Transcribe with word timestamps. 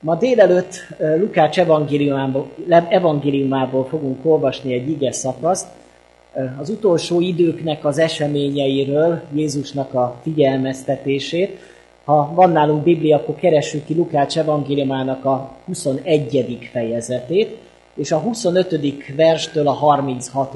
Ma 0.00 0.16
délelőtt 0.16 0.74
Lukács 0.98 1.58
evangéliumából, 1.58 2.50
evangéliumából 2.88 3.84
fogunk 3.84 4.26
olvasni 4.26 4.72
egy 4.72 4.88
ige 4.88 5.12
szakaszt, 5.12 5.66
az 6.58 6.70
utolsó 6.70 7.20
időknek 7.20 7.84
az 7.84 7.98
eseményeiről, 7.98 9.20
Jézusnak 9.34 9.94
a 9.94 10.16
figyelmeztetését. 10.22 11.58
Ha 12.04 12.32
van 12.34 12.50
nálunk 12.50 12.82
Biblia, 12.82 13.16
akkor 13.16 13.34
keressük 13.34 13.84
ki 13.84 13.94
Lukács 13.94 14.38
evangéliumának 14.38 15.24
a 15.24 15.56
21. 15.66 16.68
fejezetét, 16.72 17.56
és 17.94 18.12
a 18.12 18.18
25. 18.18 19.14
verstől 19.16 19.68
a 19.68 19.72
36. 19.72 20.54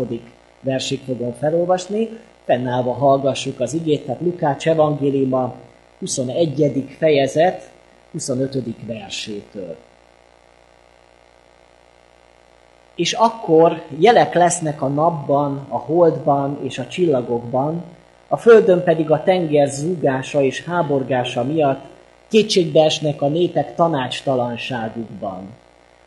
versig 0.61 1.01
fogom 1.07 1.33
felolvasni. 1.33 2.09
Fennállva 2.45 2.93
hallgassuk 2.93 3.61
az 3.61 3.75
igét, 3.75 4.05
tehát 4.05 4.21
Lukács 4.21 4.69
evangéliuma 4.69 5.55
21. 5.99 6.85
fejezet, 6.99 7.73
25. 8.15 8.57
versétől. 8.87 9.77
És 12.95 13.13
akkor 13.13 13.83
jelek 13.99 14.35
lesznek 14.35 14.83
a 14.83 14.89
napban, 14.89 15.67
a 15.69 15.77
holdban 15.77 16.59
és 16.63 16.79
a 16.79 16.87
csillagokban, 16.87 17.83
a 18.29 18.37
földön 18.37 18.83
pedig 18.83 19.11
a 19.11 19.23
tenger 19.23 19.69
zúgása 19.69 20.43
és 20.43 20.65
háborgása 20.65 21.45
miatt 21.45 21.85
kétségbe 22.29 22.85
esnek 22.85 23.23
a 23.23 23.29
népek 23.29 23.75
tanácstalanságukban. 23.75 25.49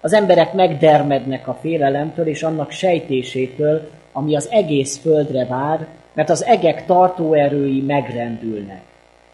Az 0.01 0.13
emberek 0.13 0.53
megdermednek 0.53 1.47
a 1.47 1.57
félelemtől 1.61 2.27
és 2.27 2.43
annak 2.43 2.71
sejtésétől, 2.71 3.89
ami 4.11 4.35
az 4.35 4.47
egész 4.51 4.97
földre 4.97 5.45
vár, 5.45 5.87
mert 6.13 6.29
az 6.29 6.45
egek 6.45 6.85
tartóerői 6.85 7.81
megrendülnek. 7.81 8.81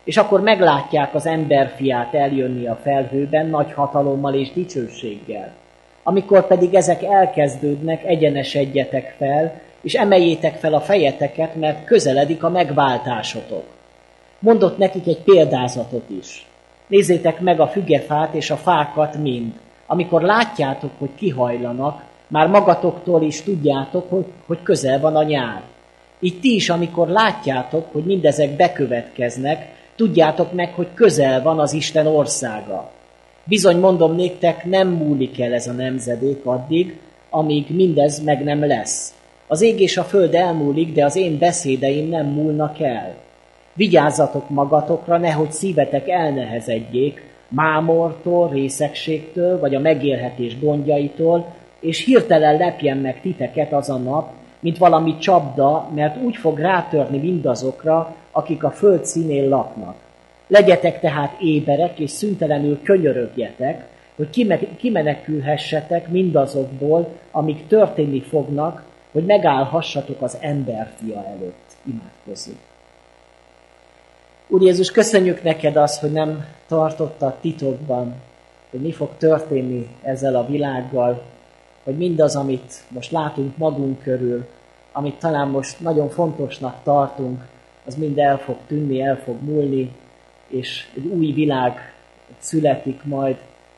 És 0.03 0.17
akkor 0.17 0.41
meglátják 0.41 1.15
az 1.15 1.25
emberfiát 1.25 2.13
eljönni 2.13 2.67
a 2.67 2.79
felhőben 2.83 3.45
nagy 3.45 3.73
hatalommal 3.73 4.33
és 4.33 4.51
dicsőséggel. 4.51 5.53
Amikor 6.03 6.47
pedig 6.47 6.73
ezek 6.73 7.03
elkezdődnek, 7.03 8.03
egyenesedjetek 8.05 9.15
fel, 9.17 9.61
és 9.81 9.93
emeljétek 9.93 10.55
fel 10.55 10.73
a 10.73 10.81
fejeteket, 10.81 11.55
mert 11.55 11.85
közeledik 11.85 12.43
a 12.43 12.49
megváltásotok. 12.49 13.63
Mondott 14.39 14.77
nekik 14.77 15.07
egy 15.07 15.21
példázatot 15.21 16.09
is. 16.19 16.47
Nézzétek 16.87 17.39
meg 17.39 17.59
a 17.59 17.67
fügefát 17.67 18.33
és 18.33 18.51
a 18.51 18.55
fákat 18.55 19.17
mind. 19.17 19.53
Amikor 19.85 20.21
látjátok, 20.21 20.91
hogy 20.97 21.09
kihajlanak, 21.15 22.03
már 22.27 22.47
magatoktól 22.47 23.21
is 23.21 23.41
tudjátok, 23.41 24.09
hogy, 24.09 24.25
hogy 24.45 24.63
közel 24.63 24.99
van 24.99 25.15
a 25.15 25.23
nyár. 25.23 25.61
Így 26.19 26.39
ti 26.39 26.55
is, 26.55 26.69
amikor 26.69 27.07
látjátok, 27.07 27.91
hogy 27.91 28.03
mindezek 28.03 28.55
bekövetkeznek, 28.55 29.67
Tudjátok 29.95 30.53
meg, 30.53 30.73
hogy 30.73 30.87
közel 30.93 31.41
van 31.41 31.59
az 31.59 31.73
Isten 31.73 32.07
országa. 32.07 32.91
Bizony 33.43 33.79
mondom 33.79 34.15
néktek, 34.15 34.65
nem 34.65 34.87
múlik 34.87 35.39
el 35.39 35.53
ez 35.53 35.67
a 35.67 35.71
nemzedék 35.71 36.45
addig, 36.45 36.99
amíg 37.29 37.65
mindez 37.69 38.23
meg 38.23 38.43
nem 38.43 38.65
lesz. 38.65 39.13
Az 39.47 39.61
ég 39.61 39.79
és 39.79 39.97
a 39.97 40.03
föld 40.03 40.33
elmúlik, 40.33 40.93
de 40.93 41.05
az 41.05 41.15
én 41.15 41.37
beszédeim 41.37 42.09
nem 42.09 42.25
múlnak 42.25 42.79
el. 42.79 43.15
Vigyázzatok 43.73 44.49
magatokra, 44.49 45.17
nehogy 45.17 45.51
szívetek 45.51 46.09
elnehezedjék, 46.09 47.31
mámortól, 47.47 48.49
részegségtől, 48.49 49.59
vagy 49.59 49.75
a 49.75 49.79
megélhetés 49.79 50.59
gondjaitól, 50.59 51.53
és 51.79 52.05
hirtelen 52.05 52.57
lepjen 52.57 52.97
meg 52.97 53.21
titeket 53.21 53.73
az 53.73 53.89
a 53.89 53.97
nap, 53.97 54.31
mint 54.59 54.77
valami 54.77 55.17
csapda, 55.17 55.89
mert 55.95 56.23
úgy 56.23 56.35
fog 56.35 56.59
rátörni 56.59 57.17
mindazokra, 57.17 58.15
akik 58.33 58.63
a 58.63 58.71
föld 58.71 59.05
színén 59.05 59.49
laknak. 59.49 59.95
Legyetek 60.47 60.99
tehát 60.99 61.41
éberek, 61.41 61.99
és 61.99 62.11
szüntelenül 62.11 62.81
könyörögjetek, 62.83 63.87
hogy 64.15 64.55
kimenekülhessetek 64.77 66.09
mindazokból, 66.09 67.09
amik 67.31 67.67
történni 67.67 68.21
fognak, 68.21 68.83
hogy 69.11 69.25
megállhassatok 69.25 70.21
az 70.21 70.37
emberfia 70.41 71.25
előtt. 71.25 71.75
Imádkozzunk. 71.85 72.57
Úr 74.47 74.61
Jézus, 74.61 74.91
köszönjük 74.91 75.43
neked 75.43 75.75
azt, 75.75 75.99
hogy 75.99 76.11
nem 76.11 76.45
tartotta 76.67 77.37
titokban, 77.41 78.15
hogy 78.71 78.81
mi 78.81 78.91
fog 78.91 79.09
történni 79.17 79.87
ezzel 80.01 80.35
a 80.35 80.45
világgal, 80.45 81.23
hogy 81.83 81.97
mindaz, 81.97 82.35
amit 82.35 82.83
most 82.89 83.11
látunk 83.11 83.57
magunk 83.57 84.01
körül, 84.01 84.45
amit 84.91 85.19
talán 85.19 85.47
most 85.47 85.79
nagyon 85.79 86.09
fontosnak 86.09 86.75
tartunk, 86.83 87.41
az 87.85 87.95
mind 87.95 88.17
el 88.17 88.37
fog 88.37 88.57
tűnni, 88.67 89.01
el 89.01 89.17
fog 89.17 89.35
múlni, 89.41 89.91
és 90.47 90.87
egy 90.95 91.05
új 91.05 91.31
világ 91.31 91.93
születik 92.37 93.03
majd, 93.03 93.35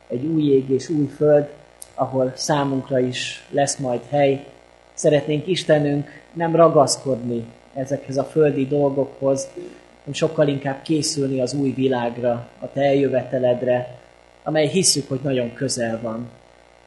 egy 0.08 0.24
új 0.24 0.42
ég 0.42 0.70
és 0.70 0.88
új 0.88 1.06
föld, 1.06 1.48
ahol 1.94 2.32
számunkra 2.34 2.98
is 2.98 3.46
lesz 3.50 3.76
majd 3.76 4.00
hely. 4.10 4.44
Szeretnénk 4.94 5.46
Istenünk 5.46 6.08
nem 6.32 6.56
ragaszkodni 6.56 7.44
ezekhez 7.74 8.16
a 8.16 8.24
földi 8.24 8.66
dolgokhoz, 8.66 9.48
hanem 9.98 10.12
sokkal 10.12 10.48
inkább 10.48 10.82
készülni 10.82 11.40
az 11.40 11.54
új 11.54 11.70
világra, 11.70 12.48
a 12.60 12.72
te 12.72 12.80
eljöveteledre, 12.80 13.98
amely 14.42 14.68
hiszük, 14.68 15.08
hogy 15.08 15.20
nagyon 15.22 15.52
közel 15.52 16.00
van. 16.02 16.28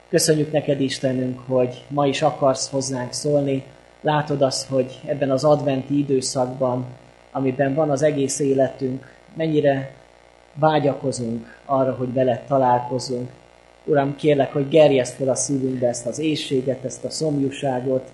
Köszönjük 0.09 0.51
neked, 0.51 0.81
Istenünk, 0.81 1.39
hogy 1.47 1.83
ma 1.87 2.07
is 2.07 2.21
akarsz 2.21 2.69
hozzánk 2.69 3.13
szólni. 3.13 3.63
Látod 4.01 4.41
azt, 4.41 4.67
hogy 4.67 4.99
ebben 5.05 5.31
az 5.31 5.43
adventi 5.43 5.97
időszakban 5.97 6.85
amiben 7.31 7.73
van 7.73 7.89
az 7.89 8.01
egész 8.01 8.39
életünk, 8.39 9.13
mennyire 9.33 9.91
vágyakozunk 10.53 11.59
arra, 11.65 11.93
hogy 11.93 12.13
veled 12.13 12.41
találkozunk. 12.47 13.29
Uram, 13.85 14.15
kérlek, 14.15 14.53
hogy 14.53 14.67
gerjeszt 14.67 15.15
fel 15.15 15.29
a 15.29 15.35
szívünkbe 15.35 15.87
ezt 15.87 16.05
az 16.05 16.19
éjséget, 16.19 16.83
ezt 16.83 17.05
a 17.05 17.09
szomjúságot, 17.09 18.11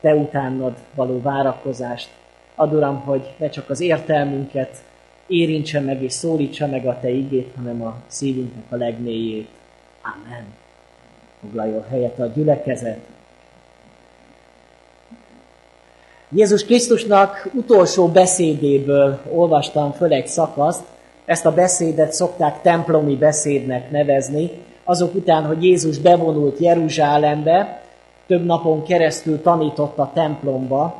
te 0.00 0.14
utánad 0.14 0.76
való 0.94 1.20
várakozást. 1.20 2.08
Ad, 2.54 2.72
Uram, 2.72 3.00
hogy 3.00 3.34
ne 3.36 3.48
csak 3.48 3.70
az 3.70 3.80
értelmünket 3.80 4.82
érintse 5.26 5.80
meg 5.80 6.02
és 6.02 6.12
szólítsa 6.12 6.66
meg 6.66 6.86
a 6.86 6.98
Te 7.00 7.10
igét, 7.10 7.52
hanem 7.56 7.82
a 7.82 7.96
szívünknek 8.06 8.64
a 8.68 8.76
legmélyét. 8.76 9.48
Amen. 10.02 10.44
Foglaljon 11.40 11.84
helyet 11.88 12.18
a 12.18 12.26
gyülekezet. 12.26 12.98
Jézus 16.30 16.64
Krisztusnak 16.64 17.50
utolsó 17.54 18.06
beszédéből 18.08 19.18
olvastam 19.32 19.92
föl 19.92 20.12
egy 20.12 20.26
szakaszt, 20.26 20.82
ezt 21.24 21.46
a 21.46 21.52
beszédet 21.52 22.12
szokták 22.12 22.62
templomi 22.62 23.16
beszédnek 23.16 23.90
nevezni, 23.90 24.50
azok 24.84 25.14
után, 25.14 25.44
hogy 25.44 25.64
Jézus 25.64 25.98
bevonult 25.98 26.58
Jeruzsálembe, 26.58 27.82
több 28.26 28.44
napon 28.44 28.82
keresztül 28.82 29.42
tanított 29.42 29.98
a 29.98 30.10
templomba. 30.14 30.94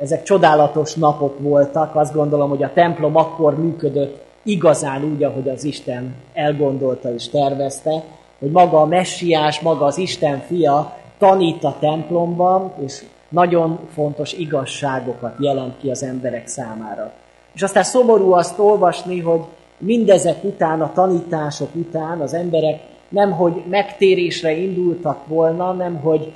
Ezek 0.00 0.22
csodálatos 0.22 0.94
napok 0.94 1.38
voltak, 1.38 1.96
azt 1.96 2.14
gondolom, 2.14 2.48
hogy 2.48 2.62
a 2.62 2.72
templom 2.74 3.16
akkor 3.16 3.58
működött 3.58 4.24
igazán 4.42 5.04
úgy, 5.04 5.22
ahogy 5.22 5.48
az 5.48 5.64
Isten 5.64 6.14
elgondolta 6.34 7.14
és 7.14 7.28
tervezte, 7.28 8.02
hogy 8.38 8.50
maga 8.50 8.80
a 8.80 8.86
messiás, 8.86 9.60
maga 9.60 9.84
az 9.84 9.98
Isten 9.98 10.40
fia 10.40 10.96
tanít 11.18 11.64
a 11.64 11.76
templomban, 11.80 12.72
és 12.84 13.02
nagyon 13.32 13.78
fontos 13.92 14.32
igazságokat 14.32 15.34
jelent 15.38 15.78
ki 15.78 15.90
az 15.90 16.02
emberek 16.02 16.46
számára. 16.46 17.12
És 17.54 17.62
aztán 17.62 17.82
szomorú 17.82 18.32
azt 18.32 18.58
olvasni, 18.58 19.20
hogy 19.20 19.40
mindezek 19.78 20.44
után, 20.44 20.80
a 20.80 20.92
tanítások 20.92 21.74
után 21.74 22.20
az 22.20 22.34
emberek 22.34 22.80
nem, 23.08 23.32
hogy 23.32 23.62
megtérésre 23.70 24.52
indultak 24.52 25.26
volna, 25.26 25.72
nem, 25.72 25.96
hogy 25.96 26.32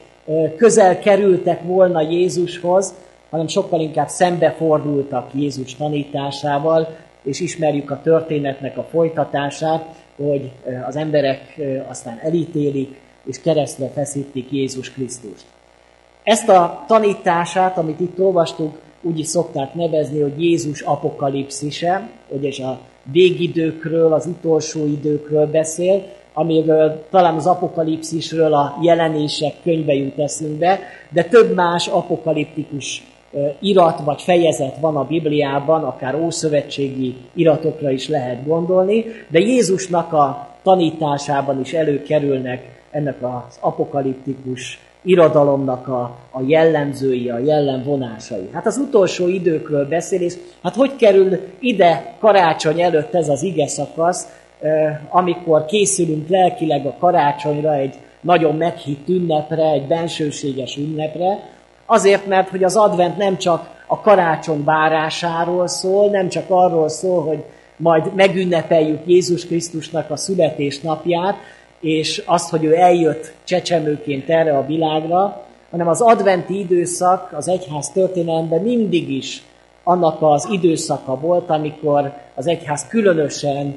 közel 0.56 0.98
kerültek 0.98 1.62
volna 1.62 2.00
Jézushoz, 2.00 2.94
hanem 3.30 3.46
sokkal 3.46 3.80
inkább 3.80 4.08
szembefordultak 4.08 5.30
Jézus 5.34 5.74
tanításával, 5.74 6.96
és 7.22 7.40
ismerjük 7.40 7.90
a 7.90 8.00
történetnek 8.02 8.78
a 8.78 8.82
folytatását, 8.82 9.84
hogy 10.16 10.50
az 10.86 10.96
emberek 10.96 11.60
aztán 11.88 12.18
elítélik, 12.22 13.00
és 13.24 13.40
keresztre 13.40 13.88
feszítik 13.88 14.52
Jézus 14.52 14.92
Krisztust. 14.92 15.44
Ezt 16.26 16.48
a 16.48 16.84
tanítását, 16.86 17.78
amit 17.78 18.00
itt 18.00 18.18
olvastuk, 18.20 18.78
úgy 19.02 19.18
is 19.18 19.26
szokták 19.26 19.74
nevezni, 19.74 20.20
hogy 20.20 20.42
Jézus 20.42 20.80
apokalipszise, 20.80 22.08
hogy 22.28 22.62
a 22.62 22.78
végidőkről, 23.12 24.12
az 24.12 24.26
utolsó 24.26 24.86
időkről 24.86 25.46
beszél, 25.46 26.02
amiről 26.32 27.06
talán 27.10 27.34
az 27.34 27.46
apokalipszisről 27.46 28.54
a 28.54 28.78
jelenések 28.82 29.54
könyve 29.62 29.94
jut 29.94 30.18
eszünkbe, 30.18 30.80
de 31.10 31.24
több 31.24 31.54
más 31.54 31.86
apokaliptikus 31.86 33.02
irat 33.60 34.00
vagy 34.00 34.22
fejezet 34.22 34.78
van 34.80 34.96
a 34.96 35.04
Bibliában, 35.04 35.84
akár 35.84 36.14
ószövetségi 36.14 37.16
iratokra 37.34 37.90
is 37.90 38.08
lehet 38.08 38.46
gondolni, 38.46 39.04
de 39.28 39.38
Jézusnak 39.38 40.12
a 40.12 40.48
tanításában 40.62 41.60
is 41.60 41.72
előkerülnek 41.72 42.82
ennek 42.90 43.22
az 43.22 43.58
apokaliptikus 43.60 44.80
irodalomnak 45.06 45.88
a, 45.88 46.16
a 46.30 46.40
jellemzői, 46.46 47.30
a 47.30 47.38
jellemvonásai. 47.38 48.48
Hát 48.52 48.66
az 48.66 48.76
utolsó 48.76 49.28
időkről 49.28 49.88
beszél, 49.88 50.20
és 50.20 50.34
hát 50.62 50.74
hogy 50.74 50.96
kerül 50.96 51.38
ide 51.58 52.14
karácsony 52.18 52.80
előtt 52.80 53.14
ez 53.14 53.28
az 53.28 53.42
ige 53.42 53.68
szakasz? 53.68 54.26
amikor 55.08 55.64
készülünk 55.64 56.28
lelkileg 56.28 56.86
a 56.86 56.96
karácsonyra, 56.98 57.74
egy 57.74 57.94
nagyon 58.20 58.56
meghitt 58.56 59.08
ünnepre, 59.08 59.70
egy 59.70 59.86
bensőséges 59.86 60.76
ünnepre, 60.76 61.38
azért, 61.86 62.26
mert 62.26 62.48
hogy 62.48 62.64
az 62.64 62.76
advent 62.76 63.16
nem 63.16 63.36
csak 63.36 63.70
a 63.86 64.00
karácsony 64.00 64.64
várásáról 64.64 65.66
szól, 65.66 66.10
nem 66.10 66.28
csak 66.28 66.44
arról 66.48 66.88
szól, 66.88 67.22
hogy 67.22 67.44
majd 67.76 68.14
megünnepeljük 68.14 69.00
Jézus 69.06 69.46
Krisztusnak 69.46 70.10
a 70.10 70.16
születésnapját, 70.16 71.36
és 71.80 72.22
azt, 72.26 72.50
hogy 72.50 72.64
ő 72.64 72.74
eljött 72.74 73.32
csecsemőként 73.44 74.28
erre 74.28 74.56
a 74.56 74.66
világra, 74.66 75.44
hanem 75.70 75.88
az 75.88 76.00
adventi 76.00 76.58
időszak 76.58 77.32
az 77.32 77.48
egyház 77.48 77.90
történelemben 77.90 78.62
mindig 78.62 79.10
is 79.10 79.42
annak 79.84 80.16
az 80.20 80.48
időszaka 80.50 81.20
volt, 81.20 81.50
amikor 81.50 82.12
az 82.34 82.46
egyház 82.46 82.86
különösen 82.88 83.76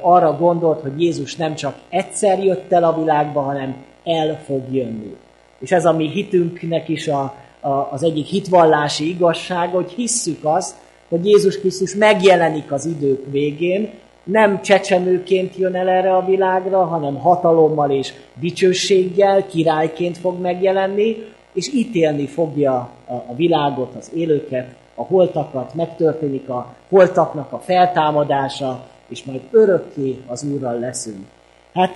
arra 0.00 0.36
gondolt, 0.36 0.80
hogy 0.80 1.02
Jézus 1.02 1.36
nem 1.36 1.54
csak 1.54 1.74
egyszer 1.88 2.44
jött 2.44 2.72
el 2.72 2.84
a 2.84 2.98
világba, 2.98 3.40
hanem 3.40 3.76
el 4.04 4.40
fog 4.44 4.62
jönni. 4.74 5.16
És 5.58 5.72
ez 5.72 5.84
a 5.84 5.92
mi 5.92 6.08
hitünknek 6.08 6.88
is 6.88 7.08
a, 7.08 7.34
a, 7.60 7.88
az 7.90 8.02
egyik 8.02 8.26
hitvallási 8.26 9.08
igazság, 9.08 9.70
hogy 9.70 9.90
hisszük 9.90 10.38
azt, 10.42 10.74
hogy 11.08 11.26
Jézus 11.26 11.58
Krisztus 11.58 11.94
megjelenik 11.94 12.72
az 12.72 12.86
idők 12.86 13.24
végén, 13.30 13.90
nem 14.26 14.62
csecsemőként 14.62 15.56
jön 15.56 15.74
el 15.74 15.88
erre 15.88 16.14
a 16.14 16.24
világra, 16.24 16.84
hanem 16.84 17.14
hatalommal 17.14 17.90
és 17.90 18.12
dicsőséggel, 18.40 19.46
királyként 19.46 20.18
fog 20.18 20.40
megjelenni, 20.40 21.16
és 21.52 21.72
ítélni 21.74 22.26
fogja 22.26 22.90
a 23.06 23.34
világot, 23.36 23.94
az 23.98 24.10
élőket, 24.14 24.66
a 24.94 25.02
holtakat, 25.02 25.74
megtörténik 25.74 26.48
a 26.48 26.74
holtaknak 26.88 27.52
a 27.52 27.58
feltámadása, 27.58 28.86
és 29.08 29.24
majd 29.24 29.40
örökké 29.50 30.16
az 30.26 30.44
Úrral 30.44 30.78
leszünk. 30.78 31.26
Hát 31.74 31.94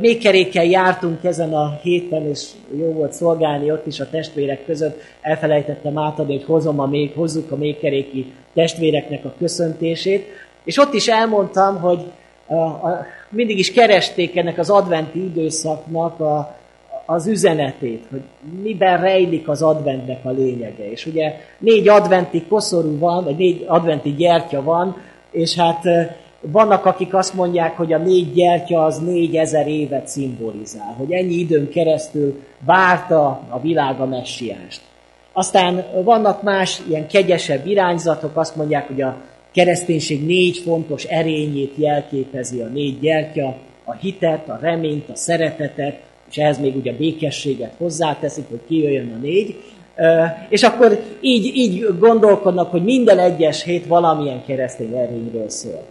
Mékerékkel 0.00 0.64
jártunk 0.64 1.24
ezen 1.24 1.54
a 1.54 1.78
héten, 1.82 2.28
és 2.28 2.48
jó 2.78 2.92
volt 2.92 3.12
szolgálni 3.12 3.70
ott 3.70 3.86
is 3.86 4.00
a 4.00 4.10
testvérek 4.10 4.64
között. 4.64 5.00
Elfelejtettem 5.20 5.98
átadni, 5.98 6.36
hogy 6.36 6.44
hozom 6.44 6.80
a 6.80 6.86
még, 6.86 7.12
hozzuk 7.14 7.50
a 7.50 7.56
mékeréki 7.56 8.32
testvéreknek 8.54 9.24
a 9.24 9.34
köszöntését. 9.38 10.26
És 10.64 10.78
ott 10.78 10.94
is 10.94 11.08
elmondtam, 11.08 11.80
hogy 11.80 12.12
a, 12.46 12.54
a, 12.54 13.06
mindig 13.28 13.58
is 13.58 13.72
keresték 13.72 14.36
ennek 14.36 14.58
az 14.58 14.70
adventi 14.70 15.24
időszaknak 15.24 16.20
a, 16.20 16.56
az 17.06 17.26
üzenetét, 17.26 18.04
hogy 18.10 18.22
miben 18.62 19.00
rejlik 19.00 19.48
az 19.48 19.62
adventnek 19.62 20.24
a 20.24 20.30
lényege. 20.30 20.90
És 20.90 21.06
ugye 21.06 21.36
négy 21.58 21.88
adventi 21.88 22.42
koszorú 22.42 22.98
van, 22.98 23.24
vagy 23.24 23.36
négy 23.36 23.64
adventi 23.66 24.14
gyertya 24.14 24.62
van, 24.62 24.96
és 25.30 25.54
hát 25.54 25.84
vannak, 26.40 26.84
akik 26.84 27.14
azt 27.14 27.34
mondják, 27.34 27.76
hogy 27.76 27.92
a 27.92 27.98
négy 27.98 28.32
gyertya 28.32 28.84
az 28.84 28.98
négyezer 28.98 29.68
évet 29.68 30.08
szimbolizál, 30.08 30.94
hogy 30.98 31.12
ennyi 31.12 31.34
időn 31.34 31.68
keresztül 31.68 32.42
várta 32.64 33.40
a 33.48 33.60
világ 33.60 34.00
a 34.00 34.06
messiást. 34.06 34.80
Aztán 35.32 35.84
vannak 36.04 36.42
más 36.42 36.82
ilyen 36.88 37.06
kegyesebb 37.06 37.66
irányzatok, 37.66 38.36
azt 38.36 38.56
mondják, 38.56 38.86
hogy 38.86 39.02
a 39.02 39.16
kereszténység 39.52 40.26
négy 40.26 40.58
fontos 40.58 41.04
erényét 41.04 41.72
jelképezi 41.76 42.60
a 42.60 42.66
négy 42.66 43.00
gyertya, 43.00 43.56
a 43.84 43.92
hitet, 43.92 44.48
a 44.48 44.58
reményt, 44.60 45.08
a 45.08 45.16
szeretetet, 45.16 46.00
és 46.30 46.36
ehhez 46.36 46.58
még 46.58 46.76
ugye 46.76 46.92
a 46.92 46.96
békességet 46.96 47.74
hozzáteszik, 47.78 48.44
hogy 48.48 48.60
kijöjjön 48.68 49.12
a 49.16 49.20
négy, 49.22 49.56
és 50.48 50.62
akkor 50.62 51.02
így, 51.20 51.56
így 51.56 51.86
gondolkodnak, 51.98 52.70
hogy 52.70 52.84
minden 52.84 53.18
egyes 53.18 53.64
hét 53.64 53.86
valamilyen 53.86 54.44
keresztény 54.46 54.96
erényről 54.96 55.48
szól. 55.48 55.84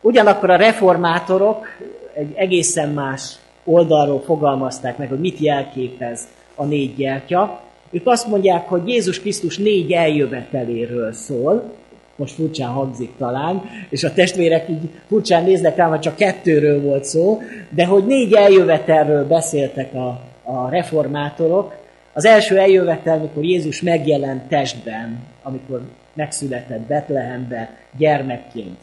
Ugyanakkor 0.00 0.50
a 0.50 0.56
reformátorok 0.56 1.66
egy 2.14 2.32
egészen 2.34 2.88
más 2.88 3.32
oldalról 3.64 4.20
fogalmazták 4.20 4.98
meg, 4.98 5.08
hogy 5.08 5.20
mit 5.20 5.38
jelképez 5.38 6.28
a 6.54 6.64
négy 6.64 6.94
gyertya. 6.96 7.60
Ők 7.90 8.06
azt 8.06 8.26
mondják, 8.26 8.68
hogy 8.68 8.88
Jézus 8.88 9.20
Krisztus 9.20 9.58
négy 9.58 9.92
eljöveteléről 9.92 11.12
szól, 11.12 11.72
most 12.16 12.34
furcsán 12.34 12.70
hangzik 12.70 13.16
talán, 13.18 13.62
és 13.88 14.04
a 14.04 14.12
testvérek 14.12 14.68
így 14.68 14.90
furcsán 15.06 15.44
néznek 15.44 15.76
rám, 15.76 15.88
hogy 15.88 16.00
csak 16.00 16.16
kettőről 16.16 16.82
volt 16.82 17.04
szó, 17.04 17.40
de 17.70 17.86
hogy 17.86 18.06
négy 18.06 18.32
eljövetelről 18.32 19.26
beszéltek 19.26 19.94
a, 19.94 20.20
a 20.42 20.68
reformátorok. 20.68 21.74
Az 22.12 22.24
első 22.24 22.58
eljövetel, 22.58 23.18
amikor 23.18 23.44
Jézus 23.44 23.82
megjelent 23.82 24.42
testben, 24.42 25.18
amikor 25.42 25.80
megszületett 26.14 26.80
Betlehembe 26.80 27.76
gyermekként. 27.98 28.76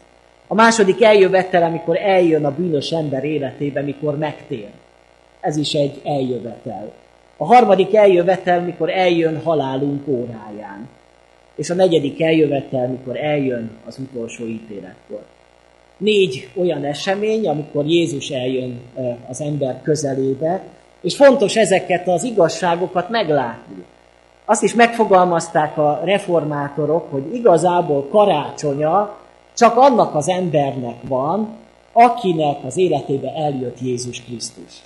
A 0.46 0.54
második 0.54 1.02
eljövetel, 1.02 1.62
amikor 1.62 1.98
eljön 1.98 2.44
a 2.44 2.54
bűnös 2.54 2.90
ember 2.90 3.24
életébe, 3.24 3.82
mikor 3.82 4.18
megtér. 4.18 4.68
Ez 5.40 5.56
is 5.56 5.72
egy 5.72 6.00
eljövetel. 6.04 6.92
A 7.36 7.44
harmadik 7.44 7.94
eljövetel, 7.94 8.60
mikor 8.60 8.90
eljön 8.90 9.40
halálunk 9.44 10.08
óráján. 10.08 10.88
És 11.56 11.70
a 11.70 11.74
negyedik 11.74 12.22
eljövetel, 12.22 12.88
mikor 12.88 13.16
eljön 13.16 13.70
az 13.86 13.98
utolsó 13.98 14.46
ítéletkor. 14.46 15.22
Négy 15.96 16.48
olyan 16.56 16.84
esemény, 16.84 17.48
amikor 17.48 17.86
Jézus 17.86 18.28
eljön 18.28 18.80
az 19.28 19.40
ember 19.40 19.82
közelébe, 19.82 20.62
és 21.02 21.16
fontos 21.16 21.56
ezeket 21.56 22.08
az 22.08 22.24
igazságokat 22.24 23.08
meglátni. 23.08 23.84
Azt 24.44 24.62
is 24.62 24.74
megfogalmazták 24.74 25.78
a 25.78 26.00
reformátorok, 26.04 27.10
hogy 27.10 27.34
igazából 27.34 28.08
karácsonya 28.08 29.16
csak 29.56 29.76
annak 29.76 30.14
az 30.14 30.28
embernek 30.28 30.96
van, 31.08 31.56
akinek 31.92 32.64
az 32.64 32.76
életébe 32.76 33.32
eljött 33.34 33.80
Jézus 33.80 34.22
Krisztus. 34.22 34.82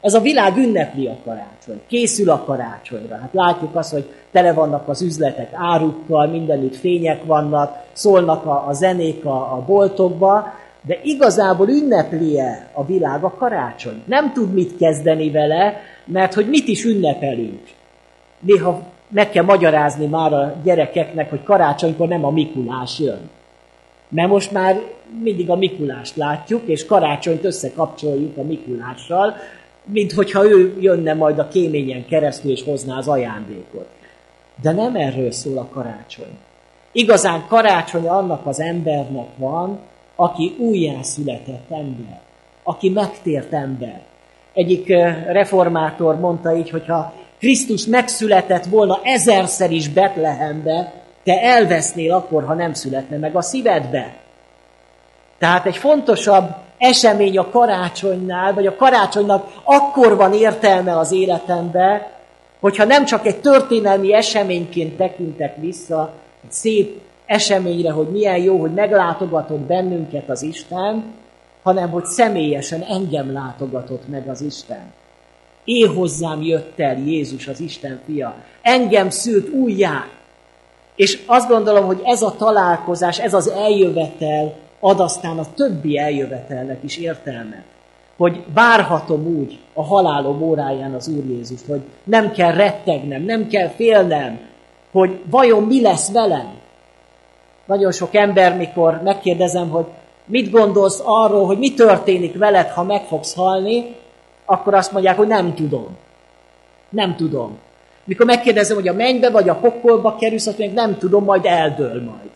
Ez 0.00 0.14
a 0.14 0.20
világ 0.20 0.56
ünnepli 0.56 1.06
a 1.06 1.16
karácsony, 1.24 1.80
készül 1.86 2.30
a 2.30 2.44
karácsonyra. 2.44 3.16
Hát 3.16 3.32
látjuk 3.32 3.76
azt, 3.76 3.92
hogy 3.92 4.08
tele 4.30 4.52
vannak 4.52 4.88
az 4.88 5.02
üzletek 5.02 5.50
árukkal, 5.52 6.26
mindenütt 6.26 6.76
fények 6.76 7.24
vannak, 7.24 7.84
szólnak 7.92 8.46
a, 8.46 8.66
a 8.68 8.72
zenék 8.72 9.24
a, 9.24 9.52
a 9.52 9.64
boltokba, 9.66 10.52
de 10.82 10.98
igazából 11.02 11.68
ünneplie 11.68 12.68
a 12.72 12.84
világ 12.84 13.24
a 13.24 13.34
karácsony. 13.34 14.02
Nem 14.04 14.32
tud 14.32 14.52
mit 14.52 14.76
kezdeni 14.76 15.30
vele, 15.30 15.80
mert 16.04 16.34
hogy 16.34 16.48
mit 16.48 16.68
is 16.68 16.84
ünnepelünk. 16.84 17.60
Néha 18.40 18.82
meg 19.08 19.30
kell 19.30 19.44
magyarázni 19.44 20.06
már 20.06 20.32
a 20.32 20.54
gyerekeknek, 20.64 21.30
hogy 21.30 21.42
karácsonykor 21.42 22.08
nem 22.08 22.24
a 22.24 22.30
Mikulás 22.30 22.98
jön. 22.98 23.30
Mert 24.08 24.28
most 24.28 24.52
már 24.52 24.80
mindig 25.22 25.50
a 25.50 25.56
Mikulást 25.56 26.16
látjuk, 26.16 26.62
és 26.66 26.86
karácsonyt 26.86 27.44
összekapcsoljuk 27.44 28.36
a 28.36 28.42
Mikulással, 28.42 29.36
mint 29.92 30.12
hogyha 30.12 30.48
ő 30.48 30.76
jönne 30.80 31.14
majd 31.14 31.38
a 31.38 31.48
kéményen 31.48 32.06
keresztül, 32.06 32.50
és 32.50 32.62
hozná 32.62 32.96
az 32.96 33.08
ajándékot. 33.08 33.88
De 34.62 34.72
nem 34.72 34.96
erről 34.96 35.32
szól 35.32 35.58
a 35.58 35.68
karácsony. 35.72 36.38
Igazán 36.92 37.44
karácsony 37.48 38.08
annak 38.08 38.46
az 38.46 38.60
embernek 38.60 39.28
van, 39.36 39.78
aki 40.16 40.56
újjászületett 40.58 41.70
ember, 41.70 42.20
aki 42.62 42.88
megtért 42.88 43.52
ember. 43.52 44.00
Egyik 44.52 44.88
reformátor 45.26 46.18
mondta 46.20 46.56
így, 46.56 46.70
hogyha 46.70 47.12
Krisztus 47.38 47.86
megszületett 47.86 48.64
volna 48.64 49.00
ezerszer 49.02 49.70
is 49.70 49.88
Betlehembe, 49.88 50.92
te 51.24 51.42
elvesznél 51.42 52.12
akkor, 52.12 52.44
ha 52.44 52.54
nem 52.54 52.72
születne 52.72 53.16
meg 53.16 53.36
a 53.36 53.42
szívedbe. 53.42 54.16
Tehát 55.38 55.66
egy 55.66 55.76
fontosabb 55.76 56.54
esemény 56.78 57.38
a 57.38 57.50
karácsonynál, 57.50 58.54
vagy 58.54 58.66
a 58.66 58.76
karácsonynak 58.76 59.52
akkor 59.64 60.16
van 60.16 60.32
értelme 60.32 60.98
az 60.98 61.12
életembe, 61.12 62.12
hogyha 62.60 62.84
nem 62.84 63.04
csak 63.04 63.26
egy 63.26 63.40
történelmi 63.40 64.14
eseményként 64.14 64.96
tekintek 64.96 65.56
vissza, 65.56 66.12
egy 66.44 66.52
szép 66.52 67.00
eseményre, 67.26 67.90
hogy 67.90 68.08
milyen 68.08 68.36
jó, 68.36 68.60
hogy 68.60 68.74
meglátogatott 68.74 69.60
bennünket 69.60 70.28
az 70.28 70.42
Isten, 70.42 71.04
hanem 71.62 71.90
hogy 71.90 72.04
személyesen 72.04 72.82
engem 72.82 73.32
látogatott 73.32 74.08
meg 74.08 74.28
az 74.28 74.40
Isten. 74.40 74.92
Én 75.64 75.94
hozzám 75.94 76.42
jött 76.42 76.80
el 76.80 76.98
Jézus, 76.98 77.48
az 77.48 77.60
Isten 77.60 78.00
fia. 78.06 78.34
Engem 78.62 79.10
szült 79.10 79.48
újjá. 79.48 80.06
És 80.96 81.22
azt 81.26 81.48
gondolom, 81.48 81.86
hogy 81.86 82.00
ez 82.04 82.22
a 82.22 82.34
találkozás, 82.38 83.18
ez 83.18 83.34
az 83.34 83.48
eljövetel 83.48 84.54
ad 84.80 85.00
aztán 85.00 85.38
a 85.38 85.52
többi 85.54 85.98
eljövetelnek 85.98 86.82
is 86.82 86.96
értelmet. 86.96 87.64
Hogy 88.16 88.44
várhatom 88.54 89.26
úgy 89.26 89.58
a 89.74 89.84
halálom 89.84 90.42
óráján 90.42 90.94
az 90.94 91.08
Úr 91.08 91.24
Jézust, 91.24 91.66
hogy 91.66 91.80
nem 92.04 92.32
kell 92.32 92.52
rettegnem, 92.52 93.22
nem 93.22 93.46
kell 93.48 93.68
félnem, 93.68 94.40
hogy 94.92 95.20
vajon 95.30 95.62
mi 95.62 95.82
lesz 95.82 96.12
velem. 96.12 96.56
Nagyon 97.66 97.92
sok 97.92 98.14
ember, 98.14 98.56
mikor 98.56 99.00
megkérdezem, 99.04 99.68
hogy 99.68 99.86
mit 100.24 100.50
gondolsz 100.50 101.02
arról, 101.04 101.46
hogy 101.46 101.58
mi 101.58 101.74
történik 101.74 102.38
veled, 102.38 102.68
ha 102.68 102.82
meg 102.82 103.02
fogsz 103.02 103.34
halni, 103.34 103.96
akkor 104.44 104.74
azt 104.74 104.92
mondják, 104.92 105.16
hogy 105.16 105.26
nem 105.26 105.54
tudom. 105.54 105.96
Nem 106.88 107.16
tudom. 107.16 107.58
Mikor 108.04 108.26
megkérdezem, 108.26 108.76
hogy 108.76 108.88
a 108.88 108.92
mennybe 108.92 109.30
vagy 109.30 109.48
a 109.48 109.54
pokolba 109.54 110.16
kerülsz, 110.16 110.46
azt 110.46 110.58
mondják, 110.58 110.86
nem 110.86 110.98
tudom, 110.98 111.24
majd 111.24 111.44
eldől 111.44 112.02
majd. 112.04 112.30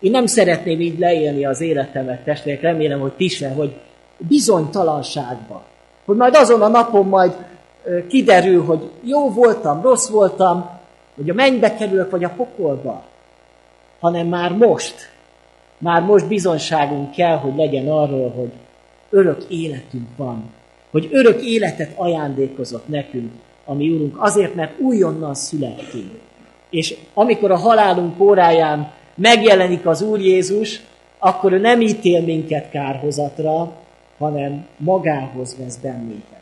Én 0.00 0.10
nem 0.10 0.26
szeretném 0.26 0.80
így 0.80 0.98
leélni 0.98 1.46
az 1.46 1.60
életemet, 1.60 2.24
testvérek, 2.24 2.60
remélem, 2.60 3.00
hogy 3.00 3.12
ti 3.12 3.28
se, 3.28 3.48
hogy 3.48 3.76
bizonytalanságba. 4.18 5.62
Hogy 6.04 6.16
majd 6.16 6.34
azon 6.34 6.62
a 6.62 6.68
napon 6.68 7.06
majd 7.06 7.32
kiderül, 8.08 8.64
hogy 8.64 8.90
jó 9.02 9.30
voltam, 9.30 9.82
rossz 9.82 10.08
voltam, 10.08 10.70
hogy 11.16 11.30
a 11.30 11.34
mennybe 11.34 11.74
kerülök, 11.74 12.10
vagy 12.10 12.24
a 12.24 12.32
pokolba, 12.36 13.04
hanem 14.00 14.26
már 14.26 14.52
most, 14.52 14.94
már 15.78 16.02
most 16.02 16.28
bizonságunk 16.28 17.10
kell, 17.10 17.36
hogy 17.36 17.56
legyen 17.56 17.88
arról, 17.88 18.30
hogy 18.30 18.50
örök 19.10 19.44
életünk 19.48 20.08
van, 20.16 20.44
hogy 20.90 21.08
örök 21.12 21.42
életet 21.42 21.92
ajándékozott 21.96 22.88
nekünk, 22.88 23.32
ami 23.64 23.90
Úrunk, 23.90 24.16
azért, 24.18 24.54
mert 24.54 24.80
újonnan 24.80 25.34
születtünk. 25.34 26.10
És 26.70 26.96
amikor 27.14 27.50
a 27.50 27.56
halálunk 27.56 28.20
óráján 28.20 28.92
megjelenik 29.16 29.86
az 29.86 30.02
Úr 30.02 30.20
Jézus, 30.20 30.80
akkor 31.18 31.52
ő 31.52 31.58
nem 31.58 31.80
ítél 31.80 32.20
minket 32.22 32.70
kárhozatra, 32.70 33.72
hanem 34.18 34.66
magához 34.76 35.56
vesz 35.58 35.76
bennünket. 35.76 36.40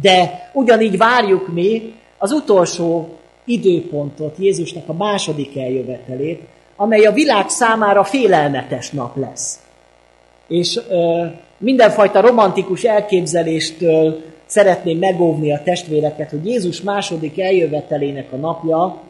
De 0.00 0.50
ugyanígy 0.52 0.96
várjuk 0.96 1.52
mi 1.52 1.94
az 2.18 2.32
utolsó 2.32 3.08
időpontot, 3.44 4.36
Jézusnak 4.38 4.88
a 4.88 4.92
második 4.92 5.56
eljövetelét, 5.56 6.40
amely 6.76 7.04
a 7.04 7.12
világ 7.12 7.48
számára 7.48 8.04
félelmetes 8.04 8.90
nap 8.90 9.16
lesz. 9.16 9.60
És 10.48 10.80
ö, 10.88 11.24
mindenfajta 11.58 12.20
romantikus 12.20 12.82
elképzeléstől 12.82 14.22
szeretném 14.46 14.98
megóvni 14.98 15.52
a 15.52 15.62
testvéreket, 15.64 16.30
hogy 16.30 16.46
Jézus 16.46 16.82
második 16.82 17.40
eljövetelének 17.40 18.32
a 18.32 18.36
napja 18.36 19.02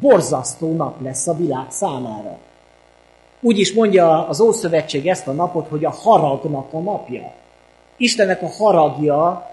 borzasztó 0.00 0.76
nap 0.76 1.02
lesz 1.02 1.26
a 1.26 1.36
világ 1.36 1.66
számára. 1.68 2.38
Úgy 3.40 3.58
is 3.58 3.72
mondja 3.72 4.28
az 4.28 4.40
Ószövetség 4.40 5.08
ezt 5.08 5.28
a 5.28 5.32
napot, 5.32 5.68
hogy 5.68 5.84
a 5.84 5.90
haragnak 5.90 6.72
a 6.72 6.78
napja. 6.78 7.32
Istennek 7.96 8.42
a 8.42 8.48
haragja 8.48 9.50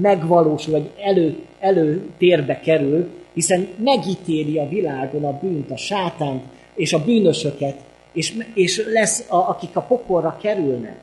megvalósul, 0.00 0.72
vagy 0.72 0.90
elő, 1.00 1.46
előtérbe 1.60 2.60
kerül, 2.60 3.10
hiszen 3.34 3.68
megítéli 3.78 4.58
a 4.58 4.68
világon 4.68 5.24
a 5.24 5.38
bűnt, 5.38 5.70
a 5.70 5.76
sátánt 5.76 6.42
és 6.74 6.92
a 6.92 7.04
bűnösöket, 7.04 7.76
és, 8.12 8.38
és 8.54 8.82
lesz, 8.92 9.24
a, 9.28 9.36
akik 9.36 9.76
a 9.76 9.80
pokolra 9.80 10.36
kerülnek. 10.40 11.00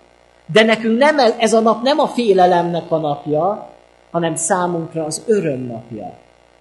De 0.53 0.63
nekünk 0.63 0.97
nem, 0.97 1.17
ez 1.37 1.53
a 1.53 1.59
nap 1.59 1.83
nem 1.83 1.99
a 1.99 2.07
félelemnek 2.07 2.91
a 2.91 2.97
napja, 2.97 3.69
hanem 4.11 4.35
számunkra 4.35 5.05
az 5.05 5.23
öröm 5.27 5.65
napja, 5.65 6.13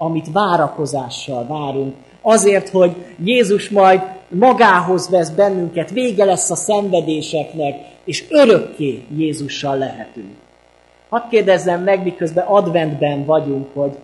amit 0.03 0.33
várakozással 0.33 1.47
várunk. 1.47 1.95
Azért, 2.23 2.69
hogy 2.69 2.97
Jézus 3.25 3.69
majd 3.69 4.01
magához 4.29 5.11
vesz 5.11 5.31
bennünket, 5.31 5.91
vége 5.91 6.25
lesz 6.25 6.51
a 6.51 6.55
szenvedéseknek, 6.55 7.75
és 8.05 8.25
örökké 8.29 9.03
Jézussal 9.17 9.79
lehetünk. 9.79 10.35
Hadd 11.09 11.29
kérdezzem 11.31 11.83
meg, 11.83 12.03
miközben 12.03 12.47
adventben 12.47 13.25
vagyunk, 13.25 13.67
hogy 13.75 13.99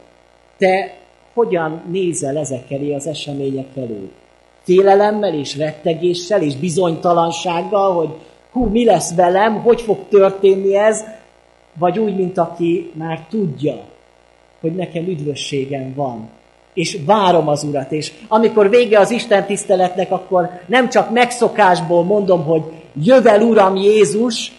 te 0.58 0.96
hogyan 1.34 1.82
nézel 1.90 2.36
ezek 2.36 2.70
elé 2.70 2.94
az 2.94 3.06
események 3.06 3.76
elő? 3.76 4.10
Félelemmel 4.62 5.34
és 5.34 5.56
rettegéssel 5.56 6.42
és 6.42 6.56
bizonytalansággal, 6.56 7.94
hogy 7.94 8.10
hú, 8.52 8.64
mi 8.64 8.84
lesz 8.84 9.14
velem, 9.14 9.62
hogy 9.62 9.80
fog 9.80 9.98
történni 10.08 10.76
ez, 10.76 11.04
vagy 11.78 11.98
úgy, 11.98 12.16
mint 12.16 12.38
aki 12.38 12.90
már 12.94 13.26
tudja, 13.30 13.94
hogy 14.60 14.74
nekem 14.74 15.06
üdvösségem 15.06 15.94
van, 15.94 16.28
és 16.74 16.98
várom 17.06 17.48
az 17.48 17.64
Urat, 17.64 17.92
és 17.92 18.12
amikor 18.28 18.70
vége 18.70 18.98
az 18.98 19.10
Isten 19.10 19.46
tiszteletnek, 19.46 20.12
akkor 20.12 20.50
nem 20.66 20.88
csak 20.88 21.10
megszokásból 21.10 22.04
mondom, 22.04 22.44
hogy 22.44 22.62
jövel 23.02 23.40
Uram 23.40 23.76
Jézus, 23.76 24.52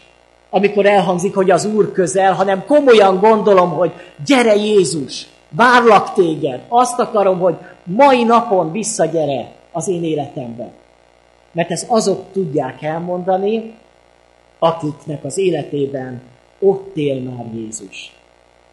amikor 0.50 0.86
elhangzik, 0.86 1.36
hogy 1.36 1.51
az 1.51 1.66
Úr 1.66 1.92
közel, 1.92 2.34
hanem 2.34 2.66
komolyan 2.66 3.20
gondolom, 3.20 3.70
hogy 3.70 3.92
gyere 4.25 4.56
Jézus, 4.56 5.27
várlak 5.50 6.13
téged, 6.13 6.62
azt 6.68 7.00
akarom, 7.00 7.39
hogy 7.39 7.56
mai 7.84 8.24
napon 8.24 8.72
visszagyere 8.72 9.51
az 9.72 9.88
én 9.88 10.04
életembe. 10.04 10.70
Mert 11.51 11.72
ezt 11.72 11.86
azok 11.89 12.32
tudják 12.32 12.82
elmondani, 12.84 13.74
akiknek 14.60 15.24
az 15.24 15.38
életében 15.38 16.22
ott 16.60 16.96
él 16.96 17.22
már 17.22 17.46
Jézus. 17.54 18.16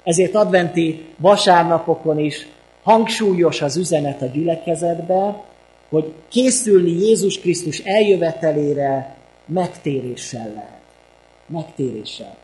Ezért 0.05 0.35
adventi 0.35 1.05
vasárnapokon 1.17 2.19
is 2.19 2.49
hangsúlyos 2.83 3.63
az 3.63 3.77
üzenet 3.77 4.23
a 4.23 4.27
gyülekezetbe, 4.27 5.43
hogy 5.89 6.13
készülni 6.29 6.91
Jézus 6.91 7.41
Krisztus 7.41 7.79
eljövetelére 7.79 9.17
megtéréssel 9.47 10.53
lehet 10.55 10.75
megtéréssel. 11.47 12.37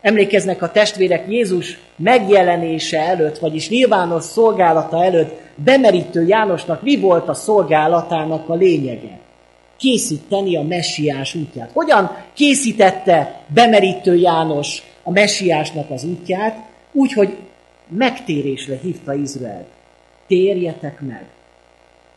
Emlékeznek 0.00 0.62
a 0.62 0.70
testvérek 0.70 1.24
Jézus 1.28 1.78
megjelenése 1.96 2.98
előtt, 2.98 3.38
vagyis 3.38 3.68
nyilvános 3.68 4.24
szolgálata 4.24 5.04
előtt 5.04 5.40
bemerítő 5.54 6.26
Jánosnak 6.26 6.82
mi 6.82 6.96
volt 6.96 7.28
a 7.28 7.34
szolgálatának 7.34 8.48
a 8.48 8.54
lényege? 8.54 9.18
Készíteni 9.76 10.56
a 10.56 10.62
messiás 10.62 11.34
útját. 11.34 11.70
Hogyan 11.72 12.16
készítette 12.34 13.40
bemerítő 13.46 14.16
János 14.16 14.82
a 15.02 15.10
messiásnak 15.10 15.90
az 15.90 16.04
útját? 16.04 16.67
Úgy, 16.98 17.12
hogy 17.12 17.36
megtérésre 17.88 18.78
hívta 18.82 19.14
Izrael. 19.14 19.66
Térjetek 20.26 21.00
meg. 21.00 21.26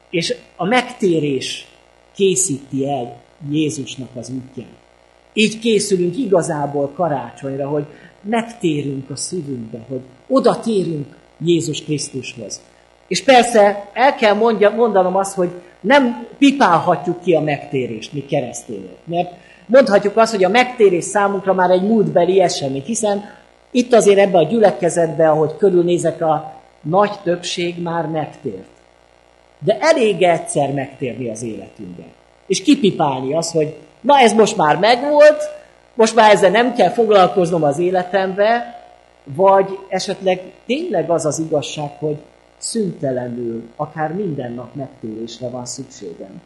És 0.10 0.36
a 0.56 0.66
megtérés 0.66 1.68
készíti 2.16 2.90
el 2.90 3.22
Jézusnak 3.52 4.10
az 4.16 4.30
útját. 4.30 4.78
Így 5.34 5.60
készülünk 5.60 6.18
igazából 6.18 6.92
karácsonyra, 6.96 7.68
hogy 7.68 7.86
megtérünk 8.22 9.10
a 9.10 9.16
szívünkbe, 9.16 9.86
hogy 9.90 10.02
oda 10.28 10.60
térünk 10.60 11.18
Jézus 11.46 11.84
Krisztushoz. 11.84 12.62
És 13.08 13.24
persze 13.24 13.90
el 13.94 14.16
kell 14.16 14.34
mondja, 14.34 14.70
mondanom 14.70 15.16
azt, 15.16 15.36
hogy 15.36 15.50
nem 15.82 16.28
pipálhatjuk 16.38 17.22
ki 17.22 17.34
a 17.34 17.42
megtérést, 17.42 18.14
mi 18.14 18.26
keresztények. 18.26 18.98
Mert 19.06 19.34
mondhatjuk 19.66 20.18
azt, 20.18 20.32
hogy 20.32 20.44
a 20.44 20.50
megtérés 20.50 21.04
számunkra 21.04 21.54
már 21.54 21.70
egy 21.70 21.84
múltbeli 21.84 22.42
esemény, 22.42 22.84
hiszen 22.84 23.40
itt 23.72 23.94
azért 23.94 24.20
ebbe 24.20 24.38
a 24.38 24.44
gyülekezetbe, 24.44 25.30
ahogy 25.30 25.58
körülnézek, 25.58 26.22
a 26.22 26.54
nagy 26.82 27.12
többség 27.24 27.82
már 27.82 28.06
megtért. 28.06 28.70
De 29.60 29.78
elég 29.80 30.22
egyszer 30.22 30.74
megtérni 30.74 31.30
az 31.30 31.44
életünkben. 31.44 32.12
És 32.48 32.62
kipipálni 32.62 33.34
azt, 33.34 33.52
hogy 33.52 33.76
Na 34.02 34.20
ez 34.20 34.34
most 34.34 34.58
már 34.58 34.78
megvolt, 34.78 35.50
most 35.94 36.16
már 36.16 36.32
ezzel 36.32 36.50
nem 36.50 36.74
kell 36.74 36.90
foglalkoznom 36.90 37.64
az 37.64 37.80
életembe, 37.80 38.80
vagy 39.24 39.78
esetleg 39.90 40.42
tényleg 40.66 41.10
az 41.10 41.26
az 41.26 41.40
igazság, 41.40 41.92
hogy 42.00 42.18
szüntelenül, 42.58 43.64
akár 43.76 44.14
minden 44.14 44.54
nap 44.54 44.76
megtérésre 44.76 45.50
van 45.50 45.66
szükségem. 45.66 46.42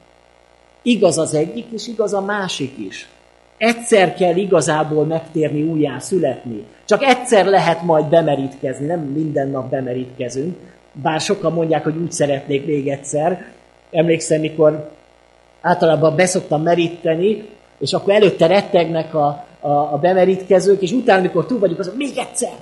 Igaz 0.81 1.17
az 1.17 1.33
egyik, 1.33 1.65
és 1.71 1.87
igaz 1.87 2.13
a 2.13 2.21
másik 2.21 2.77
is. 2.77 3.09
Egyszer 3.57 4.13
kell 4.13 4.35
igazából 4.35 5.05
megtérni, 5.05 5.61
újjá 5.61 5.99
születni. 5.99 6.65
Csak 6.85 7.03
egyszer 7.03 7.45
lehet 7.45 7.81
majd 7.81 8.05
bemerítkezni, 8.05 8.85
nem 8.85 8.99
minden 8.99 9.49
nap 9.49 9.69
bemerítkezünk. 9.69 10.55
Bár 11.01 11.19
sokan 11.19 11.53
mondják, 11.53 11.83
hogy 11.83 11.97
úgy 11.97 12.11
szeretnék 12.11 12.65
még 12.65 12.87
egyszer. 12.87 13.45
Emlékszem, 13.91 14.39
mikor 14.39 14.91
általában 15.61 16.15
beszoktam 16.15 16.61
meríteni, 16.61 17.43
és 17.79 17.93
akkor 17.93 18.13
előtte 18.13 18.47
rettegnek 18.47 19.13
a, 19.13 19.45
a, 19.59 19.69
a 19.69 19.97
bemerítkezők, 20.01 20.81
és 20.81 20.91
utána, 20.91 21.19
amikor 21.19 21.45
túl 21.45 21.59
vagyunk, 21.59 21.79
azok 21.79 21.95
még 21.97 22.17
egyszer. 22.17 22.53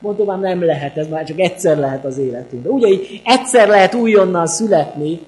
Mondom, 0.00 0.26
már 0.26 0.38
nem 0.38 0.64
lehet, 0.64 0.96
ez 0.96 1.08
már 1.08 1.24
csak 1.24 1.38
egyszer 1.38 1.78
lehet 1.78 2.04
az 2.04 2.18
életünkben. 2.18 2.72
Ugye 2.72 2.88
így 2.88 3.20
egyszer 3.24 3.68
lehet 3.68 3.94
újonnan 3.94 4.46
születni, 4.46 5.20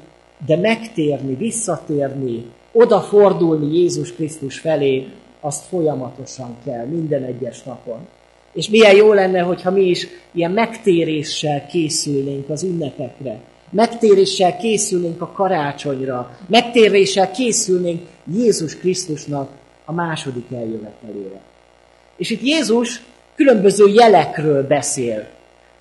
de 0.47 0.57
megtérni, 0.57 1.35
visszatérni, 1.35 2.45
odafordulni 2.73 3.77
Jézus 3.77 4.13
Krisztus 4.13 4.59
felé, 4.59 5.07
azt 5.49 5.65
folyamatosan 5.65 6.57
kell, 6.65 6.85
minden 6.85 7.23
egyes 7.23 7.63
napon. 7.63 8.07
És 8.53 8.69
milyen 8.69 8.95
jó 8.95 9.13
lenne, 9.13 9.41
hogyha 9.41 9.71
mi 9.71 9.83
is 9.83 10.07
ilyen 10.33 10.51
megtéréssel 10.51 11.67
készülnénk 11.67 12.49
az 12.49 12.63
ünnepekre, 12.63 13.41
Megtéréssel 13.71 14.57
készülnénk 14.57 15.21
a 15.21 15.33
karácsonyra, 15.33 16.37
megtéréssel 16.47 17.31
készülnénk 17.31 18.03
Jézus 18.33 18.77
Krisztusnak 18.77 19.51
a 19.85 19.93
második 19.93 20.47
eljövetelére. 20.53 21.41
És 22.17 22.31
itt 22.31 22.43
Jézus 22.43 23.03
különböző 23.35 23.87
jelekről 23.87 24.67
beszél. 24.67 25.27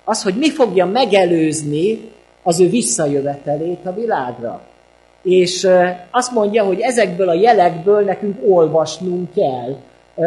Az, 0.04 0.22
hogy 0.22 0.34
mi 0.34 0.50
fogja 0.50 0.86
megelőzni 0.86 2.00
az 2.42 2.60
ő 2.60 2.68
visszajövetelét 2.68 3.86
a 3.86 3.94
világra. 3.94 4.66
És 5.28 5.68
azt 6.10 6.32
mondja, 6.32 6.64
hogy 6.64 6.80
ezekből 6.80 7.28
a 7.28 7.34
jelekből 7.34 8.04
nekünk 8.04 8.38
olvasnunk 8.48 9.34
kell. 9.34 9.76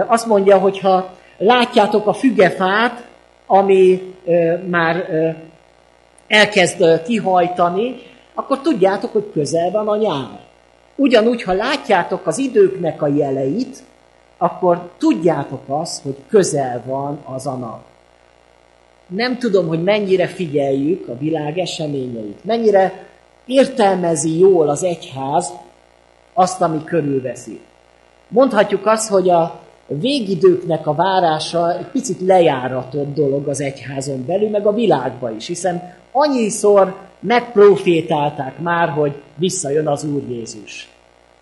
Azt 0.07 0.25
mondja, 0.25 0.57
hogy 0.57 0.79
ha 0.79 1.09
látjátok 1.37 2.07
a 2.07 2.13
fügefát, 2.13 3.07
ami 3.47 4.13
már 4.69 5.05
elkezd 6.27 7.03
kihajtani, 7.03 7.95
akkor 8.33 8.61
tudjátok, 8.61 9.11
hogy 9.11 9.29
közel 9.33 9.71
van 9.71 9.87
a 9.87 9.97
nyár. 9.97 10.39
Ugyanúgy, 10.95 11.43
ha 11.43 11.53
látjátok 11.53 12.27
az 12.27 12.37
időknek 12.37 13.01
a 13.01 13.07
jeleit, 13.07 13.77
akkor 14.37 14.89
tudjátok 14.97 15.61
azt, 15.67 16.03
hogy 16.03 16.15
közel 16.29 16.83
van 16.85 17.19
az 17.35 17.47
a 17.47 17.55
nap. 17.55 17.81
Nem 19.07 19.37
tudom, 19.37 19.67
hogy 19.67 19.83
mennyire 19.83 20.27
figyeljük 20.27 21.07
a 21.07 21.17
világ 21.17 21.57
eseményeit, 21.57 22.45
mennyire 22.45 23.09
értelmezi 23.45 24.39
jól 24.39 24.69
az 24.69 24.83
egyház 24.83 25.51
azt, 26.33 26.61
ami 26.61 26.83
körülveszi. 26.83 27.59
Mondhatjuk 28.27 28.85
azt, 28.85 29.09
hogy 29.09 29.29
a 29.29 29.59
végidőknek 29.87 30.87
a 30.87 30.93
várása 30.93 31.77
egy 31.77 31.85
picit 31.85 32.21
lejáratott 32.21 33.13
dolog 33.13 33.47
az 33.47 33.61
egyházon 33.61 34.25
belül, 34.25 34.49
meg 34.49 34.65
a 34.65 34.73
világban 34.73 35.35
is, 35.35 35.47
hiszen 35.47 35.93
annyiszor 36.11 36.95
megprofétálták 37.19 38.59
már, 38.59 38.89
hogy 38.89 39.21
visszajön 39.35 39.87
az 39.87 40.03
Úr 40.03 40.21
Jézus. 40.29 40.89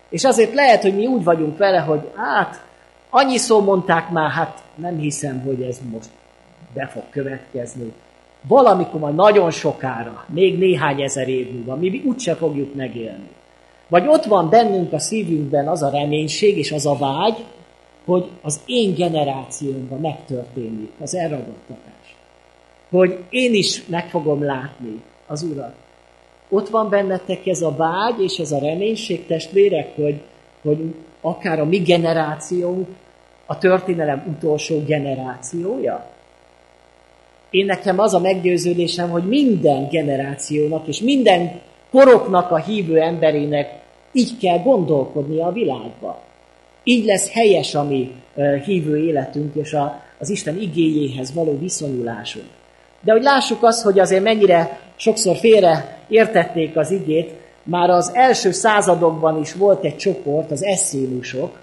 És 0.08 0.24
azért 0.24 0.54
lehet, 0.54 0.82
hogy 0.82 0.94
mi 0.94 1.06
úgy 1.06 1.24
vagyunk 1.24 1.58
vele, 1.58 1.78
hogy 1.78 2.10
hát, 2.16 2.64
annyiszor 3.10 3.62
mondták 3.62 4.10
már, 4.10 4.30
hát 4.30 4.62
nem 4.74 4.98
hiszem, 4.98 5.40
hogy 5.40 5.62
ez 5.62 5.78
most 5.92 6.08
be 6.74 6.86
fog 6.86 7.02
következni. 7.10 7.92
Valamikor 8.48 9.00
majd 9.00 9.14
nagyon 9.14 9.50
sokára, 9.50 10.24
még 10.28 10.58
néhány 10.58 11.02
ezer 11.02 11.28
év 11.28 11.52
múlva, 11.52 11.76
mi 11.76 12.02
úgyse 12.06 12.34
fogjuk 12.34 12.74
megélni. 12.74 13.28
Vagy 13.88 14.06
ott 14.06 14.24
van 14.24 14.48
bennünk 14.48 14.92
a 14.92 14.98
szívünkben 14.98 15.68
az 15.68 15.82
a 15.82 15.90
reménység 15.90 16.58
és 16.58 16.72
az 16.72 16.86
a 16.86 16.96
vágy, 16.96 17.44
hogy 18.04 18.28
az 18.42 18.60
én 18.66 18.94
generációmban 18.94 20.00
megtörténik 20.00 20.90
az 21.00 21.14
elragadtatás. 21.14 22.16
Hogy 22.90 23.18
én 23.30 23.54
is 23.54 23.86
meg 23.86 24.08
fogom 24.08 24.44
látni 24.44 25.02
az 25.26 25.42
Urat. 25.42 25.74
Ott 26.48 26.68
van 26.68 26.88
bennetek 26.88 27.46
ez 27.46 27.62
a 27.62 27.76
vágy 27.76 28.22
és 28.22 28.38
ez 28.38 28.52
a 28.52 28.58
reménység, 28.58 29.26
testvérek, 29.26 29.94
hogy, 29.94 30.20
hogy 30.62 30.94
akár 31.20 31.60
a 31.60 31.64
mi 31.64 31.78
generációnk 31.78 32.88
a 33.46 33.58
történelem 33.58 34.36
utolsó 34.36 34.82
generációja? 34.84 36.09
Én 37.50 37.64
nekem 37.64 37.98
az 37.98 38.14
a 38.14 38.20
meggyőződésem, 38.20 39.10
hogy 39.10 39.22
minden 39.22 39.88
generációnak 39.88 40.86
és 40.86 41.00
minden 41.00 41.60
koroknak 41.90 42.50
a 42.50 42.56
hívő 42.56 43.00
emberének 43.00 43.80
így 44.12 44.38
kell 44.38 44.58
gondolkodnia 44.58 45.46
a 45.46 45.52
világba. 45.52 46.22
Így 46.84 47.04
lesz 47.04 47.32
helyes 47.32 47.74
a 47.74 47.84
mi 47.84 48.10
hívő 48.64 48.96
életünk 48.96 49.54
és 49.54 49.72
a, 49.72 50.02
az 50.18 50.30
Isten 50.30 50.60
igényéhez 50.60 51.34
való 51.34 51.58
viszonyulásunk. 51.58 52.46
De 53.00 53.12
hogy 53.12 53.22
lássuk 53.22 53.62
azt, 53.62 53.82
hogy 53.82 53.98
azért 53.98 54.22
mennyire 54.22 54.80
sokszor 54.96 55.36
félre 55.36 55.98
értették 56.08 56.76
az 56.76 56.90
igét, 56.90 57.30
már 57.62 57.90
az 57.90 58.10
első 58.14 58.50
századokban 58.50 59.40
is 59.40 59.54
volt 59.54 59.84
egy 59.84 59.96
csoport, 59.96 60.50
az 60.50 60.62
eszénusok, 60.62 61.58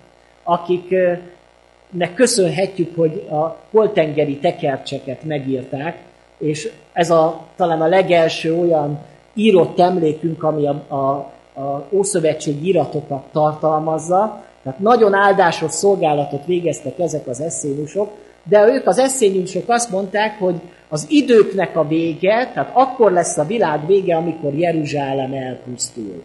akiknek 1.88 2.14
köszönhetjük, 2.14 2.96
hogy 2.96 3.28
a 3.30 3.58
holtengeri 3.72 4.38
tekercseket 4.38 5.24
megírták, 5.24 5.98
és 6.38 6.72
ez 6.94 7.10
a, 7.10 7.46
talán 7.56 7.82
a 7.82 7.88
legelső 7.88 8.56
olyan 8.56 9.00
írott 9.34 9.80
emlékünk, 9.80 10.44
ami 10.44 10.68
a, 10.68 10.84
a, 10.88 11.32
a 11.62 11.88
Ószövetség 11.92 12.68
iratokat 12.68 13.24
tartalmazza, 13.32 14.44
tehát 14.64 14.80
nagyon 14.80 15.14
áldásos 15.14 15.72
szolgálatot 15.72 16.46
végeztek 16.46 17.00
ezek 17.00 17.28
az 17.28 17.42
eszénusok, 17.42 18.12
de 18.44 18.68
ők 18.68 18.88
az 18.88 18.98
eszénusok 18.98 19.64
azt 19.68 19.92
mondták, 19.92 20.40
hogy 20.40 20.56
az 20.90 21.06
időknek 21.10 21.78
a 21.78 21.88
vége, 21.88 22.52
tehát 22.54 22.72
akkor 22.74 23.12
lesz 23.12 23.38
a 23.38 23.44
világ 23.44 23.86
vége, 23.86 24.16
amikor 24.16 24.54
Jeruzsálem 24.54 25.34
elpusztul. 25.34 26.24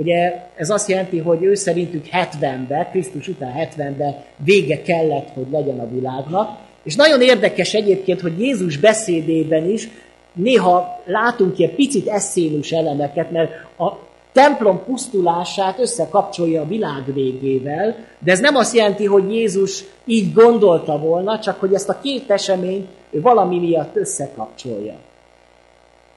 Ugye 0.00 0.42
ez 0.56 0.70
azt 0.70 0.88
jelenti, 0.88 1.18
hogy 1.18 1.42
ő 1.42 1.54
szerintük 1.54 2.06
70-ben, 2.12 2.88
Krisztus 2.90 3.28
után 3.28 3.52
70-ben 3.56 4.16
vége 4.44 4.82
kellett, 4.82 5.28
hogy 5.34 5.46
legyen 5.50 5.80
a 5.80 5.88
világnak. 5.88 6.58
És 6.82 6.96
nagyon 6.96 7.20
érdekes 7.20 7.74
egyébként, 7.74 8.20
hogy 8.20 8.40
Jézus 8.40 8.76
beszédében 8.76 9.70
is 9.70 9.88
néha 10.32 11.02
látunk 11.04 11.58
ilyen 11.58 11.74
picit 11.74 12.08
eszénus 12.08 12.70
elemeket, 12.70 13.30
mert 13.30 13.50
a 13.78 13.98
templom 14.32 14.84
pusztulását 14.84 15.78
összekapcsolja 15.78 16.60
a 16.60 16.66
világ 16.66 17.14
végével, 17.14 17.96
de 18.18 18.32
ez 18.32 18.40
nem 18.40 18.56
azt 18.56 18.74
jelenti, 18.74 19.04
hogy 19.04 19.32
Jézus 19.32 19.84
így 20.04 20.32
gondolta 20.32 20.98
volna, 20.98 21.38
csak 21.38 21.60
hogy 21.60 21.74
ezt 21.74 21.88
a 21.88 22.00
két 22.02 22.30
eseményt 22.30 22.88
ő 23.10 23.20
valami 23.20 23.58
miatt 23.58 23.96
összekapcsolja. 23.96 24.94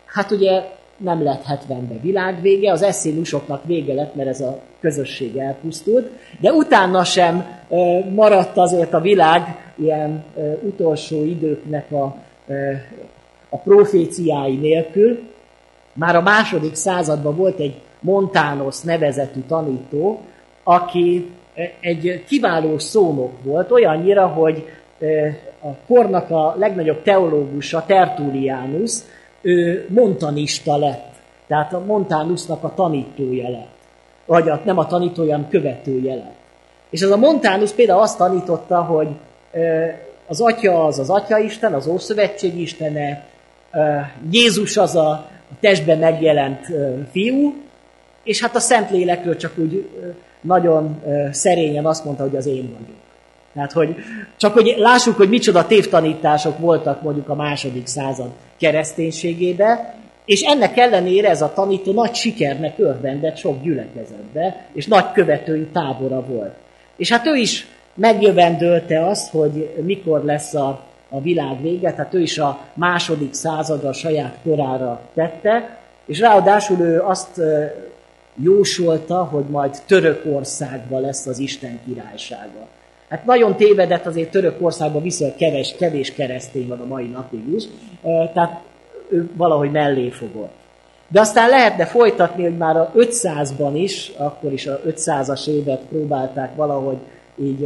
Hát 0.05 0.31
ugye 0.31 0.63
nem 1.03 1.23
lett 1.23 1.43
70-ben 1.47 1.99
világvége, 2.01 2.71
az 2.71 2.81
eszénusoknak 2.81 3.65
vége 3.65 3.93
lett, 3.93 4.15
mert 4.15 4.29
ez 4.29 4.41
a 4.41 4.59
közösség 4.79 5.37
elpusztult, 5.37 6.09
de 6.39 6.51
utána 6.51 7.03
sem 7.03 7.45
maradt 8.13 8.57
azért 8.57 8.93
a 8.93 8.99
világ 8.99 9.41
ilyen 9.75 10.23
utolsó 10.61 11.23
időknek 11.23 11.91
a, 11.91 12.15
a 13.49 13.57
proféciái 13.57 14.55
nélkül. 14.55 15.19
Már 15.93 16.15
a 16.15 16.21
második 16.21 16.75
században 16.75 17.35
volt 17.35 17.59
egy 17.59 17.81
Montános 17.99 18.81
nevezetű 18.81 19.39
tanító, 19.47 20.21
aki 20.63 21.31
egy 21.79 22.23
kiváló 22.27 22.77
szónok 22.77 23.43
volt, 23.43 23.71
olyannyira, 23.71 24.27
hogy 24.27 24.65
a 25.61 25.75
kornak 25.87 26.29
a 26.29 26.55
legnagyobb 26.57 27.01
teológusa, 27.01 27.83
Tertullianus, 27.85 28.91
ő 29.43 29.87
montanista 29.89 30.77
lett. 30.77 31.11
Tehát 31.47 31.73
a 31.73 31.83
Montánusnak 31.85 32.63
a 32.63 32.73
tanítója 32.73 33.49
lett. 33.49 33.71
Vagy 34.25 34.49
a, 34.49 34.61
nem 34.65 34.77
a 34.77 34.87
tanítója, 34.87 35.31
hanem 35.31 35.49
követője 35.49 36.15
lett. 36.15 36.35
És 36.89 37.01
ez 37.01 37.09
a 37.09 37.17
Montánus 37.17 37.71
például 37.71 38.01
azt 38.01 38.17
tanította, 38.17 38.81
hogy 38.81 39.07
az 40.27 40.41
atya 40.41 40.85
az 40.85 40.99
az 40.99 41.09
atyaisten, 41.09 41.73
az 41.73 41.87
Ószövetség 41.87 42.59
istene, 42.59 43.25
Jézus 44.31 44.77
az 44.77 44.95
a, 44.95 45.31
testben 45.59 45.97
megjelent 45.97 46.67
fiú, 47.11 47.53
és 48.23 48.41
hát 48.41 48.55
a 48.55 48.59
Szentlélekről 48.59 49.35
csak 49.35 49.57
úgy 49.57 49.89
nagyon 50.41 51.01
szerényen 51.31 51.85
azt 51.85 52.05
mondta, 52.05 52.23
hogy 52.23 52.35
az 52.35 52.45
én 52.45 52.71
vagyok. 52.71 53.01
Tehát, 53.53 53.71
hogy 53.71 53.95
csak 54.37 54.53
hogy 54.53 54.73
lássuk, 54.77 55.15
hogy 55.15 55.29
micsoda 55.29 55.67
tévtanítások 55.67 56.59
voltak 56.59 57.01
mondjuk 57.01 57.29
a 57.29 57.35
második 57.35 57.87
század 57.87 58.29
kereszténységébe, 58.59 59.95
és 60.25 60.41
ennek 60.41 60.77
ellenére 60.77 61.29
ez 61.29 61.41
a 61.41 61.53
tanító 61.53 61.91
nagy 61.91 62.13
sikernek 62.13 62.79
örvendett 62.79 63.37
sok 63.37 63.61
gyülekezetbe, 63.61 64.65
és 64.73 64.87
nagy 64.87 65.11
követői 65.11 65.67
tábora 65.73 66.25
volt. 66.25 66.53
És 66.97 67.11
hát 67.11 67.25
ő 67.25 67.35
is 67.35 67.67
megjövendölte 67.93 69.05
azt, 69.07 69.31
hogy 69.31 69.73
mikor 69.85 70.23
lesz 70.23 70.53
a, 70.53 70.81
a 71.09 71.21
világ 71.21 71.61
vége, 71.61 71.93
tehát 71.93 72.13
ő 72.13 72.21
is 72.21 72.37
a 72.37 72.59
második 72.73 73.33
századra 73.33 73.89
a 73.89 73.93
saját 73.93 74.37
korára 74.43 75.01
tette, 75.13 75.77
és 76.05 76.19
ráadásul 76.19 76.79
ő 76.79 77.01
azt 77.01 77.41
jósolta, 78.43 79.23
hogy 79.23 79.45
majd 79.49 79.81
Törökországban 79.87 81.01
lesz 81.01 81.25
az 81.25 81.39
Isten 81.39 81.79
királysága. 81.85 82.67
Hát 83.13 83.25
nagyon 83.25 83.55
tévedett, 83.55 84.05
azért 84.05 84.31
Törökországban 84.31 85.01
viszonylag 85.01 85.37
kevés, 85.37 85.75
kevés 85.75 86.13
keresztény 86.13 86.67
van 86.67 86.79
a 86.79 86.85
mai 86.85 87.07
napig 87.07 87.53
is, 87.55 87.63
tehát 88.33 88.61
ő 89.09 89.29
valahogy 89.35 89.71
mellé 89.71 90.09
fogott. 90.09 90.51
De 91.07 91.19
aztán 91.19 91.49
lehetne 91.49 91.85
folytatni, 91.85 92.43
hogy 92.43 92.57
már 92.57 92.77
a 92.77 92.91
500-ban 92.95 93.71
is, 93.73 94.11
akkor 94.17 94.53
is 94.53 94.67
a 94.67 94.79
500-as 94.87 95.47
évet 95.47 95.81
próbálták 95.89 96.55
valahogy 96.55 96.97
így 97.41 97.63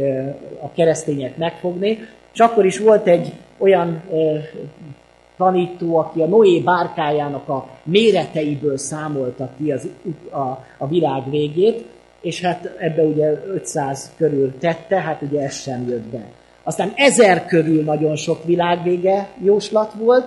a 0.62 0.72
keresztények 0.74 1.36
megfogni, 1.36 1.98
és 2.32 2.40
akkor 2.40 2.66
is 2.66 2.78
volt 2.78 3.06
egy 3.06 3.32
olyan 3.58 4.02
tanító, 5.36 5.96
aki 5.96 6.20
a 6.20 6.26
Noé 6.26 6.60
bárkájának 6.60 7.48
a 7.48 7.68
méreteiből 7.84 8.76
számolta 8.76 9.50
ki 9.56 9.72
az, 9.72 9.88
a, 10.30 10.64
a 10.78 10.88
világ 10.88 11.30
végét, 11.30 11.84
és 12.20 12.40
hát 12.40 12.70
ebbe 12.78 13.02
ugye 13.02 13.42
500 13.46 14.12
körül 14.16 14.58
tette, 14.58 15.00
hát 15.00 15.22
ugye 15.22 15.40
ez 15.40 15.54
sem 15.54 15.88
jött 15.88 16.06
be. 16.06 16.24
Aztán 16.62 16.92
1000 16.94 17.46
körül 17.46 17.84
nagyon 17.84 18.16
sok 18.16 18.44
világvége 18.44 19.28
jóslat 19.42 19.92
volt, 19.92 20.26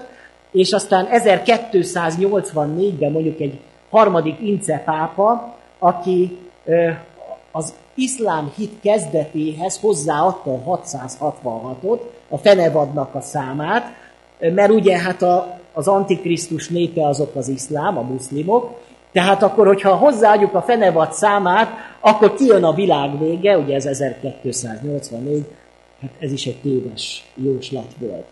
és 0.51 0.71
aztán 0.71 1.07
1284-ben 1.11 3.11
mondjuk 3.11 3.39
egy 3.39 3.59
harmadik 3.89 4.39
Ince 4.39 4.81
pápa, 4.85 5.55
aki 5.79 6.37
az 7.51 7.73
iszlám 7.95 8.51
hit 8.55 8.73
kezdetéhez 8.81 9.79
hozzáadta 9.79 10.53
a 10.53 10.81
666-ot, 10.81 11.99
a 12.29 12.37
fenevadnak 12.37 13.15
a 13.15 13.21
számát, 13.21 13.85
mert 14.39 14.71
ugye 14.71 14.97
hát 14.97 15.21
a, 15.21 15.59
az 15.73 15.87
antikrisztus 15.87 16.67
népe 16.67 17.07
azok 17.07 17.35
az 17.35 17.47
iszlám, 17.47 17.97
a 17.97 18.01
muszlimok, 18.01 18.79
tehát 19.11 19.43
akkor, 19.43 19.67
hogyha 19.67 19.95
hozzáadjuk 19.95 20.53
a 20.53 20.61
fenevad 20.61 21.13
számát, 21.13 21.69
akkor 21.99 22.33
kijön 22.33 22.63
a 22.63 22.73
világ 22.73 23.19
vége, 23.19 23.57
ugye 23.57 23.75
ez 23.75 23.85
1284, 23.85 25.45
hát 26.01 26.11
ez 26.19 26.31
is 26.31 26.45
egy 26.45 26.61
téves 26.61 27.23
jóslat 27.35 27.95
volt. 27.97 28.25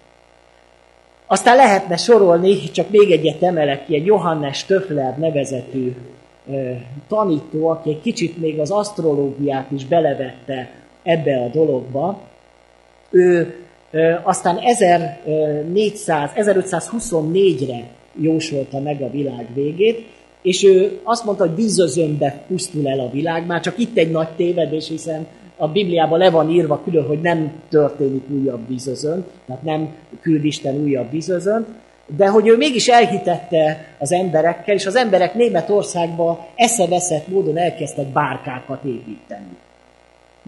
Aztán 1.28 1.56
lehetne 1.56 1.98
sorolni, 1.98 2.70
csak 2.72 2.90
még 2.90 3.12
egyet 3.12 3.44
emelek 3.44 3.86
ki, 3.86 3.96
egy 3.96 4.06
Johannes 4.06 4.66
Töffler 4.66 5.18
nevezetű 5.18 5.96
tanító, 7.08 7.68
aki 7.68 7.90
egy 7.90 8.02
kicsit 8.02 8.38
még 8.38 8.60
az 8.60 8.72
asztrológiát 8.72 9.72
is 9.72 9.86
belevette 9.86 10.70
ebbe 11.04 11.38
a 11.38 11.48
dologba, 11.48 12.20
ő 13.10 13.56
aztán 14.24 14.58
1400, 14.58 16.32
1524-re 16.36 17.88
jósolta 18.22 18.80
meg 18.80 19.02
a 19.02 19.10
világ 19.10 19.48
végét, 19.54 20.08
és 20.42 20.64
ő 20.64 21.00
azt 21.04 21.26
mondta, 21.26 21.48
hogy 21.48 21.56
vízözönbe 21.56 22.44
pusztul 22.48 22.88
el 22.88 23.00
a 23.00 23.10
világ, 23.10 23.46
már 23.46 23.62
csak 23.62 23.78
itt 23.78 23.98
egy 23.98 24.12
nagy 24.12 24.30
tévedés, 24.36 24.88
hiszen 24.88 25.28
a 25.58 25.68
Bibliában 25.68 26.20
le 26.20 26.30
van 26.30 26.50
írva 26.50 26.82
külön, 26.84 27.06
hogy 27.06 27.22
nem 27.22 27.52
történik 27.70 28.24
újabb 28.30 28.68
vízözön, 28.68 29.26
tehát 29.48 29.64
nem 29.64 29.94
küld 30.22 30.46
Isten 30.46 30.76
újabb 30.76 31.12
vízözönt, 31.12 31.68
de 32.18 32.28
hogy 32.28 32.48
ő 32.48 32.58
mégis 32.58 32.88
elhitette 32.88 33.96
az 34.00 34.12
emberekkel, 34.12 34.76
és 34.76 34.86
az 34.86 34.96
emberek 34.96 35.34
Németországba 35.34 36.48
eszeveszett 36.56 37.28
módon 37.28 37.58
elkezdtek 37.58 38.08
bárkákat 38.08 38.84
építeni. 38.84 39.58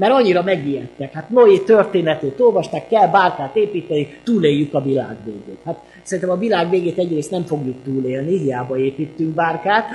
Mert 0.01 0.13
annyira 0.13 0.41
megijedtek. 0.43 1.13
Hát 1.13 1.29
Noé 1.29 1.57
történetét 1.57 2.39
olvasták, 2.39 2.87
kell 2.87 3.07
bárkát 3.07 3.55
építeni, 3.55 4.07
túléljük 4.23 4.73
a 4.73 4.81
világ 4.81 5.17
végét. 5.25 5.59
Hát 5.65 5.79
szerintem 6.03 6.33
a 6.33 6.37
világ 6.37 6.69
végét 6.69 6.97
egyrészt 6.97 7.31
nem 7.31 7.43
fogjuk 7.43 7.83
túlélni, 7.83 8.37
hiába 8.37 8.77
építünk 8.77 9.33
bárkát, 9.33 9.85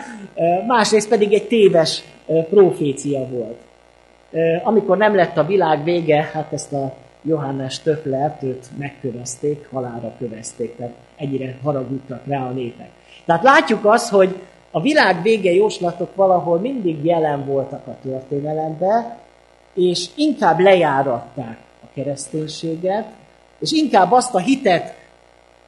másrészt 0.67 1.09
pedig 1.09 1.33
egy 1.33 1.47
téves 1.47 2.03
profécia 2.51 3.29
volt. 3.29 3.57
Amikor 4.65 4.97
nem 4.97 5.15
lett 5.15 5.37
a 5.37 5.47
világ 5.47 5.85
vége, 5.85 6.31
hát 6.33 6.53
ezt 6.53 6.73
a 6.73 6.95
Johannes 7.23 7.81
Töflert, 7.81 8.43
őt 8.43 8.67
megkövezték, 8.79 9.69
halára 9.73 10.13
kövezték, 10.19 10.77
tehát 10.77 10.95
egyre 11.17 11.59
haragudtak 11.63 12.21
rá 12.27 12.47
a 12.47 12.51
népek. 12.51 12.89
Tehát 13.25 13.43
látjuk 13.43 13.85
azt, 13.85 14.11
hogy 14.11 14.37
a 14.71 14.81
világ 14.81 15.23
vége 15.23 15.53
jóslatok 15.53 16.15
valahol 16.15 16.59
mindig 16.59 17.05
jelen 17.05 17.45
voltak 17.45 17.87
a 17.87 17.97
történelemben, 18.03 19.25
és 19.77 20.07
inkább 20.15 20.59
lejáratták 20.59 21.59
a 21.83 21.87
kereszténységet, 21.95 23.07
és 23.61 23.73
inkább 23.73 24.13
azt 24.13 24.35
a 24.35 24.39
hitet 24.39 24.95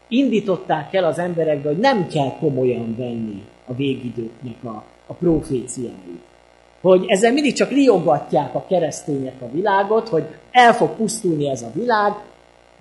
indították 0.08 0.94
el 0.94 1.04
az 1.04 1.18
emberekbe, 1.18 1.68
hogy 1.68 1.78
nem 1.78 2.06
kell 2.08 2.32
komolyan 2.38 2.94
venni 2.98 3.42
a 3.66 3.74
végidőknek 3.74 4.64
a, 4.64 4.84
a 5.06 5.12
proféciáit. 5.12 6.26
Hogy 6.80 7.04
ezzel 7.06 7.32
mindig 7.32 7.52
csak 7.52 7.70
liogatják 7.70 8.54
a 8.54 8.64
keresztények 8.68 9.42
a 9.42 9.50
világot, 9.52 10.08
hogy 10.08 10.24
el 10.50 10.72
fog 10.72 10.90
pusztulni 10.90 11.50
ez 11.50 11.62
a 11.62 11.70
világ, 11.74 12.12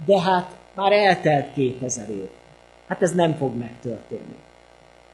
de 0.06 0.22
hát 0.22 0.56
már 0.76 0.92
eltelt 0.92 1.54
2000 1.54 2.10
év. 2.10 2.30
Hát 2.88 3.02
ez 3.02 3.14
nem 3.14 3.34
fog 3.34 3.58
megtörténni. 3.58 4.36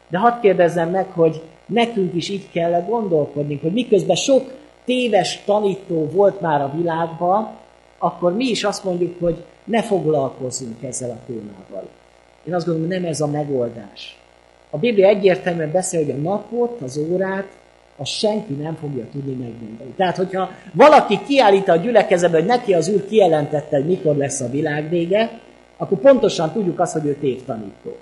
De 0.09 0.17
hadd 0.17 0.39
kérdezzem 0.41 0.89
meg, 0.89 1.05
hogy 1.11 1.41
nekünk 1.65 2.13
is 2.13 2.29
így 2.29 2.51
kell 2.51 2.81
gondolkodni, 2.81 3.59
hogy 3.61 3.71
miközben 3.71 4.15
sok 4.15 4.51
téves 4.85 5.43
tanító 5.45 6.09
volt 6.11 6.41
már 6.41 6.61
a 6.61 6.73
világban, 6.75 7.51
akkor 7.97 8.35
mi 8.35 8.45
is 8.45 8.63
azt 8.63 8.83
mondjuk, 8.83 9.19
hogy 9.19 9.43
ne 9.63 9.83
foglalkozzunk 9.83 10.83
ezzel 10.83 11.09
a 11.09 11.25
témával. 11.25 11.89
Én 12.43 12.53
azt 12.53 12.65
gondolom, 12.65 12.89
nem 12.89 13.05
ez 13.05 13.21
a 13.21 13.27
megoldás. 13.27 14.17
A 14.69 14.77
Biblia 14.77 15.07
egyértelműen 15.07 15.71
beszél, 15.71 16.05
hogy 16.05 16.13
a 16.13 16.29
napot, 16.29 16.81
az 16.81 16.97
órát, 17.11 17.47
azt 17.97 18.11
senki 18.11 18.53
nem 18.53 18.75
fogja 18.75 19.05
tudni 19.11 19.31
megmondani. 19.31 19.93
Tehát, 19.97 20.17
hogyha 20.17 20.49
valaki 20.73 21.19
kiállít 21.27 21.67
a 21.67 21.75
gyülekezetbe, 21.75 22.37
hogy 22.37 22.47
neki 22.47 22.73
az 22.73 22.89
Úr 22.89 23.05
kijelentette, 23.05 23.75
hogy 23.75 23.85
mikor 23.85 24.15
lesz 24.15 24.39
a 24.39 24.49
világ 24.49 24.89
vége, 24.89 25.39
akkor 25.77 25.97
pontosan 25.97 26.51
tudjuk 26.51 26.79
azt, 26.79 26.93
hogy 26.93 27.05
ő 27.05 27.15
tévtanító. 27.15 27.95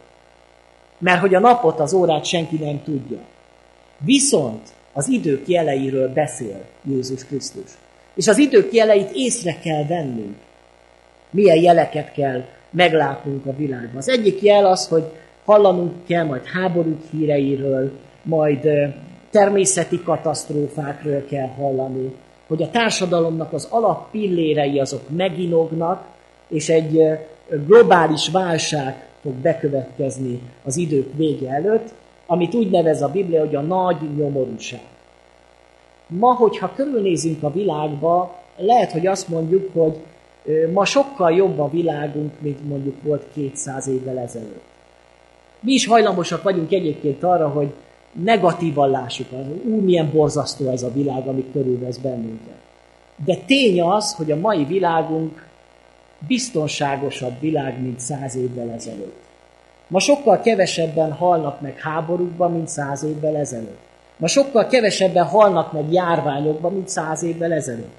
Mert 0.98 1.20
hogy 1.20 1.36
a 1.36 1.40
napot, 1.40 1.80
az 1.80 1.94
órát 1.94 2.26
senki 2.26 2.56
nem 2.56 2.84
tudja. 2.84 3.18
Viszont 3.98 4.70
az 4.94 5.08
idők 5.08 5.48
jeleiről 5.48 6.14
beszél 6.14 6.66
Jézus 6.84 7.26
Krisztus. 7.26 7.72
És 8.16 8.28
az 8.28 8.38
idők 8.38 8.74
jeleit 8.74 9.12
észre 9.14 9.60
kell 9.64 9.86
vennünk. 9.86 10.36
Milyen 11.30 11.58
jeleket 11.62 12.12
kell 12.12 12.44
meglátnunk 12.70 13.46
a 13.46 13.56
világban. 13.56 13.98
Az 13.98 14.10
egyik 14.10 14.42
jel 14.42 14.66
az, 14.66 14.88
hogy 14.88 15.04
hallanunk 15.46 16.06
kell 16.08 16.24
majd 16.24 16.46
háborúk 16.46 17.02
híreiről, 17.12 17.92
majd 18.24 18.68
természeti 19.30 20.02
katasztrófákról 20.04 21.24
kell 21.30 21.48
hallani, 21.48 22.16
hogy 22.48 22.62
a 22.64 22.70
társadalomnak 22.70 23.54
az 23.54 23.68
alappillérei 23.70 24.80
azok 24.80 25.10
meginognak, 25.10 26.08
és 26.48 26.70
egy 26.70 27.02
globális 27.66 28.30
válság 28.30 29.06
fog 29.22 29.34
bekövetkezni 29.34 30.42
az 30.64 30.78
idők 30.78 31.08
vége 31.16 31.50
előtt, 31.50 31.94
amit 32.32 32.54
úgy 32.54 32.70
nevez 32.70 33.02
a 33.02 33.08
Biblia, 33.08 33.40
hogy 33.40 33.56
a 33.56 33.62
nagy 33.62 34.16
nyomorúság. 34.18 34.82
Ma, 36.08 36.34
hogyha 36.34 36.74
körülnézünk 36.76 37.44
a 37.44 37.52
világba, 37.52 38.36
lehet, 38.58 38.92
hogy 38.92 39.08
azt 39.08 39.28
mondjuk, 39.28 39.74
hogy 39.74 40.00
ma 40.74 40.86
sokkal 40.86 41.32
jobb 41.32 41.60
a 41.60 41.70
világunk, 41.70 42.32
mint 42.40 42.68
mondjuk 42.68 43.04
volt 43.04 43.26
200 43.34 43.88
évvel 43.88 44.18
ezelőtt. 44.18 44.64
Mi 45.60 45.72
is 45.72 45.86
hajlamosak 45.86 46.44
vagyunk 46.44 46.72
egyébként 46.72 47.24
arra, 47.24 47.50
hogy 47.50 47.74
negatívan 48.24 48.90
lássuk, 48.90 49.28
hogy 49.30 49.62
ú, 49.66 49.82
milyen 49.82 50.12
borzasztó 50.12 50.70
ez 50.70 50.84
a 50.84 50.92
világ, 50.94 51.28
ami 51.28 51.46
körülvesz 51.52 51.98
bennünket. 51.98 52.60
De 53.26 53.36
tény 53.36 53.82
az, 53.82 54.14
hogy 54.14 54.32
a 54.32 54.40
mai 54.40 54.64
világunk 54.64 55.48
biztonságosabb 56.28 57.40
világ, 57.40 57.82
mint 57.82 58.00
száz 58.00 58.36
évvel 58.36 58.70
ezelőtt. 58.70 59.21
Ma 59.92 60.00
sokkal 60.00 60.40
kevesebben 60.40 61.12
halnak 61.12 61.62
meg 61.62 61.80
háborúkban, 61.80 62.52
mint 62.52 62.68
száz 62.68 63.04
évvel 63.04 63.36
ezelőtt. 63.36 63.80
Ma 64.18 64.28
sokkal 64.28 64.68
kevesebben 64.68 65.26
halnak 65.26 65.72
meg 65.72 65.92
járványokban, 65.92 66.74
mint 66.74 66.90
száz 66.90 67.24
évvel 67.24 67.54
ezelőtt. 67.54 67.96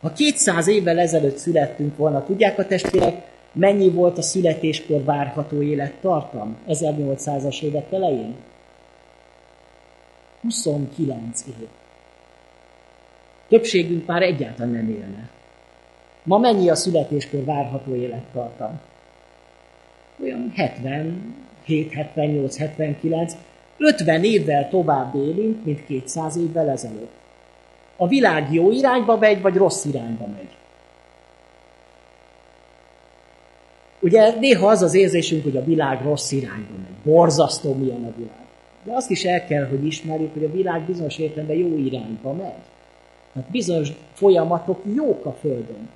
Ha 0.00 0.12
200 0.12 0.68
évvel 0.68 0.98
ezelőtt 0.98 1.36
születtünk 1.36 1.96
volna, 1.96 2.24
tudják 2.24 2.58
a 2.58 2.66
testvérek, 2.66 3.26
mennyi 3.52 3.90
volt 3.90 4.18
a 4.18 4.22
születéskor 4.22 5.04
várható 5.04 5.62
élettartam 5.62 6.56
1800-as 6.68 7.62
évek 7.62 7.92
elején? 7.92 8.34
29 10.42 11.44
év. 11.46 11.68
Többségünk 13.48 14.06
már 14.06 14.22
egyáltalán 14.22 14.72
nem 14.72 14.88
élne. 14.88 15.28
Ma 16.22 16.38
mennyi 16.38 16.68
a 16.70 16.74
születéskor 16.74 17.44
várható 17.44 17.94
élettartam? 17.94 18.80
Olyan 20.22 20.52
77, 20.54 21.92
78, 21.92 22.56
79, 22.56 23.36
50 23.78 24.24
évvel 24.24 24.68
tovább 24.68 25.14
élünk, 25.14 25.64
mint 25.64 25.84
200 25.86 26.36
évvel 26.36 26.70
ezelőtt. 26.70 27.12
A 27.96 28.08
világ 28.08 28.52
jó 28.52 28.70
irányba 28.70 29.16
megy, 29.16 29.40
vagy 29.40 29.54
rossz 29.54 29.84
irányba 29.84 30.26
megy? 30.26 30.48
Ugye 34.00 34.34
néha 34.40 34.68
az 34.68 34.82
az 34.82 34.94
érzésünk, 34.94 35.42
hogy 35.42 35.56
a 35.56 35.64
világ 35.64 36.02
rossz 36.02 36.30
irányba 36.30 36.74
megy. 36.82 37.12
Borzasztó 37.12 37.74
milyen 37.74 38.04
a 38.04 38.12
világ. 38.16 38.44
De 38.84 38.92
azt 38.92 39.10
is 39.10 39.24
el 39.24 39.44
kell, 39.44 39.66
hogy 39.68 39.86
ismerjük, 39.86 40.32
hogy 40.32 40.44
a 40.44 40.50
világ 40.50 40.82
bizonyos 40.82 41.18
értelemben 41.18 41.56
jó 41.56 41.76
irányba 41.76 42.32
megy. 42.32 42.62
Tehát 43.32 43.50
bizonyos 43.50 43.88
folyamatok 44.12 44.82
jók 44.94 45.26
a 45.26 45.32
Földön. 45.32 45.88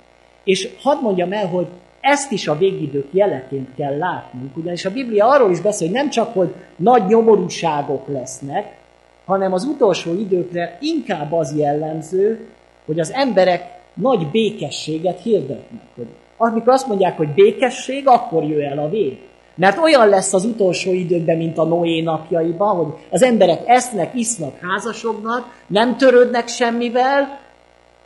És 0.43 0.69
hadd 0.81 1.01
mondjam 1.01 1.31
el, 1.31 1.47
hogy 1.47 1.67
ezt 2.09 2.31
is 2.31 2.47
a 2.47 2.57
végidők 2.57 3.07
jeleként 3.11 3.75
kell 3.75 3.97
látnunk, 3.97 4.57
ugyanis 4.57 4.85
a 4.85 4.91
Biblia 4.91 5.27
arról 5.27 5.51
is 5.51 5.61
beszél, 5.61 5.87
hogy 5.87 5.95
nem 5.95 6.09
csak, 6.09 6.33
hogy 6.33 6.53
nagy 6.75 7.05
nyomorúságok 7.05 8.07
lesznek, 8.07 8.77
hanem 9.25 9.53
az 9.53 9.63
utolsó 9.63 10.13
időkre 10.13 10.77
inkább 10.81 11.33
az 11.33 11.57
jellemző, 11.57 12.47
hogy 12.85 12.99
az 12.99 13.11
emberek 13.13 13.79
nagy 13.93 14.27
békességet 14.27 15.21
hirdetnek. 15.21 15.81
Hogy 15.95 16.07
amikor 16.37 16.73
azt 16.73 16.87
mondják, 16.87 17.17
hogy 17.17 17.33
békesség, 17.33 18.07
akkor 18.07 18.43
jöjj 18.43 18.65
el 18.65 18.79
a 18.79 18.89
vég. 18.89 19.17
Mert 19.55 19.77
olyan 19.77 20.09
lesz 20.09 20.33
az 20.33 20.45
utolsó 20.45 20.93
időkben, 20.93 21.37
mint 21.37 21.57
a 21.57 21.63
Noé 21.63 22.01
napjaiban, 22.01 22.75
hogy 22.75 22.93
az 23.09 23.23
emberek 23.23 23.61
esznek, 23.65 24.15
isznak, 24.15 24.59
házasognak, 24.61 25.63
nem 25.67 25.97
törődnek 25.97 26.47
semmivel, 26.47 27.39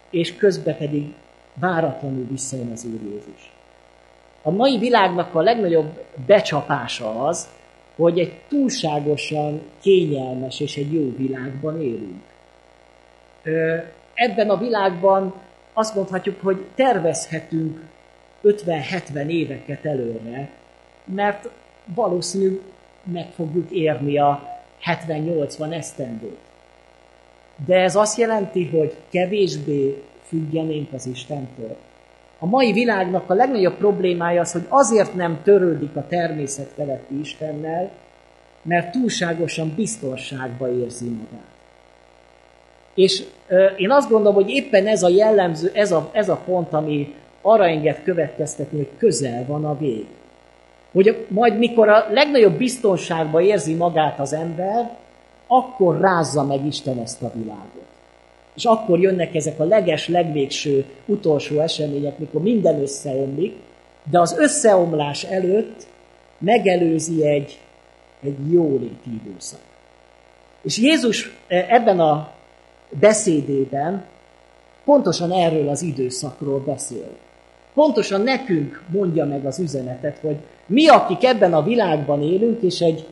és 0.10 0.36
közben 0.36 0.78
pedig 0.78 1.14
váratlanul 1.60 2.26
visszajön 2.30 2.72
az 2.72 2.86
Úr 2.86 3.00
Jézus. 3.12 3.53
A 4.46 4.52
mai 4.52 4.78
világnak 4.78 5.36
a 5.36 5.42
legnagyobb 5.42 6.04
becsapása 6.26 7.26
az, 7.26 7.48
hogy 7.96 8.20
egy 8.20 8.34
túlságosan 8.50 9.62
kényelmes 9.82 10.60
és 10.60 10.78
egy 10.78 10.94
jó 10.94 11.16
világban 11.18 11.82
élünk. 11.82 12.22
Ebben 14.14 14.50
a 14.50 14.58
világban 14.58 15.34
azt 15.74 15.96
mondhatjuk, 15.96 16.42
hogy 16.42 16.66
tervezhetünk 16.76 17.82
50-70 18.44 19.28
éveket 19.28 19.86
előre, 19.86 20.50
mert 21.06 21.50
valószínű 21.96 22.62
meg 23.04 23.32
fogjuk 23.32 23.72
érni 23.72 24.18
a 24.18 24.62
70-80 25.08 25.74
esztendőt. 25.74 26.38
De 27.66 27.76
ez 27.76 27.96
azt 27.96 28.18
jelenti, 28.18 28.68
hogy 28.68 28.96
kevésbé 29.10 30.04
függenénk 30.28 30.94
az 30.94 31.06
Istentől. 31.06 31.78
A 32.44 32.46
mai 32.46 32.72
világnak 32.72 33.30
a 33.30 33.34
legnagyobb 33.34 33.78
problémája 33.78 34.42
az, 34.42 34.52
hogy 34.52 34.66
azért 34.70 35.14
nem 35.14 35.40
törődik 35.44 35.96
a 35.96 36.08
természet 36.08 36.70
feletti 36.76 37.20
Istennel, 37.20 37.92
mert 38.62 38.92
túlságosan 38.92 39.74
biztonságba 39.76 40.72
érzi 40.72 41.10
magát. 41.10 41.48
És 42.94 43.24
ö, 43.48 43.66
én 43.66 43.92
azt 43.92 44.10
gondolom, 44.10 44.34
hogy 44.34 44.50
éppen 44.50 44.88
ez 44.88 45.04
a 45.04 45.10
jellemző, 45.10 45.72
ez 45.74 45.92
a, 45.92 46.10
ez 46.12 46.30
a 46.30 46.42
pont, 46.46 46.74
ami 46.74 47.16
arra 47.42 47.66
enged 47.66 48.04
következtetni, 48.04 48.78
hogy 48.78 48.98
közel 48.98 49.46
van 49.48 49.66
a 49.66 49.78
vég. 49.78 50.06
Hogy 50.92 51.26
majd 51.30 51.58
mikor 51.58 51.90
a 51.90 52.06
legnagyobb 52.12 52.58
biztonságba 52.58 53.42
érzi 53.42 53.74
magát 53.74 54.20
az 54.20 54.34
ember, 54.34 54.98
akkor 55.48 56.00
rázza 56.00 56.44
meg 56.44 56.66
Isten 56.66 57.00
ezt 57.00 57.22
a 57.22 57.32
világot. 57.34 57.88
És 58.56 58.66
akkor 58.66 59.00
jönnek 59.00 59.36
ezek 59.36 59.60
a 59.60 59.64
leges, 59.64 60.08
legvégső, 60.08 60.86
utolsó 61.06 61.60
események, 61.60 62.18
mikor 62.18 62.42
minden 62.42 62.82
összeomlik, 62.82 63.56
de 64.10 64.20
az 64.20 64.38
összeomlás 64.38 65.24
előtt 65.24 65.88
megelőzi 66.38 67.28
egy, 67.28 67.60
egy 68.24 68.52
jóléti 68.52 69.10
időszak. 69.24 69.60
És 70.62 70.78
Jézus 70.78 71.38
e, 71.48 71.66
ebben 71.70 72.00
a 72.00 72.32
beszédében 73.00 74.06
pontosan 74.86 75.32
erről 75.32 75.70
az 75.70 75.82
időszakról 75.82 76.60
beszél. 76.60 77.08
Pontosan 77.74 78.22
nekünk 78.22 78.84
mondja 78.92 79.26
meg 79.26 79.46
az 79.46 79.60
üzenetet, 79.60 80.18
hogy 80.18 80.36
mi, 80.66 80.88
akik 80.88 81.24
ebben 81.24 81.54
a 81.54 81.64
világban 81.64 82.22
élünk, 82.22 82.62
és 82.62 82.80
egy 82.80 83.08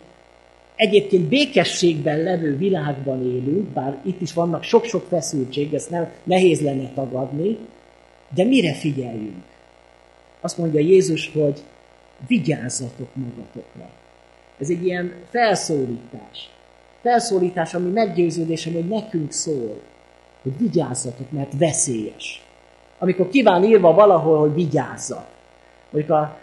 egyébként 0.81 1.27
békességben 1.27 2.17
levő 2.17 2.57
világban 2.57 3.23
élünk, 3.23 3.67
bár 3.67 3.97
itt 4.03 4.21
is 4.21 4.33
vannak 4.33 4.63
sok-sok 4.63 5.05
feszültség, 5.07 5.73
ezt 5.73 5.89
nem, 5.89 6.11
nehéz 6.23 6.61
lenne 6.61 6.89
tagadni, 6.93 7.57
de 8.35 8.43
mire 8.43 8.73
figyeljünk? 8.73 9.43
Azt 10.39 10.57
mondja 10.57 10.79
Jézus, 10.79 11.31
hogy 11.33 11.61
vigyázzatok 12.27 13.07
magatokra. 13.13 13.89
Ez 14.59 14.69
egy 14.69 14.85
ilyen 14.85 15.13
felszólítás. 15.29 16.49
Felszólítás, 17.01 17.73
ami 17.73 17.91
meggyőződésem, 17.91 18.73
hogy 18.73 18.87
nekünk 18.87 19.31
szól, 19.31 19.81
hogy 20.41 20.57
vigyázzatok, 20.57 21.31
mert 21.31 21.53
veszélyes. 21.57 22.45
Amikor 22.99 23.29
kíván 23.29 23.63
írva 23.63 23.93
valahol, 23.93 24.39
hogy 24.39 24.53
vigyázzat. 24.53 25.27
Mondjuk 25.89 26.17
a, 26.17 26.37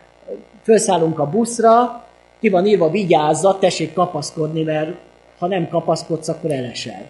felszállunk 0.63 1.19
a 1.19 1.31
buszra, 1.31 2.08
ki 2.41 2.49
van 2.49 2.67
írva, 2.67 2.91
vigyázzat, 2.91 3.61
tessék 3.61 3.93
kapaszkodni, 3.93 4.63
mert 4.63 4.91
ha 5.39 5.47
nem 5.47 5.69
kapaszkodsz, 5.69 6.29
akkor 6.29 6.51
elesel. 6.51 7.07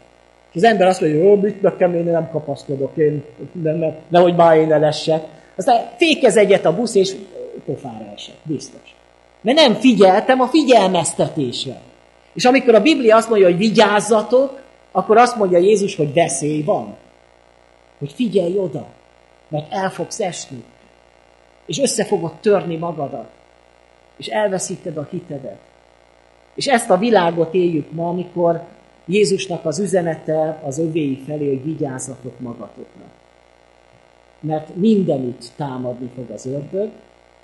És 0.50 0.54
az 0.54 0.64
ember 0.64 0.86
azt 0.86 1.00
mondja, 1.00 1.28
hogy 1.28 1.40
mit 1.40 1.62
nekem, 1.62 1.94
én 1.94 2.04
nem 2.04 2.30
kapaszkodok, 2.30 2.96
én, 2.96 3.24
nem, 3.62 3.94
nehogy 4.08 4.34
már 4.34 4.56
én 4.56 4.72
elessek. 4.72 5.24
Aztán 5.56 5.90
fékez 5.96 6.36
egyet 6.36 6.64
a 6.64 6.74
busz, 6.74 6.94
és 6.94 7.14
pofára 7.64 8.12
esett, 8.14 8.38
biztos. 8.42 8.96
Mert 9.40 9.58
nem 9.58 9.74
figyeltem 9.74 10.40
a 10.40 10.46
figyelmeztetésre. 10.46 11.80
És 12.34 12.44
amikor 12.44 12.74
a 12.74 12.82
Biblia 12.82 13.16
azt 13.16 13.28
mondja, 13.28 13.46
hogy 13.46 13.56
vigyázzatok, 13.56 14.60
akkor 14.92 15.16
azt 15.16 15.36
mondja 15.36 15.58
Jézus, 15.58 15.96
hogy 15.96 16.12
veszély 16.12 16.62
van. 16.62 16.96
Hogy 17.98 18.12
figyelj 18.12 18.58
oda, 18.58 18.86
mert 19.48 19.72
el 19.72 19.90
fogsz 19.90 20.20
esni. 20.20 20.64
És 21.66 21.78
össze 21.78 22.04
fogod 22.04 22.32
törni 22.40 22.76
magadat 22.76 23.28
és 24.18 24.26
elveszíted 24.26 24.96
a 24.96 25.08
hitedet. 25.10 25.58
És 26.54 26.66
ezt 26.66 26.90
a 26.90 26.98
világot 26.98 27.54
éljük 27.54 27.92
ma, 27.92 28.08
amikor 28.08 28.62
Jézusnak 29.06 29.64
az 29.64 29.78
üzenete 29.78 30.60
az 30.64 30.78
övéi 30.78 31.22
felé, 31.26 31.48
hogy 31.48 31.64
vigyázzatok 31.64 32.40
magatokra. 32.40 33.04
Mert 34.40 34.76
mindenütt 34.76 35.52
támadni 35.56 36.10
fog 36.14 36.30
az 36.30 36.46
ördög, 36.46 36.90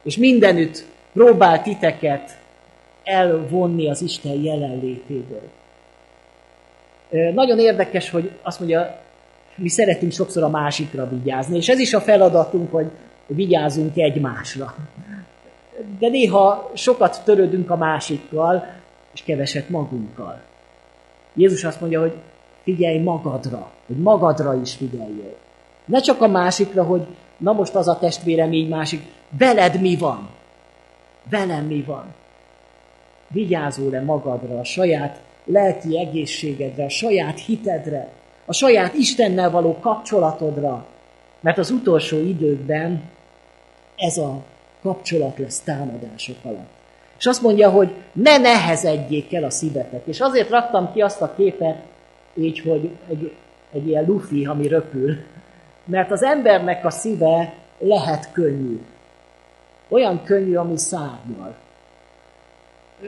és 0.02 0.16
mindenütt 0.16 0.84
próbál 1.12 1.62
titeket 1.62 2.38
elvonni 3.04 3.90
az 3.90 4.02
Isten 4.02 4.42
jelenlétéből. 4.42 5.48
Nagyon 7.34 7.58
érdekes, 7.58 8.10
hogy 8.10 8.30
azt 8.42 8.58
mondja, 8.58 9.00
mi 9.56 9.68
szeretünk 9.68 10.12
sokszor 10.12 10.42
a 10.42 10.48
másikra 10.48 11.08
vigyázni, 11.08 11.56
és 11.56 11.68
ez 11.68 11.78
is 11.78 11.94
a 11.94 12.00
feladatunk, 12.00 12.72
hogy 12.72 12.90
vigyázunk 13.26 13.96
egymásra 13.96 14.74
de 15.98 16.08
néha 16.08 16.70
sokat 16.74 17.22
törődünk 17.24 17.70
a 17.70 17.76
másikkal, 17.76 18.66
és 19.12 19.22
keveset 19.22 19.68
magunkkal. 19.68 20.40
Jézus 21.34 21.64
azt 21.64 21.80
mondja, 21.80 22.00
hogy 22.00 22.14
figyelj 22.62 22.98
magadra, 22.98 23.70
hogy 23.86 23.96
magadra 23.96 24.54
is 24.54 24.74
figyeljél. 24.74 25.36
Ne 25.84 26.00
csak 26.00 26.22
a 26.22 26.28
másikra, 26.28 26.82
hogy 26.82 27.06
na 27.36 27.52
most 27.52 27.74
az 27.74 27.88
a 27.88 27.98
testvérem 27.98 28.52
így 28.52 28.68
másik, 28.68 29.02
veled 29.38 29.80
mi 29.80 29.96
van? 29.96 30.28
Velem 31.30 31.64
mi 31.64 31.82
van? 31.82 32.14
Vigyázol-e 33.28 34.02
magadra, 34.02 34.58
a 34.58 34.64
saját 34.64 35.20
lelki 35.44 35.98
egészségedre, 35.98 36.84
a 36.84 36.88
saját 36.88 37.40
hitedre, 37.40 38.12
a 38.44 38.52
saját 38.52 38.94
Istennel 38.94 39.50
való 39.50 39.78
kapcsolatodra? 39.80 40.86
Mert 41.40 41.58
az 41.58 41.70
utolsó 41.70 42.18
időkben 42.18 43.02
ez 43.96 44.18
a 44.18 44.42
kapcsolat 44.84 45.38
lesz 45.38 45.60
támadások 45.60 46.36
alatt. 46.42 46.70
És 47.18 47.26
azt 47.26 47.42
mondja, 47.42 47.70
hogy 47.70 47.94
ne 48.12 48.38
nehezedjék 48.38 49.34
el 49.34 49.44
a 49.44 49.50
szívetek. 49.50 50.02
És 50.06 50.20
azért 50.20 50.50
raktam 50.50 50.92
ki 50.92 51.00
azt 51.00 51.22
a 51.22 51.34
képet, 51.36 51.76
így, 52.34 52.60
hogy 52.60 52.90
egy, 53.08 53.32
egy 53.72 53.88
ilyen 53.88 54.04
lufi, 54.04 54.44
ami 54.44 54.68
röpül. 54.68 55.16
Mert 55.84 56.10
az 56.10 56.22
embernek 56.22 56.84
a 56.84 56.90
szíve 56.90 57.54
lehet 57.78 58.32
könnyű. 58.32 58.80
Olyan 59.88 60.22
könnyű, 60.24 60.54
ami 60.54 60.78
szárnyal. 60.78 61.54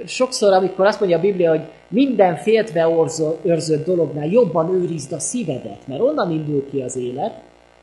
Sokszor, 0.07 0.53
amikor 0.53 0.87
azt 0.87 1.01
mondja 1.01 1.19
a 1.19 1.21
Biblia, 1.21 1.51
hogy 1.51 1.69
minden 1.89 2.37
féltve 2.37 2.89
őrzött 3.43 3.87
dolognál 3.87 4.27
jobban 4.27 4.75
őrizd 4.75 5.13
a 5.13 5.19
szívedet, 5.19 5.87
mert 5.87 6.01
onnan 6.01 6.31
indul 6.31 6.69
ki 6.71 6.83
az 6.83 6.97
élet, 6.97 7.41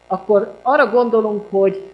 akkor 0.07 0.53
arra 0.61 0.89
gondolunk, 0.89 1.45
hogy 1.49 1.92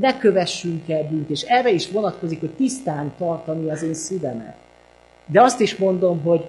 ne 0.00 0.18
kövessünk 0.18 0.88
el 0.90 1.08
bűnt, 1.08 1.30
és 1.30 1.42
erre 1.42 1.70
is 1.70 1.90
vonatkozik, 1.90 2.40
hogy 2.40 2.54
tisztán 2.54 3.12
tartani 3.18 3.70
az 3.70 3.82
én 3.82 3.94
szívemet. 3.94 4.56
De 5.26 5.42
azt 5.42 5.60
is 5.60 5.76
mondom, 5.76 6.22
hogy 6.22 6.44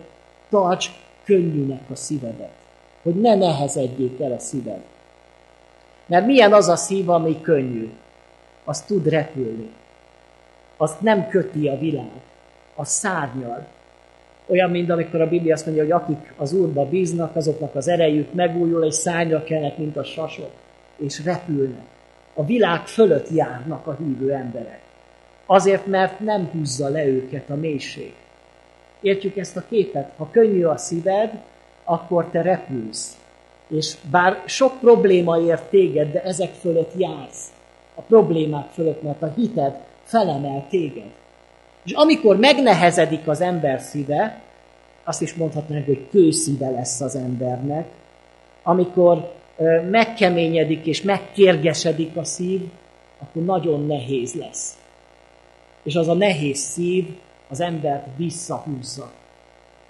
tarts 0.49 0.89
könnyűnek 1.23 1.81
a 1.91 1.95
szívedet, 1.95 2.51
hogy 3.03 3.15
ne 3.15 3.35
nehezedjék 3.35 4.19
el 4.21 4.31
a 4.31 4.39
szíved. 4.39 4.81
Mert 6.05 6.25
milyen 6.25 6.53
az 6.53 6.67
a 6.67 6.75
szív, 6.75 7.09
ami 7.09 7.41
könnyű? 7.41 7.89
Az 8.63 8.81
tud 8.81 9.07
repülni. 9.07 9.69
Azt 10.77 11.01
nem 11.01 11.27
köti 11.27 11.67
a 11.67 11.77
világ. 11.77 12.11
Az 12.75 12.87
szárnyal. 12.87 13.67
Olyan, 14.47 14.69
mint 14.69 14.89
amikor 14.89 15.21
a 15.21 15.29
Biblia 15.29 15.53
azt 15.53 15.65
mondja, 15.65 15.83
hogy 15.83 15.91
akik 15.91 16.33
az 16.37 16.53
Úrba 16.53 16.85
bíznak, 16.85 17.35
azoknak 17.35 17.75
az 17.75 17.87
erejük 17.87 18.33
megújul, 18.33 18.83
és 18.83 18.93
szányra 18.93 19.43
kelnek, 19.43 19.77
mint 19.77 19.97
a 19.97 20.03
sasok, 20.03 20.51
és 20.97 21.23
repülnek 21.23 21.94
a 22.35 22.45
világ 22.45 22.87
fölött 22.87 23.29
járnak 23.29 23.87
a 23.87 23.95
hívő 23.99 24.31
emberek. 24.31 24.81
Azért, 25.45 25.85
mert 25.85 26.19
nem 26.19 26.49
húzza 26.51 26.89
le 26.89 27.05
őket 27.05 27.49
a 27.49 27.55
mélység. 27.55 28.13
Értjük 29.01 29.37
ezt 29.37 29.57
a 29.57 29.63
képet? 29.69 30.11
Ha 30.17 30.29
könnyű 30.31 30.63
a 30.63 30.77
szíved, 30.77 31.31
akkor 31.83 32.29
te 32.29 32.41
repülsz. 32.41 33.17
És 33.67 33.95
bár 34.11 34.43
sok 34.45 34.79
probléma 34.79 35.39
ér 35.39 35.59
téged, 35.59 36.11
de 36.11 36.23
ezek 36.23 36.53
fölött 36.53 36.91
jársz. 36.97 37.47
A 37.95 38.01
problémák 38.01 38.69
fölött, 38.69 39.01
mert 39.01 39.21
a 39.21 39.33
hited 39.35 39.73
felemel 40.03 40.65
téged. 40.69 41.11
És 41.83 41.91
amikor 41.91 42.37
megnehezedik 42.37 43.27
az 43.27 43.41
ember 43.41 43.79
szíve, 43.79 44.41
azt 45.03 45.21
is 45.21 45.33
mondhatnánk, 45.33 45.85
hogy 45.85 46.07
kőszíve 46.09 46.69
lesz 46.69 47.01
az 47.01 47.15
embernek, 47.15 47.87
amikor 48.63 49.33
megkeményedik 49.89 50.85
és 50.85 51.01
megkérgesedik 51.01 52.15
a 52.15 52.23
szív, 52.23 52.61
akkor 53.19 53.43
nagyon 53.43 53.85
nehéz 53.85 54.33
lesz. 54.33 54.77
És 55.83 55.95
az 55.95 56.07
a 56.07 56.13
nehéz 56.13 56.57
szív 56.57 57.05
az 57.49 57.61
embert 57.61 58.07
visszahúzza, 58.17 59.11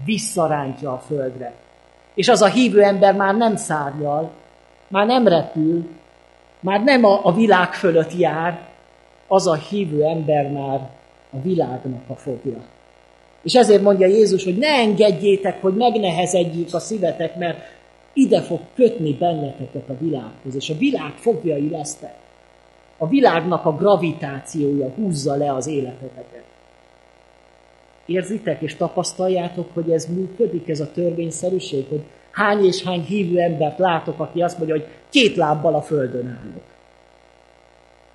visszarántja 0.05 0.91
a 0.91 0.97
földre. 0.97 1.53
És 2.13 2.29
az 2.29 2.41
a 2.41 2.47
hívő 2.47 2.81
ember 2.81 3.15
már 3.15 3.35
nem 3.35 3.55
szárnyal, 3.55 4.31
már 4.87 5.05
nem 5.05 5.27
repül, 5.27 5.89
már 6.59 6.83
nem 6.83 7.03
a, 7.03 7.25
a 7.25 7.33
világ 7.33 7.73
fölött 7.73 8.17
jár, 8.17 8.59
az 9.27 9.47
a 9.47 9.53
hívő 9.53 10.03
ember 10.03 10.51
már 10.51 10.89
a 11.31 11.41
világnak 11.41 12.09
a 12.09 12.15
fogja. 12.15 12.63
És 13.43 13.53
ezért 13.53 13.81
mondja 13.81 14.07
Jézus, 14.07 14.43
hogy 14.43 14.57
ne 14.57 14.67
engedjétek, 14.67 15.61
hogy 15.61 15.75
megnehezedjék 15.75 16.73
a 16.73 16.79
szívetek, 16.79 17.35
mert 17.35 17.57
ide 18.15 18.41
fog 18.41 18.59
kötni 18.75 19.13
benneteket 19.13 19.89
a 19.89 19.97
világhoz, 19.99 20.55
és 20.55 20.69
a 20.69 20.77
világ 20.77 21.13
fogjai 21.15 21.69
lesztek. 21.69 22.15
A 22.97 23.07
világnak 23.07 23.65
a 23.65 23.75
gravitációja 23.75 24.89
húzza 24.89 25.35
le 25.35 25.53
az 25.53 25.67
életeteket. 25.67 26.43
Érzitek 28.05 28.61
és 28.61 28.75
tapasztaljátok, 28.75 29.73
hogy 29.73 29.91
ez 29.91 30.05
működik, 30.05 30.69
ez 30.69 30.79
a 30.79 30.91
törvényszerűség, 30.91 31.85
hogy 31.89 32.03
hány 32.31 32.65
és 32.65 32.83
hány 32.83 33.01
hívő 33.01 33.39
embert 33.39 33.79
látok, 33.79 34.19
aki 34.19 34.41
azt 34.41 34.57
mondja, 34.57 34.75
hogy 34.75 34.87
két 35.09 35.35
lábbal 35.35 35.75
a 35.75 35.81
földön 35.81 36.27
állok. 36.27 36.63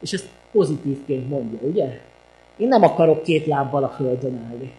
És 0.00 0.12
ezt 0.12 0.28
pozitívként 0.52 1.28
mondja, 1.28 1.68
ugye? 1.68 2.00
Én 2.56 2.68
nem 2.68 2.82
akarok 2.82 3.22
két 3.22 3.46
lábbal 3.46 3.84
a 3.84 3.88
földön 3.88 4.46
állni. 4.50 4.72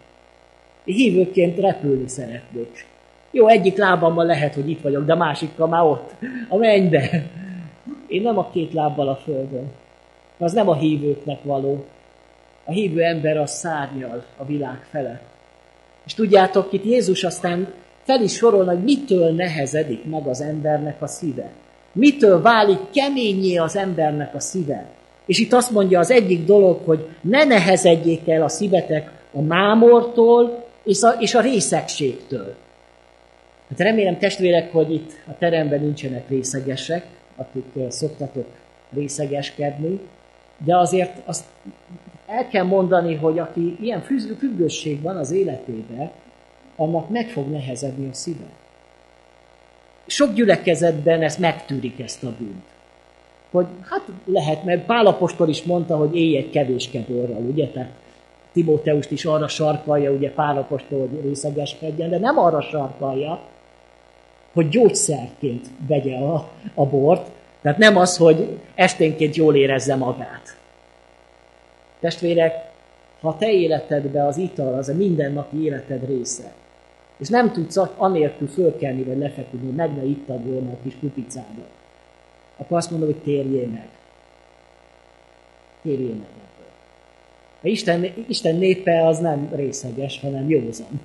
Én 0.84 0.94
hívőként 0.94 1.58
repülni 1.58 2.08
szeretnék. 2.08 2.86
Jó, 3.34 3.46
egyik 3.46 3.76
lábammal 3.76 4.24
lehet, 4.26 4.54
hogy 4.54 4.70
itt 4.70 4.80
vagyok, 4.80 5.04
de 5.04 5.14
másikkal 5.14 5.68
már 5.68 5.82
ott, 5.82 6.10
a 6.48 6.56
mennybe. 6.56 7.26
Én 8.06 8.22
nem 8.22 8.38
a 8.38 8.50
két 8.50 8.72
lábbal 8.72 9.08
a 9.08 9.16
földön. 9.16 9.70
Az 10.38 10.52
nem 10.52 10.68
a 10.68 10.74
hívőknek 10.74 11.42
való. 11.42 11.84
A 12.64 12.72
hívő 12.72 13.02
ember 13.02 13.36
az 13.36 13.50
szárnyal 13.50 14.24
a 14.36 14.44
világ 14.44 14.86
felett. 14.90 15.22
És 16.06 16.14
tudjátok, 16.14 16.72
itt 16.72 16.84
Jézus 16.84 17.24
aztán 17.24 17.72
fel 18.02 18.22
is 18.22 18.32
sorol, 18.32 18.64
hogy 18.64 18.82
mitől 18.82 19.30
nehezedik 19.30 20.04
meg 20.04 20.26
az 20.26 20.40
embernek 20.40 21.02
a 21.02 21.06
szíve. 21.06 21.50
Mitől 21.92 22.42
válik 22.42 22.78
keményé 22.92 23.56
az 23.56 23.76
embernek 23.76 24.34
a 24.34 24.40
szíve. 24.40 24.86
És 25.26 25.38
itt 25.38 25.52
azt 25.52 25.70
mondja 25.70 25.98
az 25.98 26.10
egyik 26.10 26.44
dolog, 26.44 26.80
hogy 26.84 27.08
ne 27.20 27.44
nehezedjék 27.44 28.28
el 28.28 28.42
a 28.42 28.48
szívetek 28.48 29.10
a 29.32 29.40
mámortól 29.40 30.64
és 30.84 31.02
a, 31.02 31.08
és 31.18 31.34
a 31.34 31.40
részegségtől. 31.40 32.54
Hát 33.72 33.80
remélem 33.80 34.18
testvérek, 34.18 34.72
hogy 34.72 34.92
itt 34.92 35.10
a 35.26 35.38
teremben 35.38 35.80
nincsenek 35.80 36.28
részegesek, 36.28 37.06
akik 37.36 37.64
szoktatok 37.88 38.46
részegeskedni, 38.94 40.00
de 40.64 40.76
azért 40.76 41.12
azt 41.24 41.44
el 42.26 42.48
kell 42.48 42.64
mondani, 42.64 43.14
hogy 43.14 43.38
aki 43.38 43.76
ilyen 43.80 44.00
függőség 44.38 45.02
van 45.02 45.16
az 45.16 45.30
életében, 45.30 46.10
annak 46.76 47.08
meg 47.08 47.28
fog 47.28 47.50
nehezedni 47.50 48.08
a 48.08 48.12
szíve. 48.12 48.46
Sok 50.06 50.32
gyülekezetben 50.34 51.22
ezt 51.22 51.38
megtűrik 51.38 52.00
ezt 52.00 52.24
a 52.24 52.32
bűnt. 52.38 52.64
Hogy 53.50 53.66
hát 53.90 54.02
lehet, 54.24 54.64
mert 54.64 54.86
Pálapostól 54.86 55.48
is 55.48 55.62
mondta, 55.62 55.96
hogy 55.96 56.16
élj 56.16 56.36
egy 56.36 56.50
kevéske 56.50 57.00
borral, 57.08 57.42
ugye? 57.42 57.68
Tehát 57.68 57.90
Timóteust 58.52 59.10
is 59.10 59.24
arra 59.24 59.48
sarkalja, 59.48 60.10
ugye 60.10 60.30
Pálapostól, 60.30 60.98
hogy 60.98 61.20
részegeskedjen, 61.22 62.10
de 62.10 62.18
nem 62.18 62.38
arra 62.38 62.60
sarkalja, 62.60 63.40
hogy 64.52 64.68
gyógyszerként 64.68 65.66
vegye 65.86 66.16
a, 66.16 66.50
a 66.74 66.86
bort, 66.86 67.30
tehát 67.62 67.78
nem 67.78 67.96
az, 67.96 68.16
hogy 68.16 68.58
esténként 68.74 69.36
jól 69.36 69.56
érezze 69.56 69.94
magát. 69.96 70.56
Testvérek, 72.00 72.70
ha 73.20 73.36
te 73.38 73.50
életedbe 73.50 74.26
az 74.26 74.36
ital 74.36 74.74
az 74.74 74.88
a 74.88 74.94
mindennapi 74.94 75.64
életed 75.64 76.06
része, 76.06 76.52
és 77.18 77.28
nem 77.28 77.52
tudsz 77.52 77.76
anélkül 77.96 78.48
fölkelni, 78.48 79.02
vagy 79.02 79.18
lefeküdni, 79.18 79.66
hogy 79.66 79.76
meg 79.76 79.96
ne 79.96 80.04
ittad 80.04 80.46
volna 80.46 80.70
a 80.70 80.76
kis 80.82 80.94
kupicádat, 81.00 81.70
akkor 82.56 82.76
azt 82.76 82.90
mondom, 82.90 83.08
hogy 83.08 83.22
térjél 83.22 83.66
meg. 83.66 83.88
Térjél 85.82 86.14
meg 86.14 86.28
ebből. 86.28 87.72
Isten, 87.72 88.06
Isten 88.28 88.56
népe 88.56 89.06
az 89.06 89.18
nem 89.18 89.48
részeges, 89.54 90.20
hanem 90.20 90.48
józan. 90.48 91.00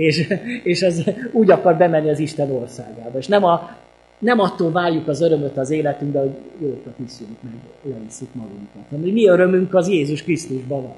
És, 0.00 0.34
és 0.62 0.82
az 0.82 1.10
úgy 1.32 1.50
akar 1.50 1.76
bemenni 1.76 2.10
az 2.10 2.18
Isten 2.18 2.50
országába. 2.50 3.18
És 3.18 3.26
nem, 3.26 3.44
a, 3.44 3.76
nem 4.18 4.38
attól 4.40 4.72
várjuk 4.72 5.08
az 5.08 5.20
örömöt 5.20 5.56
az 5.56 5.70
életünkbe, 5.70 6.20
hogy 6.20 6.36
jókat 6.58 6.98
iszunk 7.04 7.42
meg, 7.42 7.52
leiszük 7.82 8.34
magunkat. 8.34 8.82
Hanem 8.90 9.10
mi 9.10 9.26
örömünk 9.26 9.74
az 9.74 9.88
Jézus 9.88 10.22
Krisztusban 10.22 10.82
van. 10.82 10.96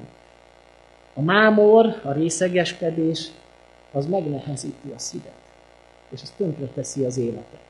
A 1.14 1.22
mámor, 1.22 1.86
a 2.02 2.12
részegeskedés, 2.12 3.30
az 3.92 4.06
megnehezíti 4.06 4.92
a 4.94 4.98
szívet. 4.98 5.32
És 6.10 6.20
az 6.22 6.32
tönkreteszi 6.36 7.04
az 7.04 7.18
életet. 7.18 7.60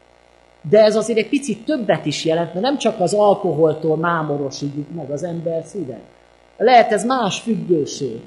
De 0.71 0.83
ez 0.85 0.97
azért 0.97 1.18
egy 1.18 1.29
picit 1.29 1.64
többet 1.64 2.07
is 2.07 2.25
jelent, 2.25 2.53
mert 2.53 2.64
nem 2.64 2.79
csak 2.79 3.01
az 3.01 3.14
alkoholtól 3.14 3.97
mámorosítjuk 3.97 4.95
meg 4.95 5.11
az 5.11 5.23
ember 5.23 5.64
szívet. 5.64 6.03
Lehet 6.57 6.92
ez 6.92 7.05
más 7.05 7.40
függőség. 7.40 8.21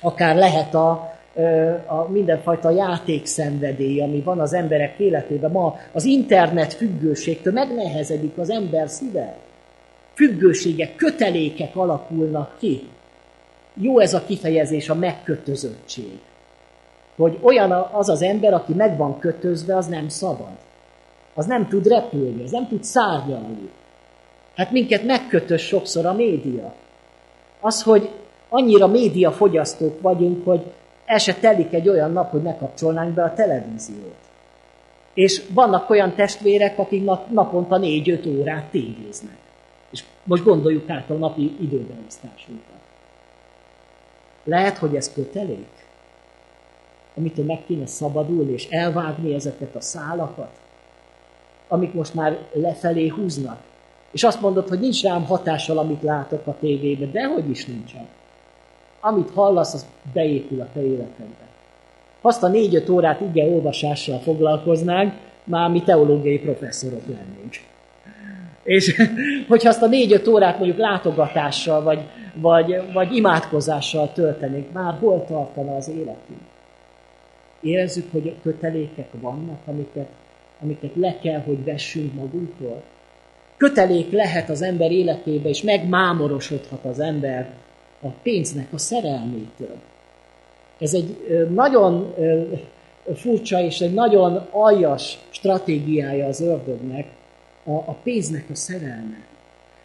Akár 0.00 0.36
lehet 0.36 0.74
a, 0.74 1.13
a 1.86 2.08
mindenfajta 2.08 2.70
játékszenvedély, 2.70 4.00
ami 4.00 4.20
van 4.20 4.40
az 4.40 4.52
emberek 4.52 4.98
életében. 4.98 5.50
Ma 5.50 5.76
az 5.92 6.04
internet 6.04 6.74
függőségtől 6.74 7.52
megnehezedik 7.52 8.38
az 8.38 8.50
ember 8.50 8.88
szíve. 8.88 9.36
Függőségek, 10.14 10.96
kötelékek 10.96 11.76
alakulnak 11.76 12.56
ki. 12.58 12.88
Jó 13.74 13.98
ez 13.98 14.14
a 14.14 14.24
kifejezés, 14.26 14.88
a 14.88 14.94
megkötözöttség. 14.94 16.18
Hogy 17.16 17.38
olyan 17.42 17.70
az 17.70 18.08
az 18.08 18.22
ember, 18.22 18.54
aki 18.54 18.72
meg 18.72 18.96
van 18.96 19.18
kötözve, 19.18 19.76
az 19.76 19.86
nem 19.86 20.08
szabad. 20.08 20.56
Az 21.34 21.46
nem 21.46 21.68
tud 21.68 21.86
repülni, 21.86 22.42
az 22.42 22.50
nem 22.50 22.68
tud 22.68 22.84
szárnyalni. 22.84 23.70
Hát 24.54 24.70
minket 24.70 25.04
megkötöz 25.04 25.60
sokszor 25.60 26.06
a 26.06 26.12
média. 26.12 26.74
Az, 27.60 27.82
hogy 27.82 28.10
annyira 28.48 28.86
média 28.86 29.32
fogyasztók 29.32 30.00
vagyunk, 30.00 30.44
hogy 30.44 30.62
el 31.06 31.18
se 31.18 31.34
telik 31.34 31.72
egy 31.72 31.88
olyan 31.88 32.12
nap, 32.12 32.30
hogy 32.30 32.42
ne 32.42 32.56
kapcsolnánk 32.56 33.14
be 33.14 33.22
a 33.22 33.34
televíziót. 33.34 34.16
És 35.14 35.42
vannak 35.54 35.90
olyan 35.90 36.14
testvérek, 36.14 36.78
akik 36.78 37.04
naponta 37.30 37.78
négy-öt 37.78 38.26
órát 38.26 38.70
tévéznek. 38.70 39.36
És 39.90 40.04
most 40.24 40.44
gondoljuk 40.44 40.90
át 40.90 41.10
a 41.10 41.14
napi 41.14 41.56
időbeosztásunkat. 41.60 42.80
Lehet, 44.44 44.78
hogy 44.78 44.96
ez 44.96 45.12
kötelék, 45.12 45.68
amitől 47.16 47.44
meg 47.44 47.62
kéne 47.66 47.86
szabadulni, 47.86 48.52
és 48.52 48.68
elvágni 48.68 49.34
ezeket 49.34 49.74
a 49.74 49.80
szálakat, 49.80 50.50
amik 51.68 51.92
most 51.92 52.14
már 52.14 52.38
lefelé 52.52 53.08
húznak. 53.08 53.62
És 54.10 54.24
azt 54.24 54.40
mondod, 54.40 54.68
hogy 54.68 54.80
nincs 54.80 55.02
rám 55.02 55.24
hatással, 55.24 55.78
amit 55.78 56.02
látok 56.02 56.46
a 56.46 56.56
tévében, 56.60 57.10
de 57.12 57.26
hogy 57.26 57.50
is 57.50 57.66
nincsen. 57.66 58.08
Amit 59.06 59.30
hallasz, 59.30 59.74
az 59.74 59.86
beépül 60.12 60.60
a 60.60 60.68
te 60.72 60.82
életedbe. 60.82 61.44
Azt 62.20 62.42
a 62.42 62.48
négy-öt 62.48 62.88
órát 62.88 63.20
ige 63.20 63.44
olvasással 63.44 64.18
foglalkoznánk, 64.18 65.12
már 65.44 65.70
mi 65.70 65.82
teológiai 65.82 66.38
professzorok 66.38 67.06
lennénk. 67.06 67.54
És 68.62 69.02
hogyha 69.48 69.68
azt 69.68 69.82
a 69.82 69.86
négy-öt 69.86 70.26
órát 70.26 70.58
mondjuk 70.58 70.78
látogatással, 70.78 71.82
vagy, 71.82 72.00
vagy, 72.34 72.92
vagy 72.92 73.16
imádkozással 73.16 74.12
töltenénk, 74.12 74.72
már 74.72 74.94
hol 75.00 75.24
tartana 75.24 75.76
az 75.76 75.88
életünk? 75.88 76.40
Érezzük, 77.60 78.12
hogy 78.12 78.34
kötelékek 78.42 79.08
vannak, 79.20 79.58
amiket, 79.66 80.08
amiket 80.62 80.94
le 80.94 81.18
kell, 81.22 81.40
hogy 81.40 81.64
vessünk 81.64 82.14
magunktól. 82.14 82.82
Kötelék 83.56 84.12
lehet 84.12 84.50
az 84.50 84.62
ember 84.62 84.90
életébe, 84.90 85.48
és 85.48 85.62
megmámorosodhat 85.62 86.84
az 86.84 87.00
ember 87.00 87.48
a 88.04 88.08
pénznek 88.22 88.66
a 88.72 88.78
szerelmétől. 88.78 89.76
Ez 90.78 90.94
egy 90.94 91.16
nagyon 91.54 92.14
furcsa 93.14 93.60
és 93.60 93.80
egy 93.80 93.94
nagyon 93.94 94.46
aljas 94.50 95.18
stratégiája 95.30 96.26
az 96.26 96.40
ördögnek, 96.40 97.06
a, 97.64 97.92
pénznek 97.92 98.44
a 98.50 98.54
szerelme. 98.54 99.26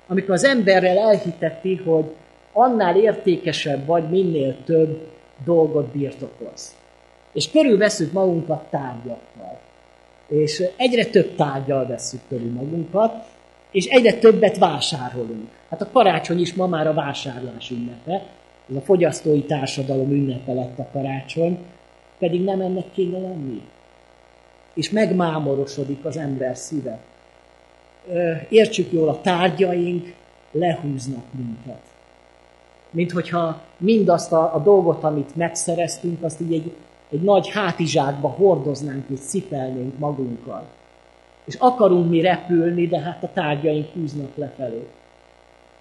Amikor 0.08 0.34
az 0.34 0.44
emberrel 0.44 0.98
elhiteti, 0.98 1.76
hogy 1.76 2.06
annál 2.54 2.98
értékesebb 2.98 3.86
vagy, 3.86 4.10
minél 4.10 4.58
több 4.66 5.08
dolgot 5.46 5.88
birtokolsz. 5.88 6.76
És 7.34 7.52
körülveszünk 7.52 8.12
magunkat 8.12 8.70
tárgyakkal. 8.70 9.60
És 10.28 10.64
egyre 10.76 11.06
több 11.06 11.36
tárgyal 11.36 11.88
veszük 11.88 12.20
körül 12.30 12.52
magunkat, 12.52 13.26
és 13.72 13.86
egyre 13.86 14.14
többet 14.14 14.58
vásárolunk. 14.58 15.50
Hát 15.70 15.82
a 15.82 15.90
karácsony 15.92 16.40
is 16.40 16.54
ma 16.54 16.68
már 16.68 16.88
a 16.88 16.94
vásárlás 16.94 17.72
ünnepe, 17.72 18.24
ez 18.70 18.76
a 18.76 18.82
fogyasztói 18.82 19.42
társadalom 19.42 20.12
ünnepe 20.12 20.54
lett 20.54 20.80
a 20.80 20.88
karácsony, 20.92 21.58
pedig 22.20 22.44
nem 22.44 22.62
ennek 22.62 22.92
kéne 22.94 23.20
lenni. 23.20 23.62
És 24.74 24.90
megmámorosodik 24.90 26.06
az 26.06 26.18
ember 26.18 26.58
szíve. 26.58 27.00
Értsük 28.50 28.92
jól, 28.92 29.10
a 29.10 29.22
tárgyaink 29.22 30.14
lehúznak 30.52 31.26
minket. 31.38 31.82
Mint 32.90 33.12
hogyha 33.12 33.62
mindazt 33.78 34.32
a, 34.32 34.56
a 34.56 34.60
dolgot, 34.60 35.04
amit 35.04 35.36
megszereztünk, 35.36 36.24
azt 36.24 36.42
így 36.42 36.54
egy, 36.54 36.76
egy 37.10 37.22
nagy 37.22 37.50
hátizsákba 37.50 38.28
hordoznánk 38.28 39.06
és 39.10 39.20
cipelnénk 39.20 39.98
magunkkal. 39.98 40.68
És 41.50 41.56
akarunk 41.60 42.10
mi 42.10 42.22
repülni, 42.22 42.88
de 42.88 43.00
hát 43.00 43.24
a 43.24 43.30
tárgyaink 43.34 43.88
húznak 43.94 44.36
lefelé. 44.36 44.88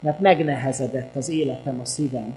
Mert 0.01 0.21
megnehezedett 0.21 1.17
az 1.17 1.29
életem, 1.29 1.81
a 1.81 1.85
szívem. 1.85 2.37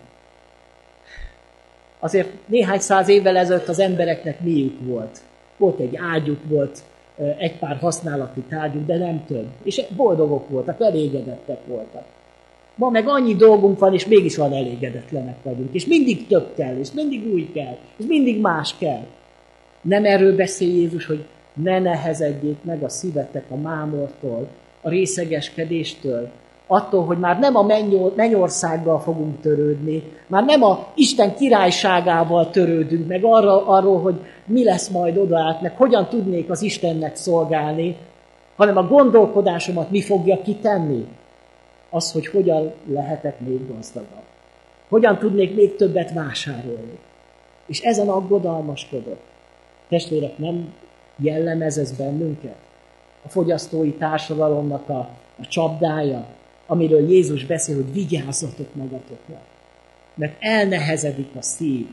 Azért 1.99 2.29
néhány 2.45 2.79
száz 2.79 3.09
évvel 3.09 3.37
ezelőtt 3.37 3.67
az 3.67 3.79
embereknek 3.79 4.41
miük 4.41 4.79
volt. 4.85 5.19
Volt 5.57 5.79
egy 5.79 5.95
ágyuk, 6.13 6.39
volt 6.47 6.83
egy 7.37 7.57
pár 7.57 7.77
használati 7.77 8.41
tárgyuk, 8.41 8.85
de 8.85 8.97
nem 8.97 9.25
több. 9.25 9.47
És 9.63 9.81
boldogok 9.95 10.49
voltak, 10.49 10.81
elégedettek 10.81 11.65
voltak. 11.65 12.05
Ma 12.75 12.89
meg 12.89 13.07
annyi 13.07 13.35
dolgunk 13.35 13.79
van, 13.79 13.93
és 13.93 14.05
mégis 14.05 14.37
van 14.37 14.53
elégedetlenek 14.53 15.37
vagyunk. 15.43 15.73
És 15.73 15.85
mindig 15.85 16.27
több 16.27 16.53
kell, 16.55 16.77
és 16.77 16.91
mindig 16.91 17.33
új 17.33 17.51
kell, 17.53 17.77
és 17.97 18.05
mindig 18.07 18.41
más 18.41 18.75
kell. 18.77 19.05
Nem 19.81 20.05
erről 20.05 20.35
beszél 20.35 20.75
Jézus, 20.75 21.05
hogy 21.05 21.25
ne 21.53 21.79
nehezedjék 21.79 22.57
meg 22.63 22.83
a 22.83 22.89
szívetek 22.89 23.45
a 23.49 23.55
mámortól, 23.55 24.47
a 24.81 24.89
részegeskedéstől, 24.89 26.29
attól, 26.67 27.05
hogy 27.05 27.17
már 27.17 27.39
nem 27.39 27.55
a 27.55 27.65
mennyországgal 28.15 28.99
fogunk 28.99 29.41
törődni, 29.41 30.03
már 30.27 30.45
nem 30.45 30.63
a 30.63 30.87
Isten 30.95 31.35
királyságával 31.35 32.49
törődünk, 32.49 33.07
meg 33.07 33.23
arra, 33.23 33.67
arról, 33.67 33.99
hogy 33.99 34.15
mi 34.45 34.63
lesz 34.63 34.89
majd 34.89 35.17
odaát, 35.17 35.61
meg 35.61 35.77
hogyan 35.77 36.07
tudnék 36.07 36.49
az 36.49 36.61
Istennek 36.61 37.15
szolgálni, 37.15 37.97
hanem 38.55 38.77
a 38.77 38.87
gondolkodásomat 38.87 39.89
mi 39.89 40.01
fogja 40.01 40.41
kitenni. 40.41 41.05
Az, 41.89 42.11
hogy 42.11 42.27
hogyan 42.27 42.73
lehetek 42.87 43.39
még 43.39 43.75
gazdagabb. 43.75 44.23
Hogyan 44.89 45.17
tudnék 45.17 45.55
még 45.55 45.75
többet 45.75 46.13
vásárolni. 46.13 46.99
És 47.65 47.79
ezen 47.79 48.09
aggodalmaskodok. 48.09 49.17
Testvérek, 49.89 50.37
nem 50.37 50.73
jellemez 51.21 51.77
ez 51.77 51.91
bennünket? 51.91 52.55
A 53.25 53.29
fogyasztói 53.29 53.91
társadalomnak 53.91 54.89
a, 54.89 55.09
a 55.39 55.47
csapdája, 55.47 56.25
amiről 56.67 57.09
Jézus 57.09 57.45
beszél, 57.45 57.75
hogy 57.75 57.93
vigyázzatok 57.93 58.75
magatokra. 58.75 59.41
Mert 60.15 60.35
elnehezedik 60.39 61.29
a 61.37 61.41
szív 61.41 61.87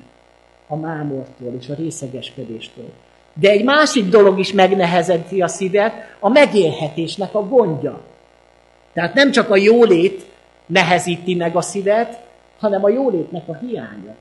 a 0.67 0.77
mámortól 0.77 1.55
és 1.61 1.69
a 1.69 1.75
részegeskedéstől. 1.75 2.91
De 3.35 3.51
egy 3.51 3.65
másik 3.65 4.09
dolog 4.09 4.39
is 4.39 4.53
megnehezeti 4.53 5.43
a 5.43 5.49
szívet, 5.49 5.93
a 6.21 6.29
megélhetésnek 6.29 7.35
a 7.35 7.47
gondja. 7.47 8.01
Tehát 8.93 9.15
nem 9.15 9.31
csak 9.31 9.51
a 9.51 9.57
jólét 9.57 10.27
nehezíti 10.67 11.35
meg 11.35 11.57
a 11.57 11.61
szívet, 11.61 12.21
hanem 12.59 12.85
a 12.85 12.89
jólétnek 12.89 13.49
a 13.49 13.57
hiánya, 13.57 14.15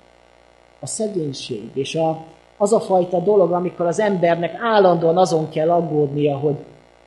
a 0.79 0.85
szegénység, 0.85 1.69
és 1.73 1.95
a, 1.95 2.25
az 2.57 2.73
a 2.73 2.79
fajta 2.79 3.19
dolog, 3.19 3.51
amikor 3.51 3.85
az 3.85 3.99
embernek 3.99 4.57
állandóan 4.61 5.17
azon 5.17 5.49
kell 5.49 5.71
aggódnia, 5.71 6.37
hogy 6.37 6.55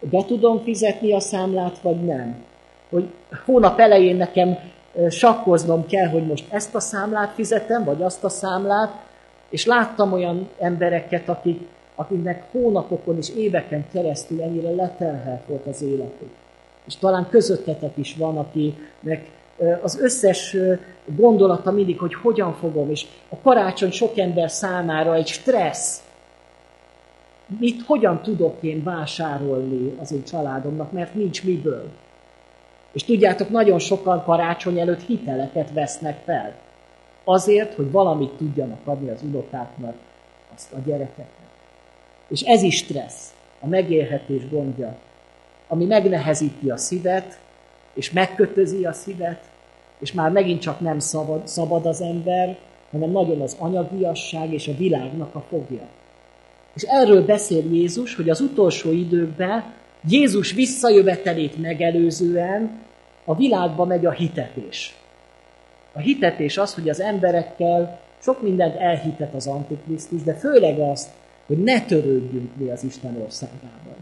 be 0.01 0.25
tudom 0.25 0.63
fizetni 0.63 1.13
a 1.13 1.21
számlát, 1.21 1.79
vagy 1.79 2.05
nem. 2.05 2.45
Hogy 2.91 3.09
hónap 3.45 3.79
elején 3.79 4.17
nekem 4.17 4.59
sakkoznom 5.09 5.87
kell, 5.87 6.09
hogy 6.09 6.27
most 6.27 6.53
ezt 6.53 6.75
a 6.75 6.81
számlát 6.81 7.33
fizetem, 7.35 7.85
vagy 7.85 8.03
azt 8.03 8.25
a 8.25 8.29
számlát, 8.29 8.93
és 9.51 9.67
láttam 9.67 10.13
olyan 10.13 10.49
embereket, 10.59 11.29
akik, 11.29 11.69
akiknek 11.95 12.45
hónapokon 12.53 13.17
és 13.17 13.29
éveken 13.37 13.85
keresztül 13.93 14.43
ennyire 14.43 14.71
letelhelt 14.71 15.47
volt 15.47 15.67
az 15.67 15.83
életük. 15.83 16.31
És 16.87 16.97
talán 16.97 17.27
közöttetek 17.31 17.97
is 17.97 18.17
van, 18.17 18.39
akinek 18.39 19.31
az 19.83 19.99
összes 20.01 20.57
gondolata 21.17 21.71
mindig, 21.71 21.99
hogy 21.99 22.15
hogyan 22.15 22.55
fogom, 22.55 22.91
és 22.91 23.07
a 23.29 23.41
karácsony 23.43 23.91
sok 23.91 24.19
ember 24.19 24.51
számára 24.51 25.15
egy 25.15 25.27
stressz. 25.27 26.03
Mit, 27.59 27.83
hogyan 27.83 28.23
tudok 28.23 28.57
én 28.61 28.83
vásárolni 28.83 29.95
az 30.01 30.13
én 30.13 30.25
családomnak, 30.25 30.93
mert 30.93 31.15
nincs 31.15 31.45
miből. 31.45 31.89
És 32.93 33.05
tudjátok, 33.05 33.51
nagyon 33.51 33.79
sokan 33.79 34.25
karácsony 34.25 34.79
előtt 34.79 35.07
hiteleket 35.07 35.73
vesznek 35.73 36.23
fel. 36.25 36.55
Azért, 37.25 37.75
hogy 37.75 37.91
valamit 37.91 38.31
tudjanak 38.31 38.81
adni 38.85 39.11
az 39.11 39.23
unokáknak, 39.23 39.95
azt 40.55 40.73
a 40.73 40.79
gyerekeknek. 40.85 41.49
És 42.29 42.41
ez 42.41 42.63
is 42.63 42.77
stressz, 42.77 43.35
a 43.61 43.67
megélhetés 43.67 44.49
gondja, 44.49 44.97
ami 45.69 45.85
megnehezíti 45.85 46.71
a 46.71 46.77
szívet, 46.77 47.39
és 48.01 48.13
megkötözi 48.13 48.85
a 48.85 48.93
szívet, 48.93 49.51
és 49.99 50.13
már 50.13 50.31
megint 50.31 50.61
csak 50.61 50.81
nem 50.81 50.99
szabad, 50.99 51.49
szabad 51.49 51.87
az 51.87 52.01
ember, 52.01 52.59
hanem 52.91 53.11
nagyon 53.11 53.41
az 53.41 53.57
anyagiasság 53.59 54.53
és 54.53 54.69
a 54.69 54.77
világnak 54.77 55.35
a 55.35 55.41
fogja. 55.41 55.87
És 56.75 56.83
erről 56.83 57.25
beszél 57.25 57.73
Jézus, 57.73 58.15
hogy 58.15 58.31
az 58.31 58.41
utolsó 58.41 58.93
időkben 58.93 59.65
Jézus 60.09 60.53
visszajövetelét 60.53 61.61
megelőzően 61.61 62.71
a 63.25 63.35
világba 63.35 63.85
megy 63.85 64.07
a 64.07 64.11
hitetés. 64.11 64.95
A 65.93 65.99
hitetés 65.99 66.59
az, 66.59 66.75
hogy 66.75 66.89
az 66.89 67.01
emberekkel 67.01 68.01
sok 68.23 68.43
mindent 68.43 68.77
elhitet 68.77 69.35
az 69.35 69.47
Antikrisztus, 69.47 70.23
de 70.23 70.35
főleg 70.35 70.79
azt, 70.79 71.11
hogy 71.47 71.63
ne 71.63 71.85
törődjünk 71.85 72.51
mi 72.57 72.71
az 72.71 72.85
Isten 72.85 73.17
országában. 73.25 73.97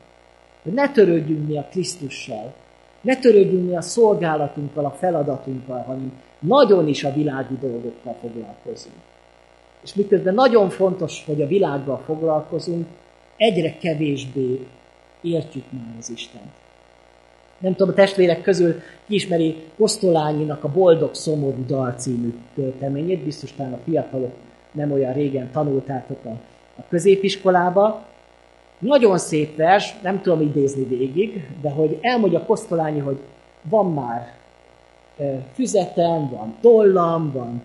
Hogy 0.62 0.72
ne 0.72 0.90
törődjünk 0.90 1.48
mi 1.48 1.58
a 1.58 1.68
Krisztussal, 1.70 2.54
ne 3.00 3.16
törődjünk 3.16 3.76
a 3.76 3.80
szolgálatunkkal, 3.80 4.84
a 4.84 4.90
feladatunkkal, 4.90 5.82
hanem 5.82 6.12
nagyon 6.38 6.88
is 6.88 7.04
a 7.04 7.12
világi 7.12 7.54
dolgokkal 7.60 8.16
foglalkozunk. 8.20 8.96
És 9.82 9.94
miközben 9.94 10.34
nagyon 10.34 10.68
fontos, 10.68 11.24
hogy 11.26 11.42
a 11.42 11.46
világgal 11.46 12.02
foglalkozunk, 12.04 12.86
egyre 13.36 13.76
kevésbé 13.78 14.66
értjük 15.20 15.64
már 15.72 15.94
az 15.98 16.10
Istent. 16.10 16.50
Nem 17.58 17.74
tudom, 17.74 17.88
a 17.88 17.96
testvérek 17.96 18.42
közül 18.42 18.74
ki 19.06 19.14
ismeri 19.14 19.56
Kosztolányinak 19.76 20.64
a 20.64 20.68
Boldog 20.68 21.14
Szomorú 21.14 21.64
Dal 21.66 21.92
című 21.92 22.34
költeményét, 22.54 23.24
biztos 23.24 23.52
talán 23.52 23.72
a 23.72 23.78
fiatalok 23.84 24.32
nem 24.72 24.92
olyan 24.92 25.12
régen 25.12 25.50
tanultátok 25.52 26.24
a, 26.24 26.30
a 26.76 26.82
középiskolába. 26.88 28.06
Nagyon 28.78 29.18
szép 29.18 29.56
vers, 29.56 30.00
nem 30.02 30.20
tudom 30.20 30.40
idézni 30.40 30.84
végig, 30.84 31.48
de 31.62 31.70
hogy 31.70 31.98
elmondja 32.00 32.44
Kosztolányi, 32.44 32.98
hogy 32.98 33.18
van 33.62 33.92
már 33.92 34.34
füzetem, 35.54 36.28
van 36.28 36.56
tollam, 36.60 37.32
van 37.32 37.62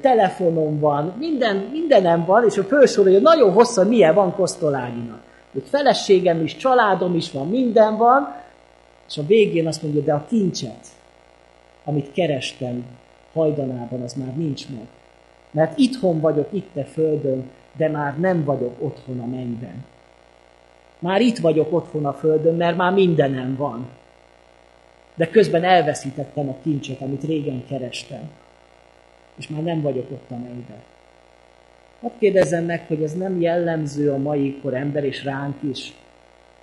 telefonom 0.00 0.78
van, 0.78 1.14
minden, 1.18 1.56
mindenem 1.56 2.24
van, 2.24 2.44
és 2.44 2.58
a 2.58 2.62
felsorolja 2.62 3.20
nagyon 3.20 3.52
hosszan 3.52 3.86
milyen 3.86 4.14
van 4.14 4.34
Kosztolányinak. 4.34 5.22
Hogy 5.52 5.62
feleségem 5.66 6.42
is, 6.42 6.56
családom 6.56 7.14
is 7.14 7.30
van, 7.30 7.48
minden 7.48 7.96
van, 7.96 8.34
és 9.08 9.18
a 9.18 9.26
végén 9.26 9.66
azt 9.66 9.82
mondja, 9.82 10.00
de 10.00 10.12
a 10.12 10.24
kincset, 10.28 10.86
amit 11.84 12.12
kerestem 12.12 12.84
hajdanában, 13.32 14.02
az 14.02 14.12
már 14.14 14.36
nincs 14.36 14.68
meg. 14.68 14.86
Mert 15.50 15.78
itthon 15.78 16.20
vagyok, 16.20 16.48
itt 16.50 16.76
a 16.76 16.84
földön, 16.84 17.50
de 17.76 17.88
már 17.88 18.18
nem 18.18 18.44
vagyok 18.44 18.74
otthon 18.78 19.20
a 19.20 19.26
mennyben. 19.26 19.84
Már 20.98 21.20
itt 21.20 21.38
vagyok 21.38 21.72
otthon 21.72 22.06
a 22.06 22.12
földön, 22.12 22.54
mert 22.54 22.76
már 22.76 22.92
mindenem 22.92 23.56
van. 23.56 23.88
De 25.14 25.28
közben 25.30 25.64
elveszítettem 25.64 26.48
a 26.48 26.56
kincset, 26.62 27.00
amit 27.00 27.24
régen 27.24 27.64
kerestem. 27.68 28.30
És 29.36 29.48
már 29.48 29.62
nem 29.62 29.80
vagyok 29.80 30.10
ott 30.10 30.30
a 30.30 30.34
mennyben. 30.34 30.82
Hadd 32.00 32.10
kérdezzem 32.18 32.64
meg, 32.64 32.86
hogy 32.86 33.02
ez 33.02 33.14
nem 33.14 33.40
jellemző 33.40 34.10
a 34.10 34.16
mai 34.16 34.58
kor 34.62 34.74
ember 34.74 35.04
és 35.04 35.24
ránk 35.24 35.56
is, 35.70 35.92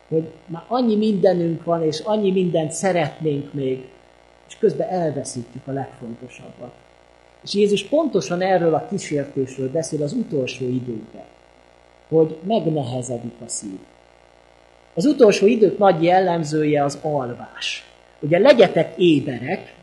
hogy 0.08 0.32
már 0.46 0.64
annyi 0.68 0.96
mindenünk 0.96 1.64
van, 1.64 1.84
és 1.84 2.00
annyi 2.00 2.32
mindent 2.32 2.72
szeretnénk 2.72 3.54
még, 3.54 3.88
és 4.48 4.58
közben 4.58 4.90
elveszítjük 4.90 5.68
a 5.68 5.72
legfontosabbat. 5.72 6.74
És 7.44 7.54
Jézus 7.54 7.84
pontosan 7.84 8.42
erről 8.42 8.74
a 8.74 8.88
kísértésről 8.90 9.72
beszél 9.72 10.04
az 10.04 10.14
utolsó 10.14 10.66
időkben, 10.66 11.26
hogy 12.08 12.38
megnehezedik 12.44 13.36
a 13.46 13.48
szív. 13.50 13.80
Az 14.94 15.06
utolsó 15.06 15.48
idők 15.48 15.78
nagy 15.78 16.04
jellemzője 16.04 16.84
az 16.84 17.00
alvás. 17.02 17.86
Ugye 18.20 18.38
legyetek 18.38 18.94
éberek, 18.98 19.74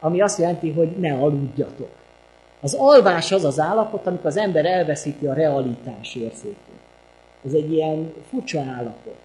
ami 0.00 0.20
azt 0.20 0.38
jelenti, 0.38 0.70
hogy 0.70 0.88
ne 0.98 1.12
aludjatok. 1.12 1.90
Az 2.60 2.74
alvás 2.74 3.32
az 3.32 3.44
az 3.44 3.58
állapot, 3.58 4.06
amikor 4.06 4.26
az 4.26 4.36
ember 4.36 4.64
elveszíti 4.64 5.26
a 5.26 5.34
realitás 5.34 6.14
érzékét. 6.14 6.56
Ez 7.46 7.52
egy 7.52 7.72
ilyen 7.72 8.12
furcsa 8.30 8.60
állapot. 8.60 9.16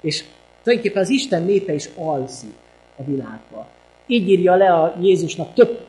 És 0.00 0.24
tulajdonképpen 0.62 1.02
az 1.02 1.08
Isten 1.08 1.42
népe 1.42 1.72
is 1.72 1.88
alszik 1.96 2.54
a 2.96 3.04
világban. 3.04 3.64
Így 4.06 4.28
írja 4.28 4.54
le 4.54 4.72
a 4.72 4.94
Jézusnak 5.00 5.54
több 5.54 5.86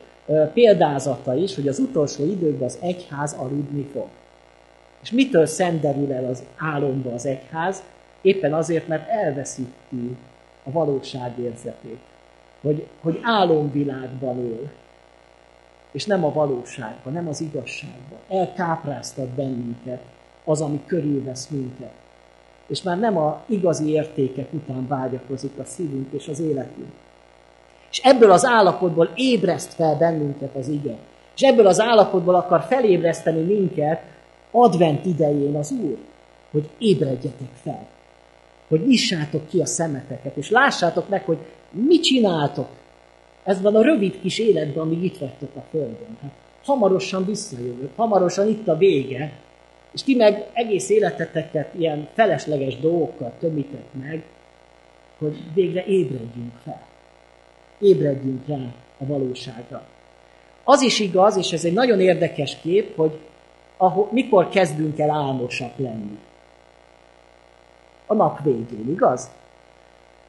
példázata 0.52 1.34
is, 1.34 1.54
hogy 1.54 1.68
az 1.68 1.78
utolsó 1.78 2.24
időkben 2.24 2.68
az 2.68 2.78
egyház 2.80 3.36
aludni 3.38 3.88
fog. 3.92 4.06
És 5.02 5.10
mitől 5.10 5.46
szenderül 5.46 6.12
el 6.12 6.24
az 6.24 6.42
álomba 6.56 7.12
az 7.12 7.26
egyház? 7.26 7.82
Éppen 8.22 8.54
azért, 8.54 8.88
mert 8.88 9.08
elveszíti 9.08 10.16
a 10.64 10.70
valóság 10.70 11.38
érzetét. 11.38 11.98
Hogy, 12.60 12.86
hogy 13.00 13.20
álomvilágban 13.22 14.38
él. 14.38 14.70
És 15.92 16.06
nem 16.06 16.24
a 16.24 16.32
valóságban, 16.32 17.12
nem 17.12 17.28
az 17.28 17.40
igazságban. 17.40 18.18
Elkápráztat 18.28 19.28
bennünket 19.28 20.02
az, 20.44 20.60
ami 20.60 20.82
körülvesz 20.86 21.48
minket. 21.48 21.92
És 22.66 22.82
már 22.82 22.98
nem 22.98 23.16
a 23.16 23.42
igazi 23.46 23.90
értékek 23.90 24.52
után 24.52 24.86
vágyakozik 24.88 25.58
a 25.58 25.64
szívünk 25.64 26.12
és 26.12 26.28
az 26.28 26.40
életünk. 26.40 26.92
És 27.90 27.98
ebből 27.98 28.30
az 28.30 28.44
állapotból 28.44 29.10
ébreszt 29.14 29.72
fel 29.72 29.96
bennünket 29.96 30.54
az 30.54 30.68
ige. 30.68 30.96
És 31.34 31.42
ebből 31.42 31.66
az 31.66 31.80
állapotból 31.80 32.34
akar 32.34 32.62
felébreszteni 32.62 33.40
minket 33.40 34.02
advent 34.50 35.04
idején 35.04 35.56
az 35.56 35.70
Úr, 35.70 35.98
hogy 36.50 36.70
ébredjetek 36.78 37.50
fel 37.62 37.86
hogy 38.72 38.86
nyissátok 38.86 39.48
ki 39.48 39.60
a 39.60 39.66
szemeteket, 39.66 40.36
és 40.36 40.50
lássátok 40.50 41.08
meg, 41.08 41.24
hogy 41.24 41.38
mit 41.70 42.02
csináltok. 42.02 42.68
Ez 43.44 43.60
van 43.60 43.74
a 43.76 43.82
rövid 43.82 44.20
kis 44.20 44.38
életben, 44.38 44.82
amíg 44.82 45.04
itt 45.04 45.18
vagytok 45.18 45.56
a 45.56 45.60
Földön. 45.70 46.18
Hát 46.22 46.32
hamarosan 46.64 47.24
visszajövök, 47.24 47.90
hamarosan 47.96 48.48
itt 48.48 48.68
a 48.68 48.76
vége, 48.76 49.32
és 49.92 50.02
ti 50.02 50.14
meg 50.14 50.46
egész 50.52 50.88
életeteket 50.88 51.74
ilyen 51.74 52.08
felesleges 52.12 52.76
dolgokkal 52.76 53.32
tömítek 53.40 53.84
meg, 53.92 54.24
hogy 55.18 55.36
végre 55.54 55.84
ébredjünk 55.84 56.52
fel. 56.64 56.86
ébredjünk 57.78 58.46
rá 58.46 58.74
a 58.98 59.06
valóságra. 59.06 59.86
Az 60.64 60.82
is 60.82 61.00
igaz, 61.00 61.36
és 61.36 61.52
ez 61.52 61.64
egy 61.64 61.72
nagyon 61.72 62.00
érdekes 62.00 62.56
kép, 62.62 62.96
hogy 62.96 63.18
ahol, 63.76 64.08
mikor 64.10 64.48
kezdünk 64.48 64.98
el 64.98 65.10
álmosak 65.10 65.78
lenni. 65.78 66.18
A 68.12 68.14
nap 68.14 68.42
végén, 68.42 68.88
igaz? 68.90 69.30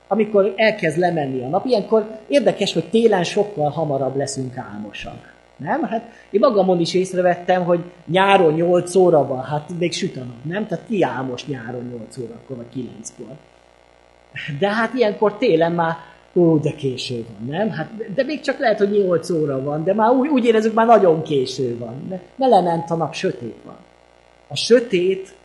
Amikor 0.07 0.53
elkezd 0.55 0.97
lemenni 0.97 1.43
a 1.43 1.47
nap. 1.47 1.65
Ilyenkor 1.65 2.19
érdekes, 2.27 2.73
hogy 2.73 2.89
télen 2.89 3.23
sokkal 3.23 3.69
hamarabb 3.69 4.15
leszünk 4.15 4.57
álmosak. 4.57 5.33
Nem? 5.57 5.83
Hát 5.83 6.01
én 6.29 6.39
magamon 6.39 6.79
is 6.79 6.93
észrevettem, 6.93 7.63
hogy 7.63 7.79
nyáron 8.05 8.53
8 8.53 8.95
óra 8.95 9.27
van, 9.27 9.43
hát 9.43 9.69
még 9.79 9.93
süt 9.93 10.15
a 10.15 10.19
nap, 10.19 10.43
nem? 10.43 10.67
Tehát 10.67 10.85
ki 10.87 11.03
álmos 11.03 11.45
nyáron 11.45 11.97
8 11.99 12.17
órakor, 12.17 12.57
vagy 12.57 12.65
9-kor. 12.75 13.35
De 14.59 14.69
hát 14.69 14.93
ilyenkor 14.93 15.37
télen 15.37 15.71
már, 15.71 15.95
ó, 16.35 16.57
de 16.57 16.71
késő 16.71 17.15
van, 17.15 17.47
nem? 17.57 17.69
Hát, 17.69 18.13
de 18.13 18.23
még 18.23 18.39
csak 18.39 18.59
lehet, 18.59 18.77
hogy 18.77 18.89
8 18.91 19.29
óra 19.29 19.63
van, 19.63 19.83
de 19.83 19.93
már 19.93 20.11
úgy, 20.11 20.27
úgy 20.27 20.45
érezzük, 20.45 20.73
már 20.73 20.85
nagyon 20.85 21.21
késő 21.21 21.77
van. 21.77 22.21
De 22.35 22.47
lement 22.47 22.89
a 22.89 22.95
nap, 22.95 23.13
sötét 23.13 23.57
van. 23.65 23.77
A 24.47 24.55
sötét 24.55 25.35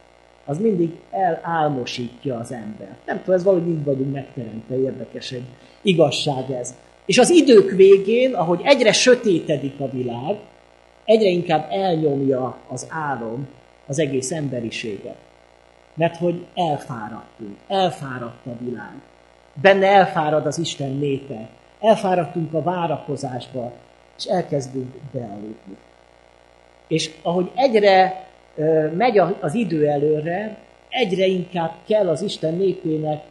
az 0.49 0.59
mindig 0.59 0.91
elálmosítja 1.11 2.39
az 2.39 2.53
ember. 2.53 2.97
Nem 3.07 3.19
tudom, 3.19 3.35
ez 3.35 3.45
valahogy 3.45 3.69
így 3.69 3.85
vagyunk 3.85 4.13
megteremtve, 4.13 4.79
érdekes 4.79 5.33
egy 5.33 5.45
igazság 5.83 6.51
ez. 6.51 6.75
És 7.07 7.19
az 7.19 7.31
idők 7.31 7.71
végén, 7.71 8.35
ahogy 8.35 8.61
egyre 8.65 8.93
sötétedik 8.93 9.81
a 9.81 9.91
világ, 9.91 10.37
egyre 11.05 11.29
inkább 11.29 11.67
elnyomja 11.71 12.57
az 12.69 12.87
álom 12.91 13.49
az 13.87 13.99
egész 13.99 14.33
emberiséget. 14.33 15.17
Mert 15.95 16.17
hogy 16.17 16.47
elfáradtunk, 16.55 17.57
elfáradt 17.69 18.47
a 18.47 18.65
világ. 18.65 18.93
Benne 19.63 19.87
elfárad 19.87 20.47
az 20.47 20.59
Isten 20.59 20.91
népe. 20.91 21.49
Elfáradtunk 21.81 22.55
a 22.55 22.63
várakozásba, 22.63 23.73
és 24.19 24.25
elkezdünk 24.25 24.95
bealudni. 25.13 25.77
És 26.87 27.11
ahogy 27.23 27.51
egyre 27.55 28.28
megy 28.97 29.19
az 29.41 29.55
idő 29.55 29.87
előre, 29.87 30.59
egyre 30.89 31.27
inkább 31.27 31.73
kell 31.87 32.09
az 32.09 32.23
Isten 32.23 32.55
népének 32.55 33.23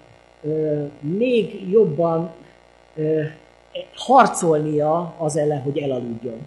még 1.00 1.70
jobban 1.70 2.32
harcolnia 3.96 5.14
az 5.18 5.38
ellen, 5.38 5.62
hogy 5.62 5.78
elaludjon. 5.78 6.46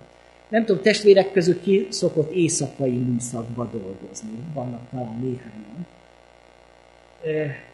Nem 0.49 0.65
tudom, 0.65 0.83
testvérek 0.83 1.33
között 1.33 1.63
ki 1.63 1.87
szokott 1.91 2.31
éjszakai 2.31 2.97
műszakba 2.97 3.69
dolgozni. 3.73 4.31
Vannak 4.55 4.81
talán 4.91 5.19
néhányan. 5.21 5.87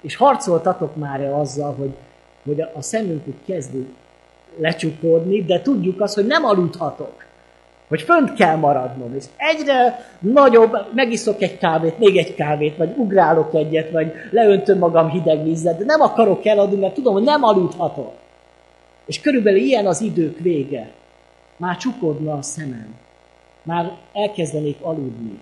És 0.01 0.17
harcoltatok 0.17 0.97
már 0.97 1.21
-e 1.21 1.37
azzal, 1.37 1.75
hogy, 1.75 1.95
hogy 2.45 2.61
a 2.61 2.83
szemünk 2.83 3.25
kezd 3.47 3.75
lecsukódni, 4.59 5.43
de 5.43 5.63
tudjuk 5.63 6.01
azt, 6.01 6.15
hogy 6.15 6.27
nem 6.27 6.45
aludhatok. 6.45 7.25
Hogy 7.89 8.03
fönt 8.03 8.33
kell 8.35 8.57
maradnom, 8.57 9.15
és 9.15 9.25
egyre 9.37 10.07
nagyobb, 10.19 10.77
megiszok 10.95 11.43
egy 11.43 11.59
kávét, 11.59 11.99
még 11.99 12.17
egy 12.17 12.35
kávét, 12.35 12.77
vagy 12.77 12.95
ugrálok 12.97 13.55
egyet, 13.55 13.91
vagy 13.91 14.13
leöntöm 14.31 14.79
magam 14.79 15.11
hideg 15.11 15.43
vízzel, 15.43 15.77
de 15.77 15.85
nem 15.85 16.01
akarok 16.01 16.47
eladni, 16.47 16.77
mert 16.77 16.95
tudom, 16.95 17.13
hogy 17.13 17.23
nem 17.23 17.43
aludhatok. 17.43 18.13
És 19.07 19.21
körülbelül 19.21 19.61
ilyen 19.61 19.87
az 19.87 20.01
idők 20.01 20.39
vége. 20.39 20.91
Már 21.57 21.77
csukódna 21.77 22.33
a 22.33 22.43
szemem. 22.43 22.95
Már 23.63 23.93
elkezdenék 24.13 24.77
aludni. 24.81 25.41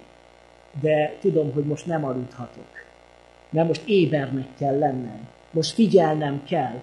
De 0.80 1.14
tudom, 1.20 1.52
hogy 1.52 1.64
most 1.64 1.86
nem 1.86 2.04
aludhatok. 2.04 2.68
Mert 3.50 3.66
most 3.66 3.82
ébernek 3.86 4.46
kell 4.58 4.78
lennem. 4.78 5.28
Most 5.50 5.74
figyelnem 5.74 6.42
kell. 6.48 6.80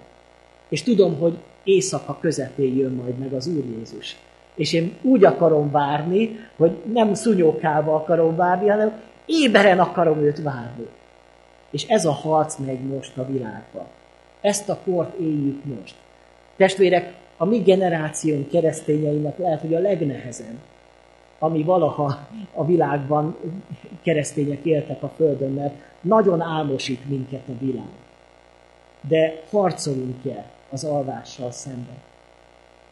És 0.69 0.83
tudom, 0.83 1.19
hogy 1.19 1.37
éjszaka 1.63 2.17
közepén 2.21 2.75
jön 2.77 2.91
majd 2.91 3.17
meg 3.17 3.33
az 3.33 3.47
Úr 3.47 3.63
Jézus. 3.77 4.15
És 4.61 4.73
én 4.73 4.95
úgy 5.01 5.23
akarom 5.23 5.71
várni, 5.71 6.39
hogy 6.57 6.77
nem 6.93 7.13
szunyókálva 7.13 7.95
akarom 7.95 8.35
várni, 8.35 8.67
hanem 8.67 9.01
éberen 9.25 9.79
akarom 9.79 10.19
őt 10.19 10.41
várni. 10.41 10.87
És 11.71 11.87
ez 11.87 12.05
a 12.05 12.11
harc 12.11 12.57
megy 12.57 12.79
most 12.79 13.17
a 13.17 13.25
világban. 13.25 13.85
Ezt 14.41 14.69
a 14.69 14.77
kort 14.85 15.19
éljük 15.19 15.63
most. 15.63 15.95
Testvérek, 16.57 17.13
a 17.37 17.45
mi 17.45 17.57
generációnk 17.57 18.49
keresztényeinek 18.49 19.37
lehet, 19.37 19.61
hogy 19.61 19.73
a 19.73 19.79
legnehezebb, 19.79 20.57
ami 21.39 21.63
valaha 21.63 22.17
a 22.53 22.65
világban 22.65 23.37
keresztények 24.03 24.65
éltek 24.65 25.03
a 25.03 25.11
Földön, 25.15 25.51
mert 25.51 25.73
nagyon 26.01 26.41
álmosít 26.41 27.09
minket 27.09 27.47
a 27.47 27.57
világ. 27.59 27.91
De 29.07 29.41
harcolunk 29.51 30.25
el 30.25 30.45
az 30.69 30.83
alvással 30.83 31.51
szemben. 31.51 32.09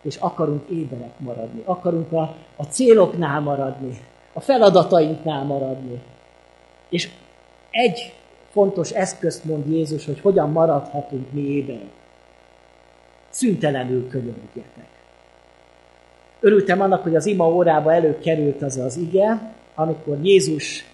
És 0.01 0.15
akarunk 0.15 0.69
éberek 0.69 1.19
maradni, 1.19 1.61
akarunk 1.65 2.11
a, 2.11 2.35
a 2.55 2.63
céloknál 2.63 3.39
maradni, 3.39 3.97
a 4.33 4.39
feladatainknál 4.39 5.43
maradni. 5.43 6.01
És 6.89 7.09
egy 7.71 8.13
fontos 8.49 8.91
eszközt 8.91 9.43
mond 9.43 9.71
Jézus, 9.71 10.05
hogy 10.05 10.19
hogyan 10.19 10.49
maradhatunk 10.51 11.31
mi 11.31 11.41
éberek 11.41 11.97
szüntelenül 13.29 14.07
könyörögjetek. 14.09 14.87
Örültem 16.39 16.81
annak, 16.81 17.03
hogy 17.03 17.15
az 17.15 17.25
ima 17.25 17.49
órába 17.49 17.93
előkerült 17.93 18.61
az 18.61 18.77
az 18.77 18.97
ige, 18.97 19.53
amikor 19.75 20.17
Jézus 20.21 20.85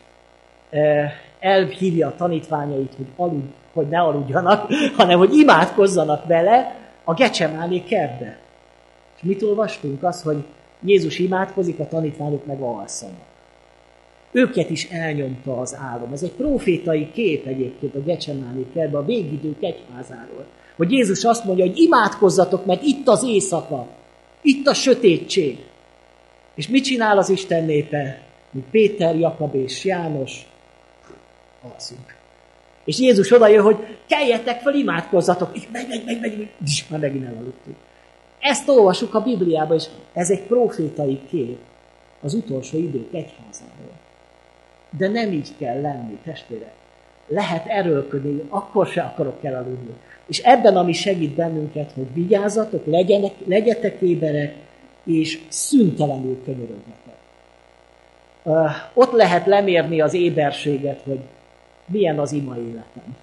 eh, 0.70 1.12
elhívja 1.40 2.08
a 2.08 2.16
tanítványait, 2.16 2.94
hogy, 2.96 3.08
alud, 3.16 3.44
hogy 3.74 3.88
ne 3.88 4.00
aludjanak, 4.00 4.72
hanem 4.98 5.18
hogy 5.18 5.34
imádkozzanak 5.34 6.26
vele 6.26 6.76
a 7.04 7.14
Gecsemáné 7.14 7.84
kertbe. 7.84 8.38
És 9.26 9.32
mit 9.32 9.44
olvastunk? 9.44 10.04
Az, 10.04 10.22
hogy 10.22 10.44
Jézus 10.84 11.20
imádkozik, 11.20 11.80
a 11.80 11.88
tanítványok 11.88 12.46
meg 12.46 12.62
alszanak. 12.62 13.26
Őket 14.32 14.70
is 14.70 14.90
elnyomta 14.90 15.58
az 15.58 15.76
álom. 15.76 16.14
Ez 16.14 16.24
egy 16.24 16.32
profétai 16.32 17.12
kép 17.12 17.46
egyébként 17.46 17.96
a 17.96 18.00
Gecsemáné 18.00 18.66
kertbe, 18.74 18.98
a 18.98 19.06
végidők 19.06 19.64
egyházáról. 19.64 20.46
Hogy 20.76 20.92
Jézus 20.92 21.24
azt 21.24 21.46
mondja, 21.46 21.66
hogy 21.66 21.78
imádkozzatok, 21.78 22.66
mert 22.66 22.82
itt 22.82 23.08
az 23.08 23.24
éjszaka, 23.24 23.88
itt 24.42 24.68
a 24.68 24.74
sötétség. 24.74 25.58
És 26.56 26.68
mit 26.68 26.84
csinál 26.84 27.18
az 27.18 27.30
Isten 27.30 27.66
népe? 27.66 28.22
Mint 28.52 28.66
Péter, 28.72 29.16
Jakab 29.16 29.56
és 29.56 29.86
János, 29.86 30.48
alszunk. 31.72 32.16
És 32.86 33.00
Jézus 33.00 33.32
odajön, 33.32 33.64
hogy 33.64 33.78
keljetek 34.08 34.62
fel, 34.62 34.76
imádkozzatok. 34.76 35.58
Így 35.58 35.68
megy, 35.72 35.88
megy, 35.88 36.06
megy, 36.06 36.20
megy, 36.22 36.50
és 36.66 36.88
már 36.88 37.00
megint 37.00 37.26
elaludtunk. 37.26 37.76
Ezt 38.46 38.70
olvasjuk 38.70 39.14
a 39.14 39.22
Bibliában, 39.22 39.78
és 39.78 39.86
ez 40.14 40.32
egy 40.32 40.42
profétai 40.42 41.20
kép 41.30 41.58
az 42.22 42.34
utolsó 42.34 42.78
idők 42.78 43.14
egyházáról. 43.14 43.94
De 44.98 45.08
nem 45.08 45.32
így 45.32 45.58
kell 45.58 45.82
lenni, 45.82 46.18
testvérek. 46.24 46.74
Lehet 47.28 47.68
erőlködni, 47.68 48.42
akkor 48.50 48.88
se 48.88 49.02
akarok 49.02 49.44
elaludni. 49.44 49.94
És 50.28 50.40
ebben, 50.40 50.78
ami 50.78 50.94
segít 50.94 51.36
bennünket, 51.36 51.92
hogy 51.92 52.14
vigyázzatok, 52.14 52.86
legyenek, 52.86 53.34
legyetek 53.46 54.02
éberek, 54.02 54.56
és 55.04 55.40
szüntelenül 55.48 56.44
könyörögjetek. 56.44 57.16
Uh, 58.44 58.72
ott 58.94 59.12
lehet 59.12 59.46
lemérni 59.46 60.02
az 60.02 60.14
éberséget, 60.14 61.02
hogy 61.02 61.20
milyen 61.86 62.20
az 62.20 62.32
ima 62.32 62.58
életem. 62.58 63.16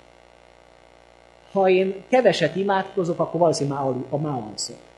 Ha 1.53 1.69
én 1.69 1.95
keveset 2.09 2.57
imádkozok, 2.57 3.19
akkor 3.19 3.41
valószínűleg 3.41 3.79
már 4.11 4.43
alszok. 4.51 4.91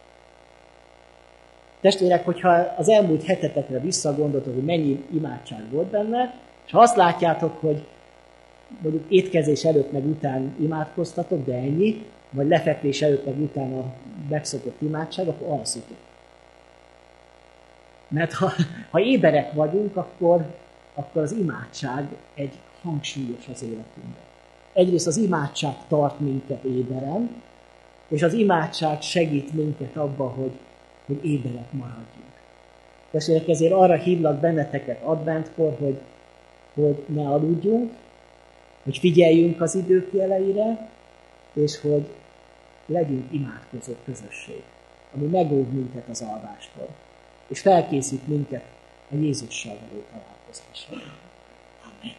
Testvérek, 1.85 2.25
hogyha 2.25 2.51
az 2.77 2.89
elmúlt 2.89 3.25
hetetekre 3.25 3.79
visszagondoltok, 3.79 4.55
hogy 4.55 4.65
mennyi 4.65 5.05
imádság 5.15 5.71
volt 5.71 5.87
benne, 5.87 6.35
és 6.67 6.73
ha 6.73 6.81
azt 6.81 6.97
látjátok, 6.97 7.61
hogy 7.61 7.87
mondjuk 8.83 9.05
étkezés 9.09 9.65
előtt 9.65 9.93
meg 9.93 10.07
után 10.07 10.55
imádkoztatok, 10.61 11.45
de 11.45 11.55
ennyi, 11.55 12.07
vagy 12.31 12.49
lefekvés 12.49 13.03
előtt 13.03 13.25
meg 13.25 13.41
után 13.41 13.73
a 13.73 13.85
megszokott 14.29 14.81
imádság, 14.81 15.29
akkor 15.29 15.49
alszitok. 15.49 15.97
Mert 18.09 18.33
ha, 18.33 18.53
ha 18.91 19.01
éberek 19.01 19.53
vagyunk, 19.53 19.97
akkor, 19.97 20.55
akkor 20.95 21.23
az 21.23 21.33
imádság 21.33 22.07
egy 22.35 22.59
hangsúlyos 22.83 23.49
az 23.53 23.63
életünkben. 23.63 24.25
Egyrészt 24.73 25.07
az 25.07 25.17
imádság 25.17 25.75
tart 25.89 26.21
minket 26.21 26.65
éberen, 26.65 27.43
és 28.09 28.23
az 28.23 28.33
imádság 28.33 29.03
segít 29.03 29.53
minket 29.53 29.97
abba, 29.97 30.25
hogy, 30.29 30.53
hogy 31.07 31.25
éberek 31.25 31.73
maradjunk. 31.73 32.33
Testvérek, 33.11 33.49
ezért 33.49 33.73
arra 33.73 33.95
hívlak 33.95 34.41
benneteket 34.41 35.03
adventkor, 35.03 35.77
hogy, 35.79 35.99
hogy 36.75 37.05
ne 37.07 37.29
aludjunk, 37.29 37.93
hogy 38.83 38.99
figyeljünk 38.99 39.61
az 39.61 39.75
idők 39.75 40.13
jeleire, 40.13 40.89
és 41.53 41.81
hogy 41.81 42.07
legyünk 42.87 43.33
imádkozó 43.33 43.93
közösség, 44.05 44.63
ami 45.15 45.27
megóv 45.27 45.67
minket 45.69 46.09
az 46.09 46.21
alvástól, 46.21 46.89
és 47.49 47.61
felkészít 47.61 48.27
minket 48.27 48.65
a 49.11 49.15
Jézussal 49.17 49.77
való 49.89 50.03
találkozásra. 50.11 50.97
Amen. 51.83 52.15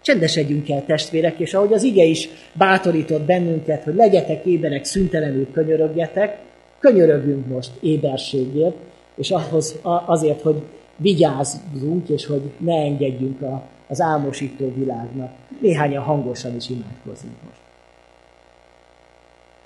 Csendesedjünk 0.00 0.70
el, 0.70 0.84
testvérek, 0.84 1.38
és 1.38 1.54
ahogy 1.54 1.72
az 1.72 1.82
ige 1.82 2.04
is 2.04 2.28
bátorított 2.52 3.22
bennünket, 3.22 3.84
hogy 3.84 3.94
legyetek 3.94 4.44
ébenek, 4.44 4.84
szüntelenül 4.84 5.50
könyörögjetek, 5.52 6.38
könyörögünk 6.78 7.46
most 7.46 7.70
éberségért, 7.80 8.76
és 9.14 9.30
ahhoz, 9.30 9.78
azért, 10.06 10.42
hogy 10.42 10.62
vigyázzunk, 10.96 12.08
és 12.08 12.26
hogy 12.26 12.52
ne 12.58 12.74
engedjünk 12.74 13.42
a, 13.42 13.62
az 13.88 14.00
álmosító 14.00 14.72
világnak. 14.74 15.32
Néhányan 15.60 16.02
hangosan 16.02 16.56
is 16.56 16.68
imádkozunk 16.68 17.34
most. 17.46 17.60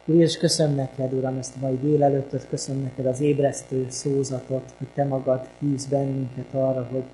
Úr 0.05 0.21
és 0.21 0.39
köszönöm 0.39 0.75
neked, 0.75 1.13
Uram, 1.13 1.39
ezt 1.39 1.55
a 1.57 1.59
mai 1.61 1.79
délelőttöt, 1.83 2.49
köszönöm 2.49 2.83
neked 2.83 3.07
az 3.07 3.21
ébresztő 3.21 3.87
szózatot, 3.89 4.75
hogy 4.79 4.87
Te 4.95 5.05
magad 5.05 5.49
hívsz 5.59 5.85
bennünket 5.85 6.55
arra, 6.55 6.89
hogy 6.91 7.05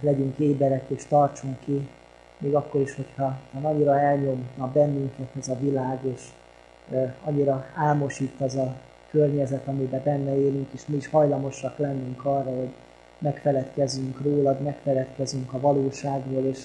legyünk 0.00 0.38
éberek 0.38 0.84
és 0.88 1.06
tartsunk 1.08 1.58
ki, 1.64 1.88
még 2.38 2.54
akkor 2.54 2.80
is, 2.80 2.94
hogyha 2.94 3.38
ha 3.52 3.68
annyira 3.68 3.98
elnyomna 3.98 4.70
bennünket 4.72 5.28
ez 5.38 5.48
a 5.48 5.56
világ, 5.60 5.98
és 6.14 6.22
annyira 7.24 7.66
álmosít 7.74 8.40
az 8.40 8.54
a 8.54 8.74
környezet, 9.14 9.66
amiben 9.66 10.00
benne 10.04 10.36
élünk, 10.36 10.68
és 10.72 10.86
mi 10.86 10.96
is 10.96 11.08
hajlamosak 11.08 11.78
lennünk 11.78 12.24
arra, 12.24 12.56
hogy 12.56 12.72
megfeledkezünk 13.18 14.22
rólad, 14.22 14.60
megfeledkezünk 14.60 15.52
a 15.52 15.60
valóságról, 15.60 16.44
és 16.44 16.64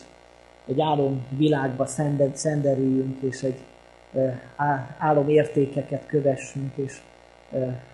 egy 0.67 0.81
álom 0.81 1.25
világba 1.37 1.85
szenderüljünk, 2.33 3.21
és 3.21 3.43
egy 3.43 3.59
álom 4.97 5.29
értékeket 5.29 6.05
kövessünk, 6.05 6.71
és 6.75 7.01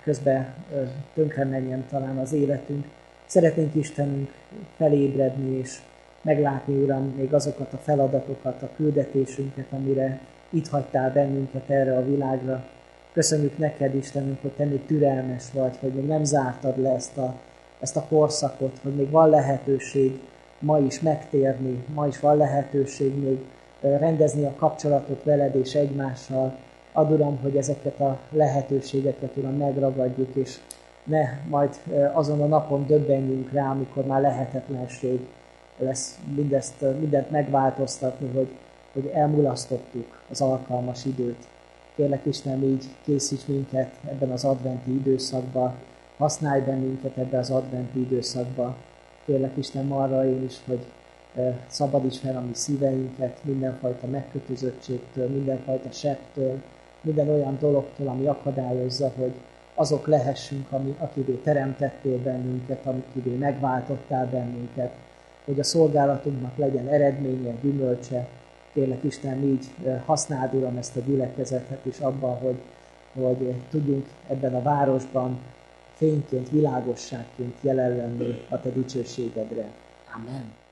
közben 0.03 0.53
tönkre 1.13 1.45
menjen 1.45 1.85
talán 1.89 2.17
az 2.17 2.33
életünk. 2.33 2.85
Szeretnénk 3.25 3.75
Istenünk 3.75 4.31
felébredni, 4.77 5.57
és 5.57 5.79
meglátni, 6.21 6.83
Uram, 6.83 7.13
még 7.17 7.33
azokat 7.33 7.73
a 7.73 7.77
feladatokat, 7.77 8.61
a 8.61 8.69
küldetésünket, 8.75 9.65
amire 9.71 10.19
itt 10.49 10.67
hagytál 10.67 11.11
bennünket 11.11 11.69
erre 11.69 11.97
a 11.97 12.05
világra. 12.05 12.65
Köszönjük 13.15 13.57
neked, 13.57 13.95
Istenünk, 13.95 14.41
hogy 14.41 14.51
te 14.51 14.65
még 14.65 14.85
türelmes 14.85 15.43
vagy, 15.53 15.77
hogy 15.77 15.93
még 15.93 16.05
nem 16.05 16.23
zártad 16.23 16.81
le 16.81 16.93
ezt 16.93 17.17
a, 17.17 17.35
ezt 17.79 17.97
a 17.97 18.05
korszakot, 18.09 18.79
hogy 18.83 18.95
még 18.95 19.09
van 19.09 19.29
lehetőség 19.29 20.19
ma 20.59 20.79
is 20.79 20.99
megtérni, 20.99 21.83
ma 21.93 22.07
is 22.07 22.19
van 22.19 22.37
lehetőség 22.37 23.23
még 23.23 23.39
rendezni 23.81 24.45
a 24.45 24.53
kapcsolatot 24.55 25.23
veled 25.23 25.55
és 25.55 25.75
egymással. 25.75 26.57
Ad 26.91 27.39
hogy 27.41 27.57
ezeket 27.57 27.99
a 27.99 28.19
lehetőségeket 28.29 29.37
Uram 29.37 29.57
megragadjuk, 29.57 30.35
és 30.35 30.57
ne 31.03 31.23
majd 31.49 31.79
azon 32.13 32.41
a 32.41 32.45
napon 32.45 32.85
döbbenjünk 32.87 33.51
rá, 33.51 33.71
amikor 33.71 34.05
már 34.05 34.21
lehetetlenség 34.21 35.19
lesz 35.77 36.19
mindezt, 36.35 36.81
mindent 36.99 37.31
megváltoztatni, 37.31 38.29
hogy, 38.33 38.49
hogy 38.93 39.11
elmulasztottuk 39.13 40.21
az 40.29 40.41
alkalmas 40.41 41.05
időt. 41.05 41.47
Kérlek 41.95 42.25
Isten, 42.25 42.63
így 42.63 42.85
készíts 43.03 43.45
minket 43.45 43.91
ebben 44.09 44.31
az 44.31 44.43
adventi 44.43 44.91
időszakban, 44.91 45.73
használj 46.17 46.61
bennünket 46.61 47.17
ebben 47.17 47.39
az 47.39 47.49
adventi 47.49 47.99
időszakban. 47.99 48.75
Kérlek 49.25 49.57
Isten 49.57 49.91
arra 49.91 50.25
én 50.25 50.43
is, 50.43 50.55
hogy 50.67 50.85
szabadíts 51.67 52.17
fel 52.17 52.37
a 52.37 52.41
mi 52.41 52.53
szíveinket 52.53 53.39
mindenfajta 53.43 54.07
megkötözöttségtől, 54.07 55.29
mindenfajta 55.29 55.91
septől, 55.91 56.61
minden 57.01 57.29
olyan 57.29 57.57
dologtól, 57.59 58.07
ami 58.07 58.25
akadályozza, 58.25 59.11
hogy 59.17 59.33
azok 59.75 60.07
lehessünk, 60.07 60.71
ami, 60.71 60.95
akivé 60.99 61.33
teremtettél 61.33 62.17
bennünket, 62.17 62.85
akivé 62.85 63.35
megváltottál 63.35 64.27
bennünket, 64.31 64.91
hogy 65.45 65.59
a 65.59 65.63
szolgálatunknak 65.63 66.57
legyen 66.57 66.87
eredménye, 66.87 67.53
gyümölcse. 67.61 68.27
Kérlek 68.75 69.03
Isten, 69.03 69.43
így 69.43 69.65
használd, 70.05 70.53
Uram, 70.53 70.77
ezt 70.77 70.95
a 70.95 70.99
gyülekezetet 70.99 71.85
is 71.85 71.99
abban, 71.99 72.37
hogy, 72.37 72.57
hogy 73.13 73.55
tudjunk 73.69 74.05
ebben 74.27 74.55
a 74.55 74.61
városban 74.61 75.39
fényként, 75.93 76.49
világosságként 76.49 77.55
jelen 77.61 77.95
lenni 77.95 78.41
a 78.49 78.59
Te 78.59 78.69
dicsőségedre. 78.69 79.65
Amen. 80.15 80.64